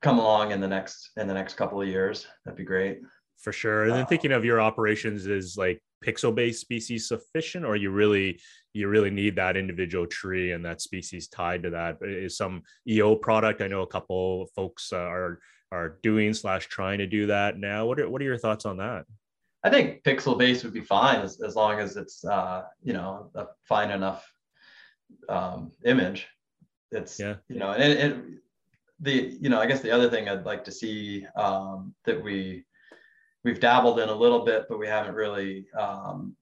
come 0.01 0.19
along 0.19 0.51
in 0.51 0.59
the 0.59 0.67
next 0.67 1.11
in 1.17 1.27
the 1.27 1.33
next 1.33 1.53
couple 1.53 1.81
of 1.81 1.87
years. 1.87 2.27
That'd 2.43 2.57
be 2.57 2.65
great. 2.65 2.99
For 3.37 3.53
sure. 3.53 3.83
And 3.83 3.93
then 3.93 4.05
thinking 4.05 4.33
of 4.33 4.43
your 4.43 4.59
operations 4.59 5.25
is 5.27 5.55
like 5.57 5.81
pixel 6.05 6.33
based 6.33 6.61
species 6.61 7.07
sufficient 7.07 7.65
or 7.65 7.75
you 7.75 7.91
really 7.91 8.39
you 8.73 8.87
really 8.87 9.09
need 9.09 9.35
that 9.35 9.57
individual 9.57 10.05
tree 10.05 10.51
and 10.51 10.63
that 10.65 10.81
species 10.81 11.27
tied 11.27 11.63
to 11.63 11.69
that? 11.71 11.97
Is 12.01 12.37
some 12.37 12.63
eo 12.87 13.15
product 13.15 13.61
i 13.61 13.67
know 13.67 13.81
a 13.81 13.87
couple 13.87 14.47
folks 14.55 14.91
uh, 14.93 14.97
are 14.97 15.39
are 15.71 15.99
doing 16.01 16.33
slash 16.33 16.67
trying 16.67 16.97
to 16.97 17.05
do 17.05 17.27
that 17.27 17.57
now. 17.57 17.85
What 17.85 17.99
are, 17.99 18.09
what 18.09 18.21
are 18.21 18.25
your 18.25 18.37
thoughts 18.37 18.65
on 18.65 18.77
that? 18.77 19.05
I 19.63 19.69
think 19.69 20.03
pixel 20.03 20.37
based 20.37 20.63
would 20.63 20.73
be 20.73 20.81
fine 20.81 21.21
as, 21.21 21.41
as 21.41 21.55
long 21.55 21.79
as 21.79 21.97
it's 21.97 22.23
uh, 22.23 22.63
you 22.81 22.93
know 22.93 23.29
a 23.35 23.47
fine 23.67 23.91
enough 23.91 24.25
um, 25.27 25.71
image. 25.85 26.27
It's 26.91 27.19
yeah. 27.19 27.35
you 27.49 27.59
know 27.59 27.71
and 27.71 27.83
it, 27.83 27.99
it, 27.99 28.17
the 29.01 29.37
you 29.39 29.49
know 29.49 29.59
i 29.59 29.65
guess 29.65 29.81
the 29.81 29.91
other 29.91 30.09
thing 30.09 30.27
i'd 30.27 30.45
like 30.45 30.63
to 30.63 30.71
see 30.71 31.25
um, 31.35 31.93
that 32.05 32.21
we 32.21 32.65
we've 33.43 33.59
dabbled 33.59 33.99
in 33.99 34.09
a 34.09 34.15
little 34.15 34.45
bit, 34.45 34.65
but 34.69 34.79
we 34.79 34.87
haven't 34.87 35.15
really 35.15 35.67
um, 35.77 36.35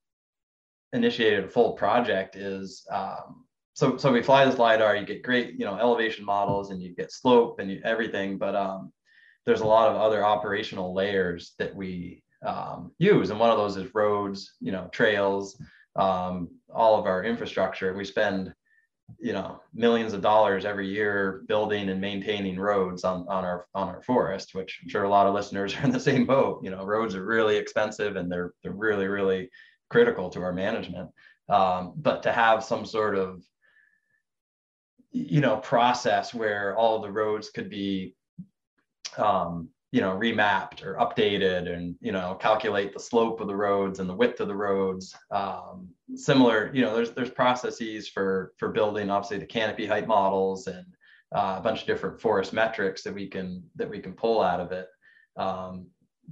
initiated 0.94 1.46
a 1.46 1.50
full 1.50 1.74
project. 1.74 2.36
Is 2.36 2.86
um, 2.92 3.46
so 3.74 3.98
so 3.98 4.12
we 4.12 4.22
fly 4.22 4.46
this 4.46 4.58
lidar, 4.58 4.96
you 4.96 5.06
get 5.06 5.24
great 5.24 5.54
you 5.60 5.66
know 5.66 5.78
elevation 5.78 6.26
models, 6.26 6.72
and 6.72 6.82
you 6.82 6.96
get 6.96 7.12
slope 7.12 7.60
and 7.60 7.72
you, 7.72 7.82
everything, 7.84 8.38
but 8.38 8.56
um, 8.56 8.92
there's 9.46 9.62
a 9.62 9.68
lot 9.68 9.90
of 9.90 9.96
other 9.96 10.26
operational 10.26 10.94
layers 10.94 11.54
that 11.60 11.76
we 11.76 12.24
um, 12.46 12.92
use, 13.00 13.30
and 13.30 13.40
one 13.40 13.50
of 13.50 13.58
those 13.58 13.78
is 13.78 13.94
roads, 13.96 14.54
you 14.60 14.72
know, 14.72 14.90
trails, 14.92 15.62
um, 15.96 16.50
all 16.74 17.00
of 17.00 17.06
our 17.06 17.24
infrastructure. 17.24 17.94
We 17.94 18.06
spend 18.06 18.54
you 19.20 19.34
know 19.34 19.62
millions 19.74 20.13
of 20.13 20.22
dollars 20.22 20.65
every 20.65 20.88
year 20.88 21.43
building 21.48 21.89
and 21.89 22.02
maintaining 22.02 22.60
roads 22.60 23.04
on, 23.04 23.26
on 23.30 23.43
our 23.46 23.65
on 23.74 23.88
our 23.88 24.02
forest 24.04 24.54
which 24.54 24.80
i'm 24.84 24.89
sure 24.89 25.04
a 25.04 25.10
lot 25.10 25.26
of 25.26 25.34
listeners 25.34 25.76
are 25.78 25.84
in 25.84 25.91
the 25.91 26.00
same 26.00 26.26
boat. 26.26 26.63
You 26.63 26.72
know 26.72 26.86
roads 26.86 27.15
are 27.15 27.26
really 27.26 27.58
expensive 27.58 28.15
and 28.15 28.32
they're 28.32 28.54
they're 28.63 28.72
really 28.72 29.08
really 29.08 29.50
critical 29.89 30.30
to 30.30 30.41
our 30.41 30.54
management. 30.54 31.10
Um, 31.50 31.93
but 31.96 32.24
to 32.24 32.32
have 32.32 32.63
some 32.63 32.86
sort 32.86 33.15
of 33.15 33.41
you 35.12 35.41
know 35.41 35.58
process 35.58 36.34
where 36.34 36.76
all 36.76 37.02
the 37.02 37.12
roads 37.12 37.50
could 37.50 37.70
be 37.70 38.15
um, 39.17 39.70
you 39.98 40.04
know 40.04 40.16
remapped 40.16 40.86
or 40.86 40.94
updated 40.98 41.74
and 41.74 41.96
you 42.02 42.12
know 42.12 42.38
calculate 42.40 42.94
the 42.94 43.00
slope 43.00 43.42
of 43.42 43.48
the 43.48 43.56
roads 43.56 44.00
and 44.00 44.08
the 44.08 44.14
width 44.14 44.40
of 44.40 44.48
the 44.48 44.56
roads. 44.56 45.16
Um, 45.32 45.90
similar 46.14 46.70
you 46.72 46.84
know 46.84 46.94
there's 46.96 47.14
there's 47.14 47.32
processes 47.32 48.08
for 48.08 48.54
for 48.60 48.70
building 48.70 49.10
obviously 49.10 49.40
the 49.40 49.48
canopy 49.48 49.88
height 49.88 50.06
models 50.06 50.68
and 50.68 50.86
uh, 51.36 51.56
a 51.58 51.62
bunch 51.62 51.82
of 51.82 51.88
different 51.88 52.22
forest 52.22 52.54
metrics 52.54 53.02
that 53.02 53.14
we 53.16 53.26
can 53.26 53.64
that 53.76 53.90
we 53.90 53.98
can 53.98 54.14
pull 54.14 54.40
out 54.40 54.60
of 54.60 54.72
it. 54.72 54.88
Um, 55.36 55.88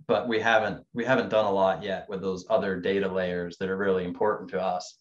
but 0.06 0.28
we 0.28 0.40
haven't 0.40 0.86
we 0.94 1.04
haven't 1.04 1.30
done 1.30 1.46
a 1.46 1.52
lot 1.52 1.82
yet 1.82 2.08
with 2.08 2.22
those 2.22 2.46
other 2.52 2.80
data 2.80 3.12
layers 3.12 3.58
that 3.58 3.70
are 3.70 3.78
really 3.78 4.04
important 4.04 4.48
to 4.52 4.62
us. 4.62 5.00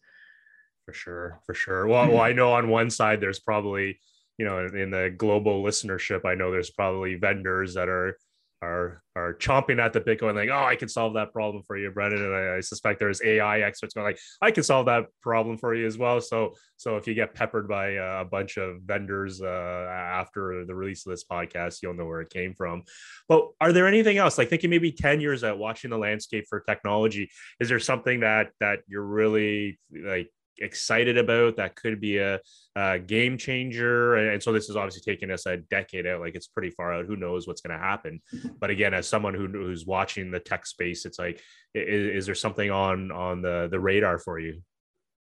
For 0.87 0.94
sure 0.94 1.38
for 1.44 1.53
sure. 1.53 1.87
Well, 1.87 2.09
well 2.09 2.22
i 2.22 2.33
know 2.33 2.54
on 2.54 2.71
one 2.71 2.88
side 2.88 3.21
there's 3.21 3.40
probably 3.40 4.00
you 4.38 4.46
know 4.46 4.67
in 4.67 4.90
the 4.90 5.15
global 5.15 5.62
listenership 5.62 6.25
i 6.25 6.35
know 6.35 6.50
there's 6.50 6.71
probably 6.71 7.17
vendors 7.17 7.75
that 7.75 7.90
are 7.90 8.17
are 8.65 9.02
are 9.17 9.35
chomping 9.35 9.81
at 9.81 9.92
the 9.92 10.00
bit, 10.00 10.19
going 10.19 10.35
like, 10.35 10.48
"Oh, 10.48 10.65
I 10.65 10.77
can 10.77 10.88
solve 10.88 11.15
that 11.15 11.33
problem 11.33 11.62
for 11.62 11.77
you, 11.77 11.90
Brendan." 11.90 12.23
And 12.25 12.35
I, 12.35 12.56
I, 12.56 12.60
suspect 12.60 12.98
there's 12.98 13.23
AI 13.23 13.60
experts 13.60 13.94
going 13.94 14.06
like, 14.06 14.19
"I 14.40 14.50
can 14.50 14.65
solve 14.65 14.87
that 14.87 15.04
problem 15.23 15.58
for 15.58 15.75
you 15.75 15.87
as 15.87 15.96
well." 15.96 16.21
So, 16.21 16.54
so 16.77 16.96
if 16.96 17.06
you 17.06 17.15
get 17.15 17.35
peppered 17.35 17.69
by 17.69 17.96
uh, 17.96 18.23
a 18.23 18.25
bunch 18.25 18.56
of 18.56 18.83
vendors 18.83 19.40
uh, 19.40 19.87
after 19.90 20.65
the 20.65 20.75
release 20.75 21.06
of 21.06 21.10
this 21.10 21.25
podcast, 21.25 21.79
you'll 21.83 21.94
know 21.94 22.06
where 22.06 22.23
it 22.23 22.31
came 22.31 22.54
from. 22.54 22.83
But 23.29 23.48
are 23.60 23.73
there 23.73 23.87
anything 23.87 24.19
else? 24.19 24.38
Like 24.38 24.48
thinking 24.48 24.71
maybe 24.71 24.92
ten 24.92 25.21
years 25.21 25.44
out, 25.44 25.58
watching 25.58 25.90
the 25.90 25.98
landscape 25.98 26.46
for 26.48 26.60
technology, 26.60 27.31
is 27.60 27.69
there 27.69 27.81
something 27.81 28.21
that 28.21 28.50
that 28.60 28.81
you're 28.88 29.04
really 29.04 29.79
like 29.92 30.31
excited 30.59 31.19
about 31.19 31.57
that 31.57 31.77
could 31.77 32.00
be 32.00 32.19
a, 32.19 32.40
a 32.77 32.98
game 32.98 33.38
changer. 33.38 34.17
And, 34.17 34.31
and, 34.31 34.42
so 34.42 34.52
this 34.52 34.69
is 34.69 34.77
obviously 34.77 35.02
taking 35.02 35.31
us 35.31 35.46
a 35.46 35.57
decade 35.57 36.07
out 36.07 36.21
like 36.21 36.35
it's 36.35 36.46
pretty 36.46 36.71
far 36.71 36.92
out. 36.92 37.07
Who 37.07 37.17
knows 37.17 37.46
what's 37.46 37.61
going 37.61 37.79
to 37.79 37.85
happen? 37.85 38.21
But 38.61 38.71
again 38.71 38.94
as 38.94 39.09
someone 39.09 39.35
who, 39.35 39.46
who's 39.48 39.87
watching 39.87 40.31
the 40.31 40.40
tech 40.40 40.67
space 40.67 41.05
it's 41.05 41.19
like 41.19 41.40
is, 41.75 42.17
is 42.17 42.27
there 42.27 42.35
something 42.35 42.71
on 42.71 43.11
on 43.11 43.42
the 43.42 43.69
the 43.71 43.81
radar 43.81 44.19
for 44.19 44.38
you? 44.38 44.61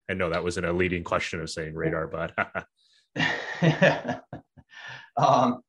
I 0.09 0.13
know 0.13 0.29
that 0.29 0.43
wasn't 0.43 0.65
a 0.65 0.73
leading 0.73 1.03
question 1.03 1.39
of 1.39 1.49
saying 1.49 1.75
radar, 1.75 2.07
but 2.07 2.33
um, 5.17 5.61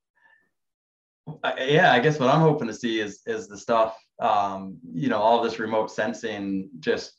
yeah, 1.59 1.93
I 1.93 2.01
guess 2.01 2.19
what 2.19 2.29
I'm 2.31 2.41
hoping 2.41 2.69
to 2.69 2.75
see 2.75 3.01
is 3.01 3.21
is 3.27 3.49
the 3.49 3.57
stuff, 3.57 3.97
um, 4.21 4.79
you 4.93 5.09
know, 5.09 5.19
all 5.19 5.43
this 5.43 5.59
remote 5.59 5.91
sensing 5.91 6.69
just 6.81 7.15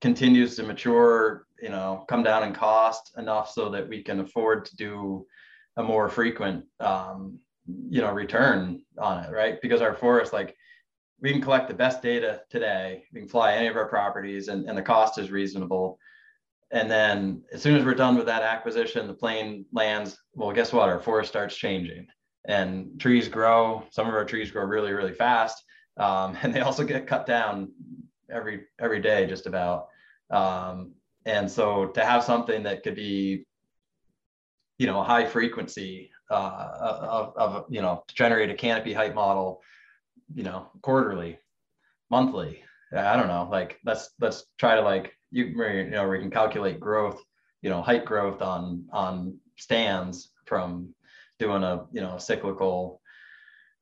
continues 0.00 0.56
to 0.56 0.62
mature, 0.62 1.46
you 1.60 1.68
know, 1.68 2.04
come 2.08 2.22
down 2.22 2.42
in 2.44 2.52
cost 2.52 3.12
enough 3.16 3.50
so 3.50 3.70
that 3.70 3.88
we 3.88 4.02
can 4.02 4.20
afford 4.20 4.64
to 4.66 4.76
do 4.76 5.26
a 5.76 5.82
more 5.82 6.08
frequent, 6.08 6.64
um, 6.80 7.38
you 7.88 8.00
know, 8.00 8.12
return 8.12 8.82
on 8.98 9.24
it, 9.24 9.30
right? 9.30 9.60
Because 9.60 9.80
our 9.80 9.94
forest, 9.94 10.32
like, 10.32 10.54
we 11.20 11.32
can 11.32 11.40
collect 11.40 11.68
the 11.68 11.74
best 11.74 12.02
data 12.02 12.42
today. 12.50 13.04
We 13.12 13.20
can 13.20 13.28
fly 13.28 13.54
any 13.54 13.68
of 13.68 13.76
our 13.76 13.88
properties, 13.88 14.48
and, 14.48 14.68
and 14.68 14.76
the 14.76 14.82
cost 14.82 15.18
is 15.18 15.30
reasonable. 15.30 15.98
And 16.72 16.90
then 16.90 17.42
as 17.52 17.62
soon 17.62 17.76
as 17.76 17.84
we're 17.84 17.94
done 17.94 18.16
with 18.16 18.26
that 18.26 18.42
acquisition, 18.42 19.06
the 19.06 19.14
plane 19.14 19.64
lands. 19.72 20.18
Well, 20.34 20.52
guess 20.52 20.72
what? 20.72 20.88
Our 20.88 21.00
forest 21.00 21.30
starts 21.30 21.56
changing, 21.56 22.06
and 22.46 23.00
trees 23.00 23.28
grow. 23.28 23.84
Some 23.90 24.08
of 24.08 24.14
our 24.14 24.24
trees 24.24 24.50
grow 24.50 24.64
really, 24.64 24.92
really 24.92 25.14
fast, 25.14 25.62
um, 25.96 26.36
and 26.42 26.54
they 26.54 26.60
also 26.60 26.84
get 26.84 27.06
cut 27.06 27.24
down 27.24 27.72
every 28.30 28.64
every 28.80 29.00
day, 29.00 29.26
just 29.26 29.46
about. 29.46 29.88
Um, 30.30 30.92
and 31.24 31.50
so 31.50 31.86
to 31.86 32.04
have 32.04 32.24
something 32.24 32.62
that 32.64 32.82
could 32.82 32.94
be, 32.94 33.46
you 34.78 34.86
know, 34.86 35.02
high 35.02 35.26
frequency 35.26 36.10
uh, 36.30 36.68
of, 36.80 37.36
of 37.36 37.64
you 37.68 37.80
know 37.80 38.04
to 38.06 38.14
generate 38.14 38.50
a 38.50 38.54
canopy 38.54 38.92
height 38.92 39.14
model 39.14 39.62
you 40.34 40.42
know, 40.42 40.68
quarterly, 40.82 41.38
monthly. 42.10 42.62
I 42.96 43.16
don't 43.16 43.28
know. 43.28 43.48
Like 43.50 43.78
let's 43.84 44.10
let's 44.20 44.44
try 44.58 44.76
to 44.76 44.82
like 44.82 45.12
you 45.30 45.46
you 45.46 45.90
know 45.90 46.08
we 46.08 46.18
can 46.18 46.30
calculate 46.30 46.80
growth, 46.80 47.22
you 47.62 47.70
know, 47.70 47.82
height 47.82 48.04
growth 48.04 48.42
on 48.42 48.86
on 48.92 49.38
stands 49.56 50.30
from 50.46 50.94
doing 51.38 51.62
a 51.62 51.84
you 51.92 52.00
know 52.00 52.18
cyclical 52.18 53.00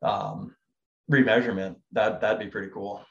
um, 0.03 0.55
remeasurement. 1.11 1.77
That 1.93 2.21
that'd 2.21 2.41
be 2.41 2.51
pretty 2.51 2.71
cool. 2.73 3.05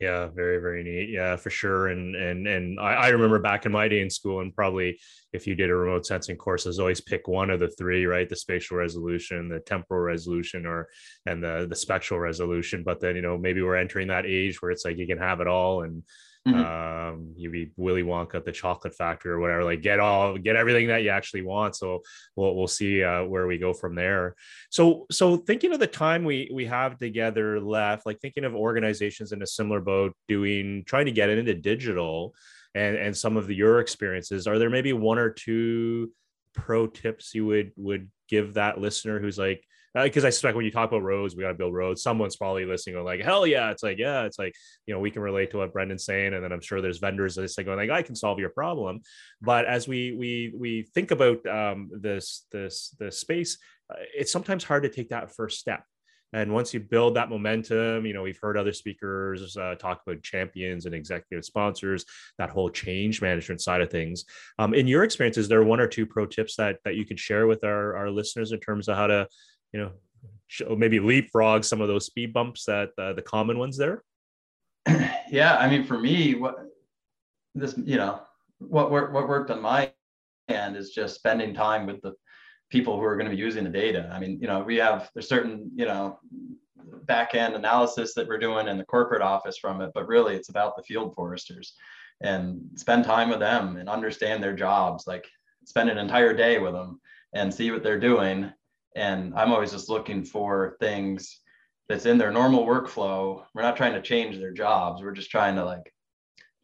Yeah, 0.00 0.28
very, 0.28 0.60
very 0.60 0.84
neat. 0.84 1.10
Yeah, 1.10 1.34
for 1.34 1.50
sure. 1.50 1.88
And 1.88 2.14
and 2.14 2.46
and 2.46 2.78
I, 2.78 2.94
I, 2.94 3.08
remember 3.08 3.40
back 3.40 3.66
in 3.66 3.72
my 3.72 3.88
day 3.88 4.00
in 4.00 4.08
school, 4.10 4.40
and 4.40 4.54
probably 4.54 5.00
if 5.32 5.44
you 5.44 5.56
did 5.56 5.70
a 5.70 5.74
remote 5.74 6.06
sensing 6.06 6.36
course, 6.36 6.66
is 6.66 6.78
always 6.78 7.00
pick 7.00 7.26
one 7.26 7.50
of 7.50 7.58
the 7.58 7.68
three, 7.70 8.06
right? 8.06 8.28
The 8.28 8.36
spatial 8.36 8.76
resolution, 8.76 9.48
the 9.48 9.58
temporal 9.58 10.00
resolution, 10.00 10.66
or 10.66 10.88
and 11.26 11.42
the 11.42 11.66
the 11.68 11.74
spectral 11.74 12.20
resolution. 12.20 12.84
But 12.84 13.00
then 13.00 13.16
you 13.16 13.22
know 13.22 13.36
maybe 13.36 13.60
we're 13.60 13.74
entering 13.74 14.06
that 14.08 14.24
age 14.24 14.62
where 14.62 14.70
it's 14.70 14.84
like 14.84 14.98
you 14.98 15.06
can 15.08 15.18
have 15.18 15.40
it 15.40 15.48
all, 15.48 15.82
and 15.82 16.04
Mm-hmm. 16.48 17.08
Um, 17.08 17.32
you 17.36 17.50
be 17.50 17.70
Willy 17.76 18.02
Wonka 18.02 18.36
at 18.36 18.44
the 18.44 18.52
chocolate 18.52 18.94
factory 18.94 19.32
or 19.32 19.38
whatever, 19.38 19.64
like 19.64 19.82
get 19.82 20.00
all, 20.00 20.36
get 20.38 20.56
everything 20.56 20.88
that 20.88 21.02
you 21.02 21.10
actually 21.10 21.42
want. 21.42 21.76
So 21.76 22.02
we'll, 22.36 22.54
we'll 22.54 22.66
see 22.66 23.02
uh, 23.02 23.24
where 23.24 23.46
we 23.46 23.58
go 23.58 23.72
from 23.72 23.94
there. 23.94 24.34
So, 24.70 25.06
so 25.10 25.36
thinking 25.36 25.72
of 25.72 25.80
the 25.80 25.86
time 25.86 26.24
we, 26.24 26.50
we 26.52 26.66
have 26.66 26.98
together 26.98 27.60
left, 27.60 28.06
like 28.06 28.20
thinking 28.20 28.44
of 28.44 28.54
organizations 28.54 29.32
in 29.32 29.42
a 29.42 29.46
similar 29.46 29.80
boat 29.80 30.14
doing, 30.26 30.84
trying 30.86 31.06
to 31.06 31.12
get 31.12 31.28
into 31.28 31.54
digital 31.54 32.34
and, 32.74 32.96
and 32.96 33.16
some 33.16 33.36
of 33.36 33.46
the, 33.46 33.54
your 33.54 33.80
experiences, 33.80 34.46
are 34.46 34.58
there 34.58 34.70
maybe 34.70 34.92
one 34.92 35.18
or 35.18 35.30
two 35.30 36.12
pro 36.54 36.86
tips 36.86 37.34
you 37.34 37.46
would, 37.46 37.72
would 37.76 38.10
give 38.28 38.54
that 38.54 38.80
listener 38.80 39.20
who's 39.20 39.38
like, 39.38 39.64
because 39.94 40.24
uh, 40.24 40.28
I 40.28 40.30
suspect 40.30 40.56
when 40.56 40.64
you 40.64 40.70
talk 40.70 40.90
about 40.90 41.02
roads, 41.02 41.34
we 41.34 41.42
got 41.42 41.48
to 41.48 41.54
build 41.54 41.74
roads. 41.74 42.02
Someone's 42.02 42.36
probably 42.36 42.64
listening, 42.64 42.94
going 42.94 43.06
like, 43.06 43.20
"Hell 43.20 43.46
yeah!" 43.46 43.70
It's 43.70 43.82
like, 43.82 43.98
yeah, 43.98 44.22
it's 44.22 44.38
like 44.38 44.54
you 44.86 44.94
know 44.94 45.00
we 45.00 45.10
can 45.10 45.22
relate 45.22 45.50
to 45.52 45.58
what 45.58 45.72
Brendan's 45.72 46.04
saying, 46.04 46.34
and 46.34 46.44
then 46.44 46.52
I'm 46.52 46.60
sure 46.60 46.80
there's 46.80 46.98
vendors 46.98 47.34
that 47.36 47.48
say 47.48 47.62
going 47.62 47.78
like, 47.78 47.90
"I 47.90 48.02
can 48.02 48.14
solve 48.14 48.38
your 48.38 48.50
problem." 48.50 49.00
But 49.40 49.64
as 49.64 49.88
we 49.88 50.12
we 50.12 50.52
we 50.56 50.82
think 50.94 51.10
about 51.10 51.44
um, 51.46 51.90
this 51.92 52.46
this 52.52 52.94
this 52.98 53.18
space, 53.18 53.58
uh, 53.90 53.96
it's 54.14 54.32
sometimes 54.32 54.64
hard 54.64 54.82
to 54.82 54.88
take 54.88 55.10
that 55.10 55.34
first 55.34 55.58
step. 55.58 55.84
And 56.32 56.52
once 56.52 56.74
you 56.74 56.80
build 56.80 57.16
that 57.16 57.30
momentum, 57.30 58.04
you 58.04 58.12
know, 58.12 58.22
we've 58.22 58.38
heard 58.40 58.58
other 58.58 58.72
speakers 58.72 59.56
uh, 59.56 59.76
talk 59.76 60.02
about 60.06 60.22
champions 60.22 60.84
and 60.84 60.94
executive 60.94 61.44
sponsors, 61.44 62.04
that 62.36 62.50
whole 62.50 62.68
change 62.68 63.22
management 63.22 63.62
side 63.62 63.80
of 63.80 63.90
things. 63.90 64.24
Um, 64.58 64.74
in 64.74 64.86
your 64.86 65.04
experience, 65.04 65.38
is 65.38 65.48
there 65.48 65.62
one 65.62 65.80
or 65.80 65.86
two 65.86 66.06
pro 66.06 66.26
tips 66.26 66.56
that 66.56 66.78
that 66.84 66.96
you 66.96 67.06
could 67.06 67.18
share 67.18 67.46
with 67.46 67.64
our, 67.64 67.96
our 67.96 68.10
listeners 68.10 68.52
in 68.52 68.60
terms 68.60 68.88
of 68.88 68.96
how 68.96 69.06
to 69.06 69.26
you 69.72 69.80
know, 69.80 70.76
maybe 70.76 71.00
leapfrog 71.00 71.64
some 71.64 71.80
of 71.80 71.88
those 71.88 72.06
speed 72.06 72.32
bumps 72.32 72.64
that 72.64 72.90
uh, 72.98 73.12
the 73.12 73.22
common 73.22 73.58
ones 73.58 73.76
there? 73.76 74.02
Yeah, 75.30 75.58
I 75.58 75.68
mean, 75.68 75.84
for 75.84 75.98
me, 75.98 76.36
what 76.36 76.56
this, 77.54 77.74
you 77.76 77.96
know, 77.96 78.22
what 78.60 78.90
worked 78.90 79.12
what 79.12 79.28
worked 79.28 79.50
on 79.50 79.60
my 79.60 79.92
end 80.48 80.74
is 80.74 80.90
just 80.90 81.14
spending 81.14 81.52
time 81.52 81.84
with 81.84 82.00
the 82.00 82.14
people 82.70 82.96
who 82.96 83.04
are 83.04 83.16
going 83.16 83.30
to 83.30 83.36
be 83.36 83.42
using 83.42 83.64
the 83.64 83.70
data. 83.70 84.10
I 84.10 84.18
mean, 84.18 84.38
you 84.40 84.46
know, 84.46 84.62
we 84.62 84.76
have 84.76 85.10
there's 85.12 85.28
certain, 85.28 85.70
you 85.74 85.84
know, 85.84 86.18
back 87.04 87.34
end 87.34 87.54
analysis 87.54 88.14
that 88.14 88.26
we're 88.26 88.38
doing 88.38 88.68
in 88.68 88.78
the 88.78 88.84
corporate 88.84 89.22
office 89.22 89.58
from 89.58 89.80
it, 89.80 89.90
but 89.94 90.08
really 90.08 90.34
it's 90.34 90.48
about 90.48 90.76
the 90.76 90.82
field 90.82 91.14
foresters 91.14 91.74
and 92.22 92.60
spend 92.76 93.04
time 93.04 93.28
with 93.28 93.38
them 93.38 93.76
and 93.76 93.88
understand 93.88 94.42
their 94.42 94.54
jobs. 94.54 95.06
Like 95.06 95.26
spend 95.64 95.90
an 95.90 95.98
entire 95.98 96.34
day 96.34 96.58
with 96.58 96.72
them 96.72 97.00
and 97.34 97.52
see 97.52 97.70
what 97.70 97.82
they're 97.82 98.00
doing 98.00 98.50
and 98.96 99.34
I'm 99.34 99.52
always 99.52 99.72
just 99.72 99.88
looking 99.88 100.24
for 100.24 100.76
things 100.80 101.40
that's 101.88 102.06
in 102.06 102.18
their 102.18 102.32
normal 102.32 102.66
workflow. 102.66 103.44
We're 103.54 103.62
not 103.62 103.76
trying 103.76 103.94
to 103.94 104.02
change 104.02 104.38
their 104.38 104.52
jobs. 104.52 105.02
We're 105.02 105.12
just 105.12 105.30
trying 105.30 105.56
to 105.56 105.64
like 105.64 105.92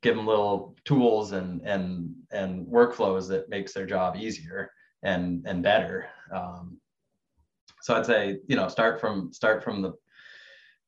give 0.02 0.16
them 0.16 0.26
little 0.26 0.76
tools 0.84 1.32
and 1.32 1.62
and 1.62 2.14
and 2.30 2.66
workflows 2.66 3.28
that 3.28 3.48
makes 3.48 3.72
their 3.72 3.86
job 3.86 4.16
easier 4.16 4.70
and 5.02 5.46
and 5.46 5.62
better. 5.62 6.08
Um, 6.32 6.78
so 7.82 7.94
I'd 7.94 8.06
say 8.06 8.38
you 8.46 8.56
know 8.56 8.68
start 8.68 9.00
from 9.00 9.32
start 9.32 9.64
from 9.64 9.82
the 9.82 9.92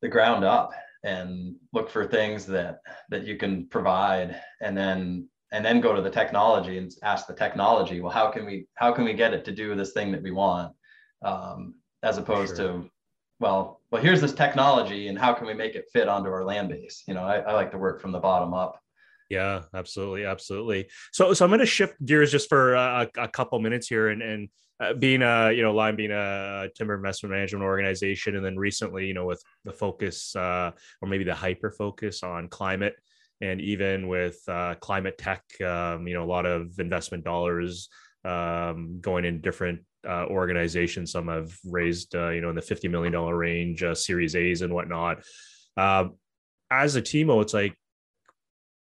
the 0.03 0.09
ground 0.09 0.45
up 0.45 0.73
and 1.05 1.55
look 1.73 1.89
for 1.89 2.07
things 2.07 2.47
that 2.47 2.81
that 3.11 3.25
you 3.25 3.37
can 3.37 3.67
provide 3.69 4.41
and 4.61 4.77
then 4.77 5.29
and 5.53 5.65
then 5.65 5.81
go 5.81 5.95
to 5.95 6.03
the 6.03 6.11
technology 6.11 6.79
and 6.79 6.91
ask 7.03 7.27
the 7.27 7.35
technology 7.35 8.01
well 8.01 8.13
how 8.13 8.31
can 8.31 8.45
we 8.45 8.67
how 8.75 8.93
can 8.93 9.05
we 9.05 9.15
get 9.15 9.33
it 9.33 9.45
to 9.45 9.53
do 9.53 9.75
this 9.75 9.93
thing 9.93 10.11
that 10.11 10.23
we 10.23 10.33
want 10.33 10.73
um, 11.23 11.75
as 12.03 12.19
opposed 12.19 12.57
sure. 12.57 12.83
to 12.83 12.91
well 13.39 13.81
well 13.91 14.03
here's 14.03 14.21
this 14.21 14.33
technology 14.33 15.09
and 15.09 15.19
how 15.19 15.33
can 15.33 15.47
we 15.47 15.55
make 15.55 15.75
it 15.75 15.87
fit 15.93 16.09
onto 16.09 16.31
our 16.31 16.45
land 16.45 16.69
base? 16.69 17.03
You 17.07 17.15
know 17.15 17.23
I, 17.23 17.39
I 17.39 17.53
like 17.53 17.71
to 17.73 17.79
work 17.79 18.01
from 18.01 18.13
the 18.13 18.21
bottom 18.21 18.55
up. 18.55 18.81
Yeah 19.31 19.63
absolutely 19.75 20.25
absolutely. 20.25 20.89
So 21.13 21.33
so 21.35 21.45
i'm 21.45 21.51
going 21.51 21.61
to 21.61 21.67
shift 21.67 21.95
gears 22.05 22.31
just 22.31 22.49
for 22.49 22.75
a, 22.75 23.09
a 23.17 23.29
couple 23.29 23.59
minutes 23.59 23.89
here 23.89 24.09
and 24.09 24.23
and 24.23 24.49
uh, 24.79 24.93
being 24.93 25.23
a 25.23 25.53
you 25.53 25.63
know 25.63 25.75
Lyme 25.75 25.97
being 25.97 26.11
a 26.11 26.69
timber 26.75 26.95
investment 26.95 27.33
management 27.33 27.65
organization 27.65 28.37
and 28.37 28.45
then 28.45 28.57
recently 28.57 29.07
you 29.07 29.15
know 29.15 29.25
with 29.25 29.43
the 29.65 29.73
focus 29.73 30.37
uh, 30.37 30.71
or 31.01 31.09
maybe 31.09 31.25
the 31.25 31.35
hyper 31.35 31.71
focus 31.71 32.23
on 32.23 32.49
climate 32.49 32.95
and 33.41 33.61
even 33.61 34.09
with 34.09 34.39
uh, 34.49 34.75
climate 34.81 35.17
tech 35.19 35.43
um, 35.63 36.07
you 36.07 36.15
know 36.15 36.25
a 36.25 36.27
lot 36.27 36.47
of 36.47 36.79
investment 36.79 37.25
dollars 37.25 37.89
um, 38.25 38.99
going 39.01 39.25
in 39.25 39.41
different 39.41 39.81
uh, 40.07 40.27
organizations. 40.27 41.13
Some 41.13 41.29
have 41.29 41.57
raised, 41.65 42.15
uh, 42.15 42.31
you 42.31 42.41
know, 42.41 42.51
in 42.51 42.57
the 42.57 42.63
$50 42.63 42.91
million 42.91 43.13
range, 43.13 43.83
uh, 43.83 43.95
Series 43.95 44.37
A's 44.37 44.63
and 44.63 44.73
whatnot. 44.73 45.23
Uh, 45.77 46.09
as 46.71 46.97
a 46.97 47.03
TIMO, 47.03 47.43
it's 47.43 47.55
like, 47.55 47.75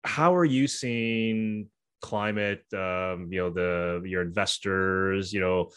how 0.04 0.34
are 0.34 0.44
you 0.44 0.66
seeing 0.66 1.68
climate, 2.02 2.62
um, 2.74 3.28
you 3.30 3.40
know, 3.40 3.50
the 3.50 4.02
your 4.04 4.22
investors, 4.22 5.32
you 5.32 5.40
know, 5.40 5.70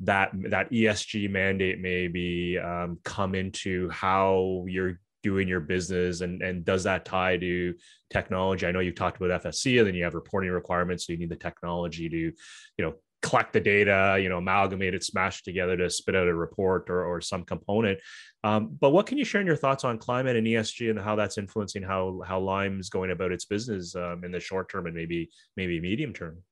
that 0.00 0.30
that 0.50 0.70
ESG 0.70 1.30
mandate 1.30 1.80
maybe 1.80 2.58
um, 2.58 2.98
come 3.04 3.34
into 3.34 3.90
how 3.90 4.64
you're 4.68 5.00
doing 5.24 5.48
your 5.48 5.60
business 5.60 6.20
and 6.20 6.42
and 6.42 6.66
does 6.66 6.84
that 6.84 7.06
tie 7.06 7.38
to 7.38 7.74
technology 8.10 8.66
i 8.66 8.70
know 8.70 8.80
you've 8.80 8.94
talked 8.94 9.16
about 9.16 9.42
fsc 9.42 9.78
and 9.78 9.86
then 9.86 9.94
you 9.94 10.04
have 10.04 10.14
reporting 10.14 10.50
requirements 10.50 11.06
so 11.06 11.14
you 11.14 11.18
need 11.18 11.30
the 11.30 11.34
technology 11.34 12.10
to 12.10 12.16
you 12.18 12.34
know 12.84 12.92
collect 13.24 13.54
the 13.54 13.60
data, 13.60 14.18
you 14.20 14.28
know, 14.28 14.36
amalgamate 14.36 14.94
it, 14.94 15.02
smash 15.02 15.40
it 15.40 15.44
together 15.44 15.76
to 15.78 15.88
spit 15.88 16.14
out 16.14 16.28
a 16.28 16.34
report 16.34 16.90
or, 16.90 17.04
or 17.06 17.22
some 17.22 17.42
component. 17.42 17.98
Um, 18.44 18.76
but 18.78 18.90
what 18.90 19.06
can 19.06 19.16
you 19.16 19.24
share 19.24 19.40
in 19.40 19.46
your 19.46 19.56
thoughts 19.56 19.82
on 19.82 19.96
climate 19.96 20.36
and 20.36 20.46
ESG 20.46 20.90
and 20.90 21.00
how 21.00 21.16
that's 21.16 21.38
influencing 21.38 21.82
how 21.82 22.20
how 22.26 22.38
Lyme 22.38 22.78
is 22.78 22.90
going 22.90 23.10
about 23.10 23.32
its 23.32 23.46
business 23.46 23.96
um, 23.96 24.22
in 24.24 24.30
the 24.30 24.40
short 24.40 24.70
term 24.70 24.86
and 24.86 24.94
maybe 24.94 25.30
maybe 25.56 25.80
medium 25.80 26.12
term? 26.12 26.42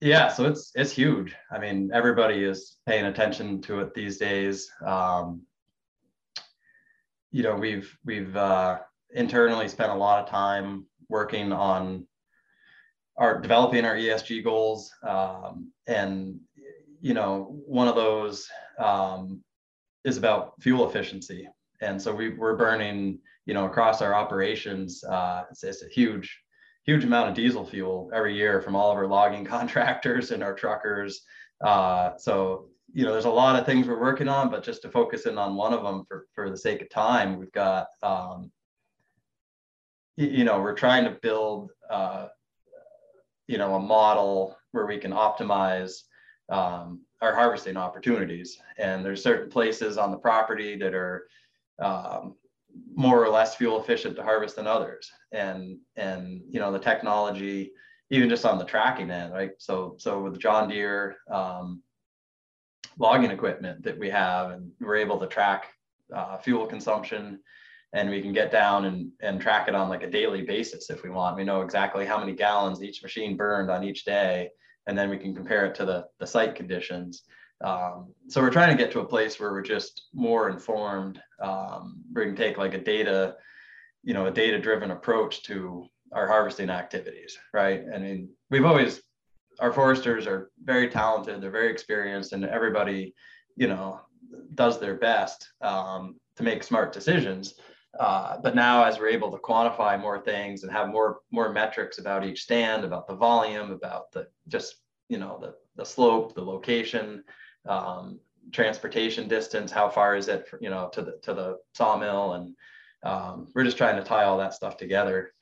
Yeah, 0.00 0.28
so 0.28 0.44
it's 0.44 0.70
it's 0.76 0.92
huge. 0.92 1.34
I 1.50 1.58
mean, 1.58 1.90
everybody 1.92 2.44
is 2.44 2.76
paying 2.86 3.06
attention 3.06 3.60
to 3.62 3.80
it 3.80 3.92
these 3.92 4.18
days. 4.18 4.70
Um, 4.86 5.42
you 7.32 7.42
know, 7.42 7.56
we've 7.56 7.96
we've 8.04 8.36
uh, 8.36 8.78
internally 9.10 9.66
spent 9.66 9.90
a 9.90 9.96
lot 9.96 10.22
of 10.22 10.30
time 10.30 10.86
working 11.08 11.52
on 11.52 12.06
are 13.16 13.40
developing 13.40 13.84
our 13.84 13.94
ESG 13.94 14.42
goals. 14.42 14.90
Um, 15.06 15.70
and, 15.86 16.40
you 17.00 17.14
know, 17.14 17.60
one 17.66 17.88
of 17.88 17.94
those 17.94 18.48
um, 18.78 19.42
is 20.04 20.16
about 20.16 20.60
fuel 20.60 20.88
efficiency. 20.88 21.48
And 21.80 22.00
so 22.00 22.14
we, 22.14 22.30
we're 22.30 22.56
burning, 22.56 23.18
you 23.46 23.54
know, 23.54 23.66
across 23.66 24.02
our 24.02 24.14
operations, 24.14 25.04
uh, 25.04 25.44
it's, 25.50 25.62
it's, 25.62 25.82
a 25.82 25.88
huge, 25.88 26.40
huge 26.84 27.04
amount 27.04 27.28
of 27.28 27.34
diesel 27.34 27.64
fuel 27.64 28.10
every 28.14 28.34
year 28.34 28.60
from 28.60 28.74
all 28.74 28.90
of 28.90 28.96
our 28.96 29.06
logging 29.06 29.44
contractors 29.56 30.30
and 30.30 30.42
our 30.42 30.54
truckers. 30.54 31.22
Uh, 31.64 32.16
so 32.18 32.68
you 32.94 33.04
know, 33.04 33.12
there's 33.12 33.24
a 33.24 33.30
lot 33.30 33.58
of 33.58 33.66
things 33.66 33.88
we're 33.88 34.00
working 34.00 34.28
on, 34.28 34.50
but 34.50 34.62
just 34.62 34.82
to 34.82 34.88
focus 34.88 35.26
in 35.26 35.36
on 35.36 35.56
one 35.56 35.74
of 35.74 35.82
them 35.82 36.04
for 36.06 36.26
for 36.32 36.48
the 36.48 36.56
sake 36.56 36.80
of 36.80 36.88
time, 36.88 37.38
we've 37.38 37.52
got 37.52 37.88
um, 38.04 38.52
you 40.16 40.44
know 40.44 40.60
we're 40.60 40.76
trying 40.76 41.04
to 41.04 41.18
build 41.20 41.72
uh, 41.90 42.28
you 43.46 43.58
know 43.58 43.74
a 43.74 43.80
model 43.80 44.56
where 44.72 44.86
we 44.86 44.98
can 44.98 45.12
optimize 45.12 46.02
um, 46.48 47.00
our 47.20 47.34
harvesting 47.34 47.76
opportunities. 47.76 48.58
And 48.78 49.04
there's 49.04 49.22
certain 49.22 49.50
places 49.50 49.96
on 49.98 50.10
the 50.10 50.18
property 50.18 50.76
that 50.76 50.94
are 50.94 51.26
um, 51.78 52.34
more 52.94 53.22
or 53.22 53.28
less 53.28 53.54
fuel 53.54 53.80
efficient 53.80 54.16
to 54.16 54.22
harvest 54.22 54.56
than 54.56 54.66
others. 54.66 55.10
And 55.32 55.78
and 55.96 56.42
you 56.48 56.60
know 56.60 56.72
the 56.72 56.78
technology, 56.78 57.72
even 58.10 58.28
just 58.28 58.44
on 58.44 58.58
the 58.58 58.64
tracking 58.64 59.10
end, 59.10 59.32
right? 59.32 59.52
So 59.58 59.96
so 59.98 60.22
with 60.22 60.38
John 60.38 60.68
Deere 60.68 61.16
um, 61.30 61.82
logging 62.98 63.30
equipment 63.30 63.82
that 63.84 63.98
we 63.98 64.10
have, 64.10 64.50
and 64.50 64.70
we're 64.80 64.96
able 64.96 65.18
to 65.18 65.26
track 65.26 65.66
uh, 66.14 66.36
fuel 66.38 66.66
consumption 66.66 67.40
and 67.94 68.10
we 68.10 68.20
can 68.20 68.32
get 68.32 68.50
down 68.50 68.86
and, 68.86 69.10
and 69.20 69.40
track 69.40 69.68
it 69.68 69.74
on 69.74 69.88
like 69.88 70.02
a 70.02 70.10
daily 70.10 70.42
basis 70.42 70.90
if 70.90 71.04
we 71.04 71.10
want. 71.10 71.36
We 71.36 71.44
know 71.44 71.62
exactly 71.62 72.04
how 72.04 72.18
many 72.18 72.32
gallons 72.32 72.82
each 72.82 73.02
machine 73.02 73.36
burned 73.36 73.70
on 73.70 73.84
each 73.84 74.04
day, 74.04 74.50
and 74.88 74.98
then 74.98 75.08
we 75.08 75.16
can 75.16 75.32
compare 75.32 75.64
it 75.64 75.76
to 75.76 75.84
the, 75.84 76.04
the 76.18 76.26
site 76.26 76.56
conditions. 76.56 77.22
Um, 77.64 78.12
so 78.28 78.42
we're 78.42 78.50
trying 78.50 78.76
to 78.76 78.82
get 78.82 78.90
to 78.92 79.00
a 79.00 79.06
place 79.06 79.38
where 79.38 79.52
we're 79.52 79.62
just 79.62 80.08
more 80.12 80.50
informed. 80.50 81.22
Um, 81.40 82.02
we 82.12 82.24
can 82.24 82.34
take 82.34 82.58
like 82.58 82.74
a 82.74 82.82
data, 82.82 83.36
you 84.02 84.12
know, 84.12 84.26
a 84.26 84.30
data 84.30 84.58
driven 84.58 84.90
approach 84.90 85.44
to 85.44 85.86
our 86.12 86.26
harvesting 86.26 86.70
activities, 86.70 87.38
right? 87.52 87.84
I 87.94 87.98
mean, 87.98 88.28
we've 88.50 88.64
always, 88.64 89.02
our 89.60 89.72
foresters 89.72 90.26
are 90.26 90.50
very 90.64 90.88
talented, 90.88 91.40
they're 91.40 91.50
very 91.50 91.70
experienced, 91.70 92.32
and 92.32 92.44
everybody, 92.44 93.14
you 93.56 93.68
know, 93.68 94.00
does 94.56 94.80
their 94.80 94.94
best 94.94 95.48
um, 95.60 96.16
to 96.36 96.42
make 96.42 96.64
smart 96.64 96.92
decisions 96.92 97.54
uh, 97.98 98.38
but 98.42 98.54
now 98.54 98.84
as 98.84 98.98
we're 98.98 99.08
able 99.08 99.30
to 99.30 99.38
quantify 99.38 100.00
more 100.00 100.20
things 100.20 100.62
and 100.62 100.72
have 100.72 100.88
more 100.88 101.20
more 101.30 101.52
metrics 101.52 101.98
about 101.98 102.24
each 102.24 102.42
stand, 102.42 102.84
about 102.84 103.06
the 103.06 103.14
volume, 103.14 103.70
about 103.70 104.10
the 104.12 104.26
just 104.48 104.76
you 105.08 105.18
know 105.18 105.38
the 105.40 105.54
the 105.76 105.84
slope, 105.84 106.34
the 106.34 106.42
location, 106.42 107.22
um, 107.66 108.18
transportation 108.52 109.28
distance, 109.28 109.70
how 109.70 109.88
far 109.88 110.16
is 110.16 110.28
it 110.28 110.48
for, 110.48 110.58
you 110.60 110.70
know 110.70 110.88
to 110.92 111.02
the 111.02 111.18
to 111.22 111.34
the 111.34 111.58
sawmill, 111.74 112.34
and 112.34 112.54
um, 113.04 113.48
we're 113.54 113.64
just 113.64 113.76
trying 113.76 113.96
to 113.96 114.04
tie 114.04 114.24
all 114.24 114.38
that 114.38 114.54
stuff 114.54 114.76
together. 114.76 115.32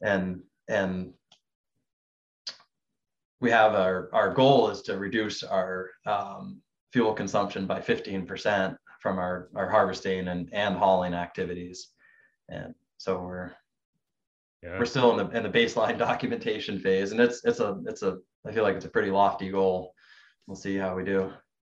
And 0.00 0.42
and 0.68 1.12
we 3.40 3.50
have 3.50 3.74
our 3.74 4.08
our 4.12 4.32
goal 4.34 4.70
is 4.70 4.82
to 4.82 4.98
reduce 4.98 5.42
our 5.42 5.90
um, 6.06 6.60
fuel 6.92 7.12
consumption 7.12 7.66
by 7.66 7.80
15% 7.80 8.76
from 9.04 9.18
our, 9.18 9.50
our 9.54 9.68
harvesting 9.68 10.28
and, 10.28 10.48
and 10.54 10.74
hauling 10.74 11.12
activities. 11.12 11.88
And 12.48 12.74
so 12.96 13.20
we're 13.20 13.52
yeah. 14.62 14.78
we're 14.78 14.86
still 14.86 15.10
in 15.10 15.18
the 15.18 15.36
in 15.36 15.42
the 15.42 15.50
baseline 15.50 15.98
documentation 16.08 16.78
phase. 16.80 17.12
And 17.12 17.20
it's 17.20 17.44
it's 17.44 17.60
a 17.60 17.82
it's 17.86 18.02
a 18.02 18.18
I 18.46 18.52
feel 18.52 18.62
like 18.62 18.76
it's 18.76 18.86
a 18.86 18.90
pretty 18.90 19.10
lofty 19.10 19.50
goal. 19.50 19.92
We'll 20.46 20.56
see 20.56 20.76
how 20.78 20.96
we 20.96 21.04
do. 21.04 21.30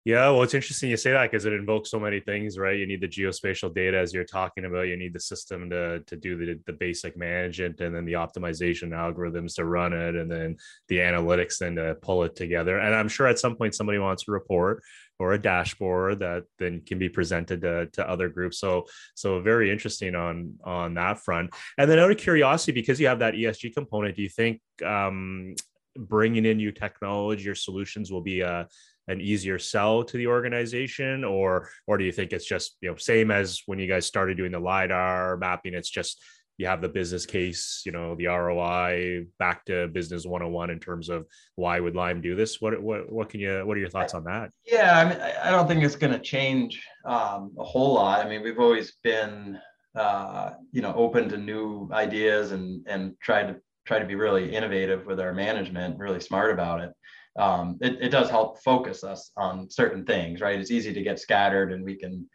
Yeah, 0.05 0.29
well, 0.29 0.43
it's 0.43 0.53
interesting 0.53 0.91
you 0.91 0.97
say 0.97 1.13
that 1.13 1.31
because 1.31 1.45
it 1.45 1.53
invokes 1.53 1.89
so 1.89 1.99
many 1.99 2.19
things, 2.19 2.59
right? 2.59 2.77
You 2.77 2.85
need 2.85 3.01
the 3.01 3.07
geospatial 3.07 3.73
data 3.73 3.97
as 3.97 4.13
you're 4.13 4.23
talking 4.23 4.65
about. 4.65 4.87
You 4.87 4.97
need 4.97 5.13
the 5.13 5.19
system 5.19 5.67
to 5.71 6.01
to 6.01 6.15
do 6.15 6.37
the, 6.37 6.59
the 6.67 6.73
basic 6.73 7.17
management 7.17 7.81
and 7.81 7.95
then 7.95 8.05
the 8.05 8.13
optimization 8.13 8.89
algorithms 8.89 9.55
to 9.55 9.65
run 9.65 9.93
it, 9.93 10.13
and 10.15 10.31
then 10.31 10.57
the 10.89 10.97
analytics 10.97 11.57
then 11.57 11.75
to 11.77 11.95
pull 12.03 12.23
it 12.23 12.35
together. 12.35 12.77
And 12.77 12.93
I'm 12.93 13.07
sure 13.07 13.25
at 13.25 13.39
some 13.39 13.55
point 13.55 13.73
somebody 13.73 13.97
wants 13.97 14.25
a 14.27 14.31
report 14.31 14.83
or 15.17 15.33
a 15.33 15.41
dashboard 15.41 16.19
that 16.19 16.43
then 16.59 16.81
can 16.85 16.99
be 16.99 17.09
presented 17.09 17.61
to, 17.61 17.87
to 17.93 18.07
other 18.07 18.29
groups. 18.29 18.59
So 18.59 18.85
so 19.15 19.41
very 19.41 19.71
interesting 19.71 20.13
on 20.13 20.53
on 20.63 20.93
that 20.93 21.17
front. 21.17 21.49
And 21.79 21.89
then 21.89 21.97
out 21.97 22.11
of 22.11 22.17
curiosity, 22.17 22.73
because 22.73 22.99
you 22.99 23.07
have 23.07 23.19
that 23.19 23.33
ESG 23.33 23.73
component, 23.73 24.15
do 24.15 24.21
you 24.21 24.29
think 24.29 24.61
um, 24.85 25.55
bringing 25.97 26.45
in 26.45 26.57
new 26.57 26.71
technology 26.71 27.49
or 27.49 27.55
solutions 27.55 28.11
will 28.11 28.21
be 28.21 28.41
a 28.41 28.67
an 29.07 29.21
easier 29.21 29.59
sell 29.59 30.03
to 30.03 30.17
the 30.17 30.27
organization? 30.27 31.23
Or 31.23 31.69
or 31.87 31.97
do 31.97 32.03
you 32.03 32.11
think 32.11 32.33
it's 32.33 32.45
just 32.45 32.77
you 32.81 32.89
know 32.89 32.95
same 32.95 33.31
as 33.31 33.61
when 33.65 33.79
you 33.79 33.87
guys 33.87 34.05
started 34.05 34.37
doing 34.37 34.51
the 34.51 34.59
lidar 34.59 35.37
mapping 35.37 35.73
it's 35.73 35.89
just 35.89 36.21
you 36.57 36.67
have 36.67 36.81
the 36.81 36.89
business 36.89 37.25
case 37.25 37.83
you 37.85 37.91
know 37.91 38.15
the 38.15 38.27
roi 38.27 39.25
back 39.39 39.65
to 39.65 39.87
business 39.89 40.25
101 40.25 40.69
in 40.69 40.79
terms 40.79 41.09
of 41.09 41.25
why 41.55 41.79
would 41.79 41.95
Lyme 41.95 42.21
do 42.21 42.35
this? 42.35 42.61
What 42.61 42.81
what, 42.81 43.11
what 43.11 43.29
can 43.29 43.39
you 43.39 43.65
what 43.65 43.77
are 43.77 43.79
your 43.79 43.89
thoughts 43.89 44.13
on 44.13 44.23
that? 44.25 44.51
Yeah 44.65 44.99
i 44.99 45.03
mean 45.09 45.19
i 45.43 45.51
don't 45.51 45.67
think 45.67 45.83
it's 45.83 45.95
going 45.95 46.13
to 46.13 46.19
change 46.19 46.81
um, 47.05 47.51
a 47.59 47.63
whole 47.63 47.93
lot. 47.95 48.25
I 48.25 48.29
mean 48.29 48.41
we've 48.43 48.59
always 48.59 48.93
been 49.03 49.59
uh, 49.95 50.51
you 50.71 50.81
know 50.81 50.93
open 50.95 51.29
to 51.29 51.37
new 51.37 51.89
ideas 51.91 52.51
and 52.51 52.85
and 52.87 53.13
try 53.21 53.43
to 53.43 53.55
try 53.85 53.99
to 53.99 54.05
be 54.05 54.15
really 54.15 54.53
innovative 54.53 55.05
with 55.05 55.19
our 55.19 55.33
management 55.33 55.99
really 55.99 56.19
smart 56.19 56.51
about 56.51 56.81
it 56.81 56.91
um, 57.37 57.77
it, 57.81 57.97
it 58.01 58.09
does 58.09 58.29
help 58.29 58.61
focus 58.63 59.03
us 59.03 59.31
on 59.35 59.69
certain 59.69 60.05
things, 60.05 60.41
right? 60.41 60.59
It's 60.59 60.71
easy 60.71 60.93
to 60.93 61.03
get 61.03 61.19
scattered 61.19 61.71
and 61.71 61.83
we 61.83 61.95
can 61.95 62.29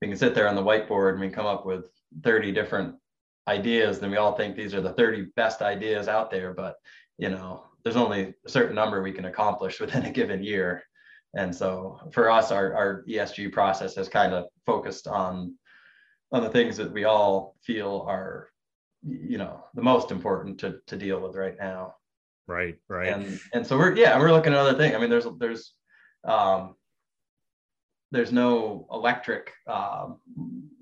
we 0.00 0.08
can 0.08 0.16
sit 0.16 0.34
there 0.34 0.48
on 0.48 0.54
the 0.54 0.62
whiteboard 0.62 1.12
and 1.12 1.20
we 1.20 1.30
come 1.30 1.46
up 1.46 1.64
with 1.64 1.86
30 2.22 2.52
different 2.52 2.94
ideas 3.48 3.98
and 3.98 4.10
we 4.10 4.18
all 4.18 4.36
think 4.36 4.54
these 4.54 4.74
are 4.74 4.80
the 4.80 4.92
30 4.92 5.28
best 5.36 5.62
ideas 5.62 6.06
out 6.06 6.30
there, 6.30 6.52
but 6.52 6.76
you 7.18 7.30
know, 7.30 7.64
there's 7.82 7.96
only 7.96 8.34
a 8.44 8.48
certain 8.48 8.74
number 8.74 9.02
we 9.02 9.12
can 9.12 9.24
accomplish 9.26 9.80
within 9.80 10.04
a 10.04 10.10
given 10.10 10.42
year. 10.42 10.82
And 11.34 11.54
so 11.54 12.00
for 12.12 12.30
us, 12.30 12.50
our, 12.50 12.74
our 12.74 13.04
ESG 13.08 13.52
process 13.52 13.94
has 13.96 14.08
kind 14.08 14.32
of 14.32 14.46
focused 14.64 15.06
on 15.06 15.54
on 16.32 16.42
the 16.42 16.50
things 16.50 16.76
that 16.76 16.92
we 16.92 17.04
all 17.04 17.54
feel 17.62 18.04
are, 18.08 18.48
you 19.06 19.38
know, 19.38 19.64
the 19.74 19.82
most 19.82 20.10
important 20.10 20.58
to, 20.58 20.80
to 20.88 20.96
deal 20.96 21.20
with 21.20 21.36
right 21.36 21.56
now. 21.56 21.94
Right, 22.46 22.76
right. 22.88 23.08
And 23.08 23.40
and 23.52 23.66
so 23.66 23.76
we're 23.76 23.96
yeah, 23.96 24.18
we're 24.18 24.32
looking 24.32 24.52
at 24.52 24.58
other 24.58 24.76
things. 24.76 24.94
I 24.94 24.98
mean, 24.98 25.10
there's 25.10 25.26
there's 25.38 25.72
um 26.24 26.76
there's 28.12 28.32
no 28.32 28.86
electric 28.92 29.52
um, 29.66 30.18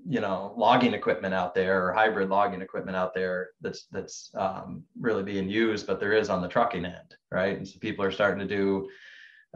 you 0.07 0.19
know 0.19 0.53
logging 0.55 0.93
equipment 0.93 1.33
out 1.33 1.55
there 1.55 1.87
or 1.87 1.93
hybrid 1.93 2.29
logging 2.29 2.61
equipment 2.61 2.95
out 2.95 3.13
there 3.13 3.49
that's 3.61 3.87
that's 3.91 4.31
um, 4.35 4.83
really 4.99 5.23
being 5.23 5.49
used 5.49 5.87
but 5.87 5.99
there 5.99 6.13
is 6.13 6.29
on 6.29 6.41
the 6.41 6.47
trucking 6.47 6.85
end 6.85 7.15
right 7.31 7.57
and 7.57 7.67
so 7.67 7.79
people 7.79 8.05
are 8.05 8.11
starting 8.11 8.47
to 8.47 8.55
do 8.55 8.87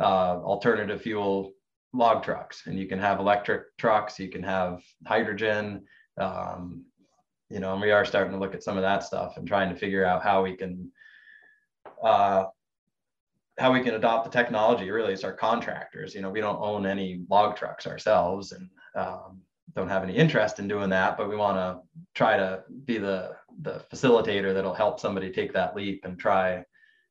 uh, 0.02 0.40
alternative 0.44 1.02
fuel 1.02 1.52
log 1.94 2.24
trucks 2.24 2.64
and 2.66 2.80
you 2.80 2.88
can 2.88 3.00
have 3.00 3.20
electric 3.20 3.64
trucks 3.78 4.20
you 4.20 4.30
can 4.30 4.44
have 4.44 4.82
hydrogen 5.06 5.84
um, 6.20 6.84
you 7.50 7.60
know 7.60 7.74
and 7.74 7.82
we 7.82 7.92
are 7.92 8.06
starting 8.06 8.34
to 8.34 8.40
look 8.40 8.56
at 8.56 8.64
some 8.64 8.78
of 8.78 8.84
that 8.84 9.04
stuff 9.04 9.38
and 9.38 9.48
trying 9.48 9.70
to 9.70 9.80
figure 9.80 10.06
out 10.06 10.24
how 10.24 10.44
we 10.44 10.56
can 10.56 10.92
uh, 12.04 12.46
how 13.58 13.74
we 13.74 13.82
can 13.82 13.96
adopt 13.96 14.24
the 14.24 14.32
technology 14.32 14.90
really 14.90 15.14
is 15.14 15.24
our 15.24 15.34
contractors. 15.34 16.16
You 16.16 16.22
know, 16.22 16.30
we 16.30 16.40
don't 16.40 16.62
own 16.62 16.86
any 16.86 17.24
log 17.30 17.58
trucks 17.58 17.86
ourselves 17.86 18.54
and 18.54 18.70
um, 18.96 19.42
don't 19.76 19.90
have 19.90 20.04
any 20.04 20.16
interest 20.16 20.60
in 20.60 20.68
doing 20.68 20.90
that, 20.90 21.18
but 21.18 21.30
we 21.30 21.36
want 21.36 21.58
to 21.58 21.82
try 22.14 22.38
to 22.38 22.64
be 22.86 22.98
the 22.98 23.36
the 23.62 23.84
facilitator 23.92 24.54
that'll 24.54 24.74
help 24.74 25.00
somebody 25.00 25.30
take 25.30 25.52
that 25.54 25.76
leap 25.76 26.06
and 26.06 26.18
try, 26.18 26.64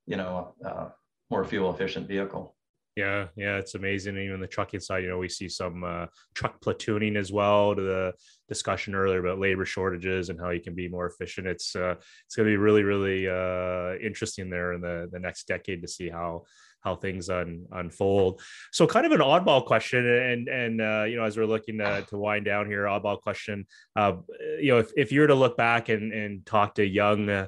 you 0.07 0.17
know, 0.17 0.55
a 0.65 0.89
more 1.31 1.45
fuel 1.45 1.73
efficient 1.73 2.09
vehicle. 2.09 2.55
Yeah, 2.99 3.29
yeah, 3.37 3.59
it's 3.59 3.77
amazing. 3.77 4.19
Even 4.19 4.41
the 4.41 4.49
trucking 4.49 4.81
side, 4.81 5.05
you 5.05 5.09
know, 5.09 5.19
we 5.19 5.29
see 5.29 5.49
some 5.49 5.85
uh, 5.85 6.07
truck 6.35 6.61
platooning 6.61 7.17
as 7.17 7.31
well. 7.31 7.77
To 7.77 7.81
the 7.81 8.13
discussion 8.49 8.97
earlier 8.97 9.21
about 9.21 9.39
labor 9.39 9.65
shortages 9.65 10.31
and 10.31 10.41
how 10.41 10.51
you 10.51 10.61
can 10.61 10.75
be 10.75 10.89
more 10.89 11.07
efficient. 11.07 11.47
It's 11.47 11.77
uh, 11.77 11.95
it's 12.27 12.35
going 12.35 12.49
to 12.49 12.53
be 12.53 12.57
really, 12.57 12.83
really 12.83 13.29
uh, 13.29 14.05
interesting 14.05 14.51
there 14.51 14.73
in 14.73 14.81
the 14.81 15.09
the 15.13 15.21
next 15.21 15.47
decade 15.47 15.81
to 15.83 15.87
see 15.87 16.09
how 16.09 16.43
how 16.81 16.97
things 16.97 17.31
un, 17.31 17.67
unfold. 17.71 18.41
So, 18.73 18.85
kind 18.89 19.07
of 19.07 19.13
an 19.13 19.21
oddball 19.21 19.65
question, 19.65 20.05
and 20.05 20.49
and 20.49 20.81
uh, 20.81 21.05
you 21.05 21.19
know, 21.19 21.23
as 21.23 21.37
we're 21.37 21.47
looking 21.47 21.79
to, 21.79 22.05
to 22.09 22.19
wind 22.19 22.47
down 22.47 22.67
here, 22.67 22.87
oddball 22.87 23.21
question. 23.21 23.65
Uh, 23.95 24.15
you 24.59 24.73
know, 24.73 24.79
if 24.79 24.91
if 24.97 25.13
you 25.13 25.21
were 25.21 25.29
to 25.29 25.37
look 25.37 25.57
back 25.57 25.89
and 25.89 26.13
and 26.13 26.45
talk 26.45 26.75
to 26.75 26.85
young 26.85 27.31
uh, 27.31 27.47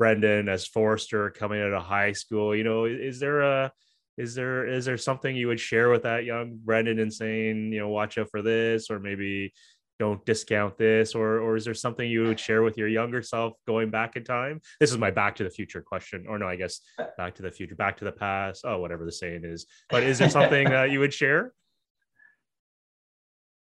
Brendan 0.00 0.48
as 0.48 0.66
Forester 0.66 1.30
coming 1.30 1.62
out 1.62 1.72
of 1.72 1.84
high 1.84 2.10
school, 2.10 2.56
you 2.56 2.64
know, 2.64 2.86
is 2.86 3.20
there 3.20 3.42
a 3.42 3.72
is 4.18 4.34
there 4.34 4.66
is 4.66 4.84
there 4.84 4.98
something 4.98 5.34
you 5.34 5.48
would 5.48 5.60
share 5.60 5.88
with 5.90 6.02
that 6.02 6.24
young 6.24 6.58
Brendan 6.62 6.98
and 6.98 7.12
saying, 7.12 7.72
you 7.72 7.80
know, 7.80 7.88
watch 7.88 8.18
out 8.18 8.28
for 8.30 8.42
this, 8.42 8.90
or 8.90 8.98
maybe 8.98 9.52
don't 9.98 10.24
discount 10.26 10.76
this, 10.76 11.14
or 11.14 11.38
or 11.38 11.56
is 11.56 11.64
there 11.64 11.74
something 11.74 12.08
you 12.08 12.24
would 12.24 12.40
share 12.40 12.62
with 12.62 12.76
your 12.76 12.88
younger 12.88 13.22
self 13.22 13.54
going 13.66 13.90
back 13.90 14.16
in 14.16 14.24
time? 14.24 14.60
This 14.80 14.90
is 14.90 14.98
my 14.98 15.10
back 15.10 15.36
to 15.36 15.44
the 15.44 15.50
future 15.50 15.80
question, 15.80 16.26
or 16.28 16.38
no, 16.38 16.46
I 16.46 16.56
guess 16.56 16.80
uh, 16.98 17.06
back 17.16 17.34
to 17.36 17.42
the 17.42 17.50
future, 17.50 17.74
back 17.74 17.96
to 17.98 18.04
the 18.04 18.12
past. 18.12 18.64
Oh, 18.66 18.78
whatever 18.78 19.04
the 19.04 19.12
saying 19.12 19.44
is. 19.44 19.66
But 19.88 20.02
is 20.02 20.18
there 20.18 20.30
something 20.30 20.68
that 20.68 20.90
you 20.90 21.00
would 21.00 21.14
share? 21.14 21.52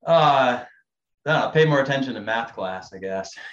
Uh, 0.07 0.64
no, 1.26 1.51
pay 1.53 1.66
more 1.66 1.82
attention 1.82 2.14
to 2.14 2.20
math 2.22 2.55
class, 2.55 2.90
I 2.94 2.98
guess. 2.98 3.34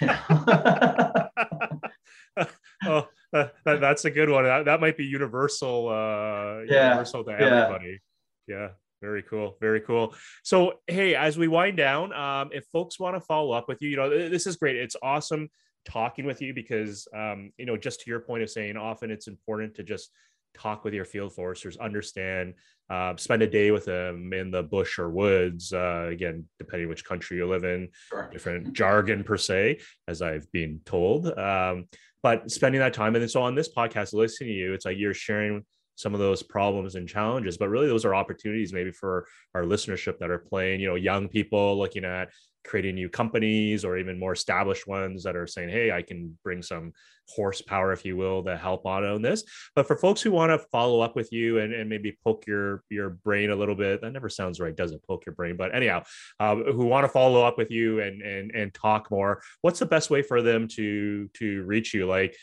oh, 2.86 3.08
that, 3.32 3.54
that's 3.64 4.04
a 4.04 4.10
good 4.10 4.30
one. 4.30 4.44
That, 4.44 4.64
that 4.64 4.80
might 4.80 4.96
be 4.96 5.04
universal. 5.04 5.88
Uh, 5.88 6.62
yeah. 6.66 6.88
universal 6.88 7.24
to 7.24 7.30
everybody. 7.32 8.00
Yeah. 8.46 8.56
yeah. 8.56 8.68
Very 9.00 9.22
cool. 9.22 9.56
Very 9.60 9.80
cool. 9.80 10.14
So, 10.42 10.80
hey, 10.88 11.14
as 11.14 11.38
we 11.38 11.46
wind 11.46 11.76
down, 11.76 12.12
um, 12.12 12.50
if 12.52 12.64
folks 12.72 12.98
want 12.98 13.14
to 13.14 13.20
follow 13.20 13.52
up 13.52 13.68
with 13.68 13.80
you, 13.80 13.90
you 13.90 13.96
know, 13.96 14.10
this 14.10 14.46
is 14.46 14.56
great. 14.56 14.76
It's 14.76 14.96
awesome 15.02 15.48
talking 15.84 16.26
with 16.26 16.42
you 16.42 16.52
because, 16.52 17.06
um, 17.14 17.52
you 17.58 17.64
know, 17.64 17.76
just 17.76 18.00
to 18.00 18.10
your 18.10 18.20
point 18.20 18.42
of 18.42 18.50
saying, 18.50 18.76
often 18.76 19.10
it's 19.10 19.28
important 19.28 19.76
to 19.76 19.84
just 19.84 20.10
talk 20.56 20.84
with 20.84 20.94
your 20.94 21.04
field 21.04 21.32
foresters, 21.32 21.76
understand, 21.76 22.54
uh, 22.90 23.14
spend 23.16 23.42
a 23.42 23.46
day 23.46 23.70
with 23.70 23.84
them 23.84 24.32
in 24.32 24.50
the 24.50 24.62
bush 24.62 24.98
or 24.98 25.10
woods. 25.10 25.72
Uh, 25.72 26.08
again, 26.10 26.44
depending 26.58 26.88
which 26.88 27.04
country 27.04 27.36
you 27.36 27.46
live 27.46 27.64
in, 27.64 27.88
sure. 28.08 28.28
different 28.32 28.72
jargon 28.72 29.24
per 29.24 29.36
se, 29.36 29.80
as 30.06 30.22
I've 30.22 30.50
been 30.52 30.80
told. 30.84 31.26
Um, 31.38 31.86
but 32.22 32.50
spending 32.50 32.80
that 32.80 32.94
time, 32.94 33.14
and 33.14 33.22
then 33.22 33.28
so 33.28 33.42
on 33.42 33.54
this 33.54 33.72
podcast, 33.72 34.12
listening 34.12 34.50
to 34.50 34.54
you, 34.54 34.74
it's 34.74 34.84
like 34.84 34.96
you're 34.98 35.14
sharing 35.14 35.64
some 35.98 36.14
of 36.14 36.20
those 36.20 36.44
problems 36.44 36.94
and 36.94 37.08
challenges 37.08 37.58
but 37.58 37.68
really 37.68 37.88
those 37.88 38.04
are 38.04 38.14
opportunities 38.14 38.72
maybe 38.72 38.92
for 38.92 39.26
our 39.52 39.64
listenership 39.64 40.16
that 40.18 40.30
are 40.30 40.38
playing 40.38 40.78
you 40.78 40.86
know 40.86 40.94
young 40.94 41.26
people 41.26 41.76
looking 41.76 42.04
at 42.04 42.28
creating 42.68 42.94
new 42.94 43.08
companies 43.08 43.84
or 43.84 43.96
even 43.96 44.18
more 44.18 44.32
established 44.32 44.86
ones 44.86 45.24
that 45.24 45.34
are 45.34 45.46
saying, 45.46 45.70
hey, 45.70 45.90
I 45.90 46.02
can 46.02 46.38
bring 46.44 46.62
some 46.62 46.92
horsepower, 47.28 47.92
if 47.92 48.04
you 48.04 48.16
will, 48.16 48.42
to 48.44 48.56
help 48.56 48.86
on 48.86 49.04
on 49.04 49.22
this. 49.22 49.42
But 49.74 49.86
for 49.86 49.96
folks 49.96 50.20
who 50.20 50.30
want 50.30 50.50
to 50.52 50.58
follow 50.70 51.00
up 51.00 51.16
with 51.16 51.32
you 51.32 51.58
and, 51.58 51.72
and 51.72 51.88
maybe 51.88 52.16
poke 52.22 52.46
your 52.46 52.82
your 52.90 53.10
brain 53.10 53.50
a 53.50 53.56
little 53.56 53.74
bit, 53.74 54.02
that 54.02 54.12
never 54.12 54.28
sounds 54.28 54.60
right, 54.60 54.76
does 54.76 54.92
it? 54.92 55.02
Poke 55.06 55.24
your 55.26 55.34
brain. 55.34 55.56
But 55.56 55.74
anyhow, 55.74 56.04
uh, 56.38 56.56
who 56.56 56.86
want 56.86 57.04
to 57.04 57.08
follow 57.08 57.42
up 57.42 57.58
with 57.58 57.70
you 57.70 58.00
and 58.00 58.22
and 58.22 58.50
and 58.54 58.74
talk 58.74 59.10
more, 59.10 59.42
what's 59.62 59.78
the 59.78 59.86
best 59.86 60.10
way 60.10 60.22
for 60.22 60.42
them 60.42 60.68
to 60.68 61.28
to 61.34 61.62
reach 61.62 61.94
you? 61.94 62.06
Like 62.06 62.36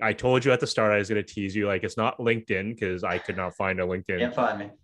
I 0.00 0.12
told 0.12 0.44
you 0.44 0.52
at 0.52 0.60
the 0.60 0.68
start 0.68 0.92
I 0.92 0.98
was 0.98 1.08
going 1.08 1.24
to 1.24 1.34
tease 1.34 1.54
you. 1.54 1.66
Like 1.66 1.82
it's 1.82 1.96
not 1.96 2.18
LinkedIn 2.18 2.74
because 2.74 3.02
I 3.02 3.18
could 3.18 3.36
not 3.36 3.56
find 3.56 3.80
a 3.80 3.84
LinkedIn 3.84 4.20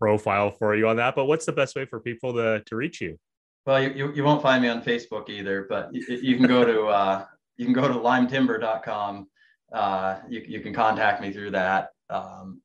profile 0.01 0.51
for 0.51 0.75
you 0.75 0.89
on 0.89 0.97
that. 0.97 1.15
But 1.15 1.27
what's 1.27 1.47
the 1.47 1.53
best 1.53 1.77
way 1.77 1.85
for 1.85 2.01
people 2.01 2.35
to 2.35 2.63
to 2.67 2.77
reach 2.77 3.01
you? 3.01 3.19
Well, 3.67 3.83
you, 3.83 3.91
you, 3.91 4.15
you 4.15 4.25
won't 4.25 4.43
find 4.43 4.63
me 4.63 4.69
on 4.69 4.83
Facebook 4.83 5.29
either, 5.29 5.67
but 5.69 5.95
you, 5.95 6.03
you 6.23 6.37
can 6.37 6.47
go 6.47 6.65
to 6.65 6.87
uh, 6.87 7.25
you 7.57 7.67
can 7.67 7.75
go 7.75 7.87
to 7.87 7.95
lymetimber.com. 7.95 9.29
Uh, 9.73 10.19
you, 10.29 10.43
you 10.47 10.61
can 10.61 10.73
contact 10.73 11.21
me 11.21 11.31
through 11.31 11.51
that. 11.51 11.91
Um, 12.09 12.63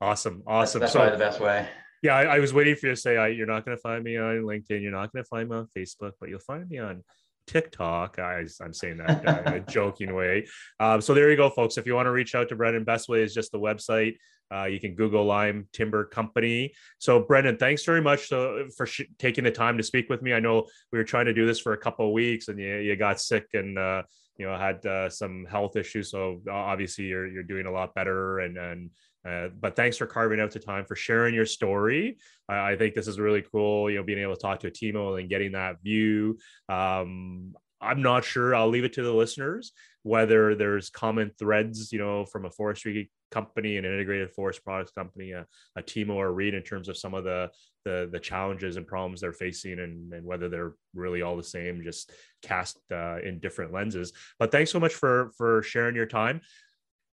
awesome, 0.00 0.42
awesome. 0.46 0.80
That's, 0.80 0.92
that's 0.94 1.04
so, 1.04 1.10
the 1.10 1.18
best 1.18 1.40
way. 1.40 1.68
Yeah, 2.02 2.14
I, 2.14 2.36
I, 2.36 2.38
was 2.38 2.52
waiting 2.52 2.74
for 2.74 2.86
you 2.86 2.94
to 2.94 3.00
say 3.00 3.16
I, 3.16 3.28
you're 3.28 3.46
not 3.46 3.64
going 3.64 3.76
to 3.76 3.80
find 3.80 4.02
me 4.02 4.16
on 4.16 4.42
LinkedIn. 4.42 4.82
You're 4.82 4.92
not 4.92 5.12
going 5.12 5.24
to 5.24 5.28
find 5.28 5.48
me 5.48 5.56
on 5.56 5.68
Facebook, 5.76 6.12
but 6.20 6.28
you'll 6.28 6.40
find 6.40 6.68
me 6.68 6.78
on 6.78 7.04
TikTok. 7.46 8.18
I, 8.18 8.44
am 8.60 8.72
saying 8.72 8.98
that 8.98 9.46
in 9.46 9.52
a 9.54 9.60
joking 9.68 10.14
way. 10.14 10.46
Um, 10.80 11.00
so 11.00 11.14
there 11.14 11.30
you 11.30 11.36
go, 11.36 11.50
folks. 11.50 11.78
If 11.78 11.86
you 11.86 11.94
want 11.94 12.06
to 12.06 12.12
reach 12.12 12.34
out 12.34 12.48
to 12.48 12.56
Brendan, 12.56 12.84
best 12.84 13.08
way 13.08 13.22
is 13.22 13.34
just 13.34 13.52
the 13.52 13.58
website. 13.60 14.16
Uh, 14.54 14.64
you 14.64 14.78
can 14.78 14.94
Google 14.94 15.24
Lyme 15.24 15.66
Timber 15.72 16.04
Company. 16.04 16.72
So, 16.98 17.20
Brendan, 17.20 17.56
thanks 17.56 17.84
very 17.84 18.00
much 18.00 18.28
so, 18.28 18.66
for 18.76 18.86
sh- 18.86 19.02
taking 19.18 19.44
the 19.44 19.50
time 19.50 19.76
to 19.76 19.82
speak 19.82 20.08
with 20.08 20.22
me. 20.22 20.32
I 20.32 20.40
know 20.40 20.66
we 20.92 20.98
were 20.98 21.04
trying 21.04 21.26
to 21.26 21.34
do 21.34 21.46
this 21.46 21.58
for 21.58 21.72
a 21.72 21.78
couple 21.78 22.06
of 22.06 22.12
weeks, 22.12 22.48
and 22.48 22.58
you, 22.58 22.76
you 22.76 22.96
got 22.96 23.20
sick 23.20 23.46
and 23.54 23.76
uh, 23.76 24.02
you 24.38 24.46
know 24.46 24.56
had 24.56 24.84
uh, 24.86 25.10
some 25.10 25.46
health 25.46 25.74
issues. 25.74 26.10
So 26.10 26.40
obviously, 26.48 27.06
you're 27.06 27.26
you're 27.26 27.42
doing 27.42 27.66
a 27.66 27.72
lot 27.72 27.94
better. 27.94 28.38
And 28.38 28.56
and 28.56 28.90
uh, 29.26 29.48
but 29.60 29.76
thanks 29.76 29.96
for 29.96 30.06
carving 30.06 30.40
out 30.40 30.50
the 30.50 30.58
time 30.58 30.84
for 30.84 30.94
sharing 30.94 31.34
your 31.34 31.46
story. 31.46 32.18
I, 32.48 32.72
I, 32.72 32.76
think 32.76 32.94
this 32.94 33.08
is 33.08 33.18
really 33.18 33.42
cool. 33.42 33.90
You 33.90 33.98
know, 33.98 34.04
being 34.04 34.18
able 34.18 34.36
to 34.36 34.40
talk 34.40 34.60
to 34.60 34.68
a 34.68 34.70
TIMO 34.70 35.18
and 35.18 35.28
getting 35.28 35.52
that 35.52 35.82
view. 35.82 36.38
Um, 36.68 37.54
I'm 37.80 38.02
not 38.02 38.24
sure. 38.24 38.54
I'll 38.54 38.68
leave 38.68 38.84
it 38.84 38.94
to 38.94 39.02
the 39.02 39.12
listeners 39.12 39.72
whether 40.06 40.54
there's 40.54 40.88
common 40.88 41.32
threads, 41.36 41.92
you 41.92 41.98
know, 41.98 42.24
from 42.24 42.44
a 42.44 42.50
forestry 42.50 43.10
company, 43.32 43.76
an 43.76 43.84
integrated 43.84 44.30
forest 44.30 44.62
products 44.62 44.92
company, 44.92 45.32
a, 45.32 45.44
a 45.74 45.82
TIMO 45.82 46.14
or 46.14 46.28
a 46.28 46.30
REIT 46.30 46.54
in 46.54 46.62
terms 46.62 46.88
of 46.88 46.96
some 46.96 47.12
of 47.12 47.24
the, 47.24 47.50
the, 47.84 48.08
the 48.12 48.20
challenges 48.20 48.76
and 48.76 48.86
problems 48.86 49.20
they're 49.20 49.32
facing 49.32 49.80
and, 49.80 50.12
and 50.12 50.24
whether 50.24 50.48
they're 50.48 50.74
really 50.94 51.22
all 51.22 51.36
the 51.36 51.42
same, 51.42 51.82
just 51.82 52.12
cast 52.40 52.78
uh, 52.92 53.18
in 53.18 53.40
different 53.40 53.72
lenses. 53.72 54.12
But 54.38 54.52
thanks 54.52 54.70
so 54.70 54.78
much 54.78 54.94
for, 54.94 55.32
for 55.36 55.64
sharing 55.64 55.96
your 55.96 56.06
time. 56.06 56.40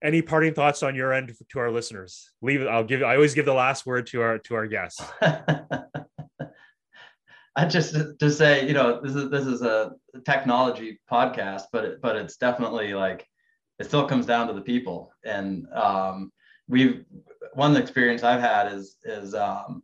Any 0.01 0.21
parting 0.21 0.53
thoughts 0.53 0.81
on 0.81 0.95
your 0.95 1.11
end 1.11 1.33
to 1.51 1.59
our 1.59 1.71
listeners? 1.71 2.31
Leave. 2.41 2.65
I'll 2.65 2.85
give. 2.85 3.03
I 3.03 3.15
always 3.15 3.33
give 3.33 3.45
the 3.45 3.53
last 3.53 3.85
word 3.85 4.07
to 4.07 4.21
our 4.21 4.37
to 4.39 4.55
our 4.55 4.67
guests. 4.67 5.03
I 7.55 7.65
just 7.65 7.95
to 8.19 8.31
say, 8.31 8.65
you 8.65 8.73
know, 8.73 9.01
this 9.01 9.15
is 9.15 9.29
this 9.29 9.45
is 9.45 9.61
a 9.61 9.91
technology 10.25 11.01
podcast, 11.11 11.63
but 11.73 11.83
it, 11.83 12.01
but 12.01 12.15
it's 12.15 12.37
definitely 12.37 12.93
like 12.93 13.27
it 13.79 13.85
still 13.87 14.07
comes 14.07 14.25
down 14.25 14.47
to 14.47 14.53
the 14.53 14.61
people. 14.61 15.11
And 15.25 15.67
um, 15.73 16.31
we've 16.69 17.03
one 17.53 17.75
experience 17.75 18.23
I've 18.23 18.39
had 18.39 18.71
is 18.71 18.95
is 19.03 19.35
um, 19.35 19.83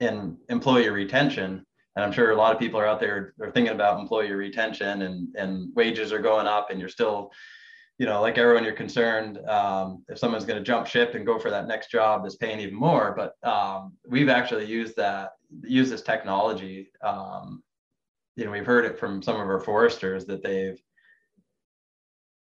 in 0.00 0.36
employee 0.50 0.90
retention, 0.90 1.64
and 1.96 2.04
I'm 2.04 2.12
sure 2.12 2.30
a 2.30 2.36
lot 2.36 2.52
of 2.52 2.58
people 2.58 2.78
are 2.78 2.86
out 2.86 3.00
there 3.00 3.32
are 3.40 3.50
thinking 3.52 3.74
about 3.74 3.98
employee 4.00 4.32
retention 4.32 5.02
and 5.02 5.34
and 5.36 5.74
wages 5.74 6.12
are 6.12 6.18
going 6.18 6.46
up, 6.46 6.70
and 6.70 6.78
you're 6.78 6.90
still 6.90 7.30
you 7.98 8.06
know, 8.06 8.20
like 8.20 8.38
everyone, 8.38 8.62
you're 8.62 8.72
concerned 8.72 9.38
um, 9.48 10.04
if 10.08 10.18
someone's 10.18 10.44
going 10.44 10.58
to 10.58 10.64
jump 10.64 10.86
ship 10.86 11.14
and 11.14 11.26
go 11.26 11.38
for 11.38 11.50
that 11.50 11.66
next 11.66 11.90
job 11.90 12.22
that's 12.22 12.36
paying 12.36 12.60
even 12.60 12.76
more. 12.76 13.12
But 13.16 13.48
um, 13.48 13.94
we've 14.08 14.28
actually 14.28 14.66
used 14.66 14.96
that, 14.96 15.32
used 15.62 15.90
this 15.90 16.02
technology. 16.02 16.90
Um, 17.02 17.62
you 18.36 18.44
know, 18.44 18.52
we've 18.52 18.64
heard 18.64 18.84
it 18.84 19.00
from 19.00 19.20
some 19.20 19.34
of 19.34 19.48
our 19.48 19.60
foresters 19.60 20.26
that 20.26 20.44
they've 20.44 20.80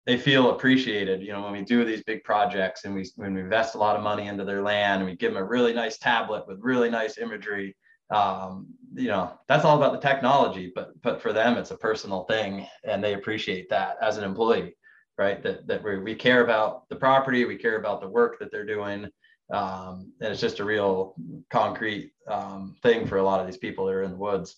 they 0.08 0.18
feel 0.18 0.52
appreciated. 0.52 1.22
You 1.22 1.34
know, 1.34 1.44
when 1.44 1.52
we 1.52 1.62
do 1.62 1.84
these 1.84 2.04
big 2.04 2.24
projects 2.24 2.86
and 2.86 2.96
we 2.96 3.06
when 3.18 3.34
we 3.34 3.42
invest 3.42 3.76
a 3.76 3.78
lot 3.78 3.98
of 3.98 4.04
money 4.04 4.28
into 4.28 4.46
their 4.46 4.62
land, 4.62 5.02
and 5.02 5.10
we 5.10 5.18
give 5.18 5.34
them 5.34 5.44
a 5.44 5.46
really 5.46 5.74
nice 5.74 5.98
tablet 5.98 6.48
with 6.48 6.60
really 6.62 6.90
nice 6.90 7.18
imagery. 7.18 7.76
Um, 8.10 8.68
you 8.94 9.10
know, 9.10 9.38
that's 9.48 9.66
all 9.66 9.78
about 9.78 9.92
the 9.92 10.08
technology, 10.08 10.72
but 10.74 11.00
but 11.02 11.22
for 11.22 11.34
them, 11.34 11.58
it's 11.58 11.72
a 11.72 11.78
personal 11.78 12.24
thing, 12.24 12.66
and 12.86 13.04
they 13.04 13.16
appreciate 13.16 13.70
that 13.70 13.98
as 14.02 14.18
an 14.18 14.24
employee 14.24 14.76
right? 15.22 15.44
That, 15.44 15.68
that 15.68 15.84
we, 15.84 16.00
we 16.00 16.16
care 16.16 16.44
about 16.44 16.90
the 16.90 16.96
property, 16.96 17.46
we 17.46 17.56
care 17.56 17.78
about 17.78 18.02
the 18.02 18.10
work 18.10 18.40
that 18.40 18.52
they're 18.52 18.66
doing. 18.66 19.08
Um, 19.54 20.14
and 20.20 20.32
it's 20.32 20.42
just 20.42 20.60
a 20.60 20.66
real 20.66 21.14
concrete 21.50 22.14
um, 22.28 22.76
thing 22.82 23.06
for 23.06 23.18
a 23.18 23.24
lot 23.24 23.40
of 23.40 23.46
these 23.46 23.58
people 23.58 23.86
that 23.86 23.94
are 23.94 24.04
in 24.04 24.12
the 24.12 24.18
woods. 24.18 24.56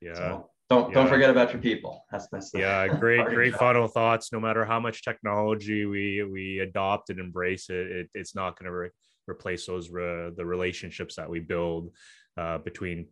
Yeah. 0.00 0.14
So 0.14 0.50
don't 0.70 0.88
yeah. 0.88 0.94
don't 0.94 1.08
forget 1.08 1.30
about 1.30 1.52
your 1.52 1.62
people. 1.62 2.04
That's 2.10 2.26
that's 2.32 2.50
yeah, 2.54 2.88
great 2.88 3.26
great 3.26 3.54
final 3.54 3.86
thoughts. 3.86 4.32
No 4.32 4.40
matter 4.40 4.64
how 4.64 4.80
much 4.80 5.04
technology 5.04 5.84
we 5.84 6.24
we 6.24 6.60
adopt 6.60 7.10
and 7.10 7.20
embrace 7.20 7.68
it, 7.68 7.86
it 7.98 8.06
it's 8.14 8.34
not 8.34 8.58
going 8.58 8.66
to 8.66 8.72
re- 8.72 8.90
replace 9.28 9.66
those 9.66 9.90
re- 9.90 10.32
the 10.34 10.44
relationships 10.44 11.16
that 11.16 11.28
we 11.28 11.40
build 11.40 11.92
uh, 12.38 12.58
between 12.58 13.08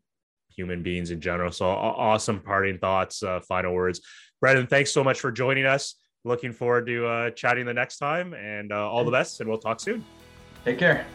human 0.48 0.82
beings 0.82 1.10
in 1.10 1.20
general. 1.20 1.52
So 1.52 1.66
awesome 1.66 2.40
parting 2.40 2.78
thoughts, 2.78 3.22
uh, 3.22 3.40
final 3.40 3.74
words. 3.74 4.00
Brendan, 4.40 4.66
thanks 4.66 4.92
so 4.92 5.04
much 5.04 5.20
for 5.20 5.30
joining 5.30 5.66
us 5.66 5.94
looking 6.24 6.52
forward 6.52 6.86
to 6.86 7.06
uh, 7.06 7.30
chatting 7.30 7.66
the 7.66 7.74
next 7.74 7.98
time 7.98 8.34
and 8.34 8.72
uh, 8.72 8.90
all 8.90 9.04
the 9.04 9.10
best 9.10 9.40
and 9.40 9.48
we'll 9.48 9.58
talk 9.58 9.80
soon. 9.80 10.04
Take 10.64 10.78
care 10.78 11.06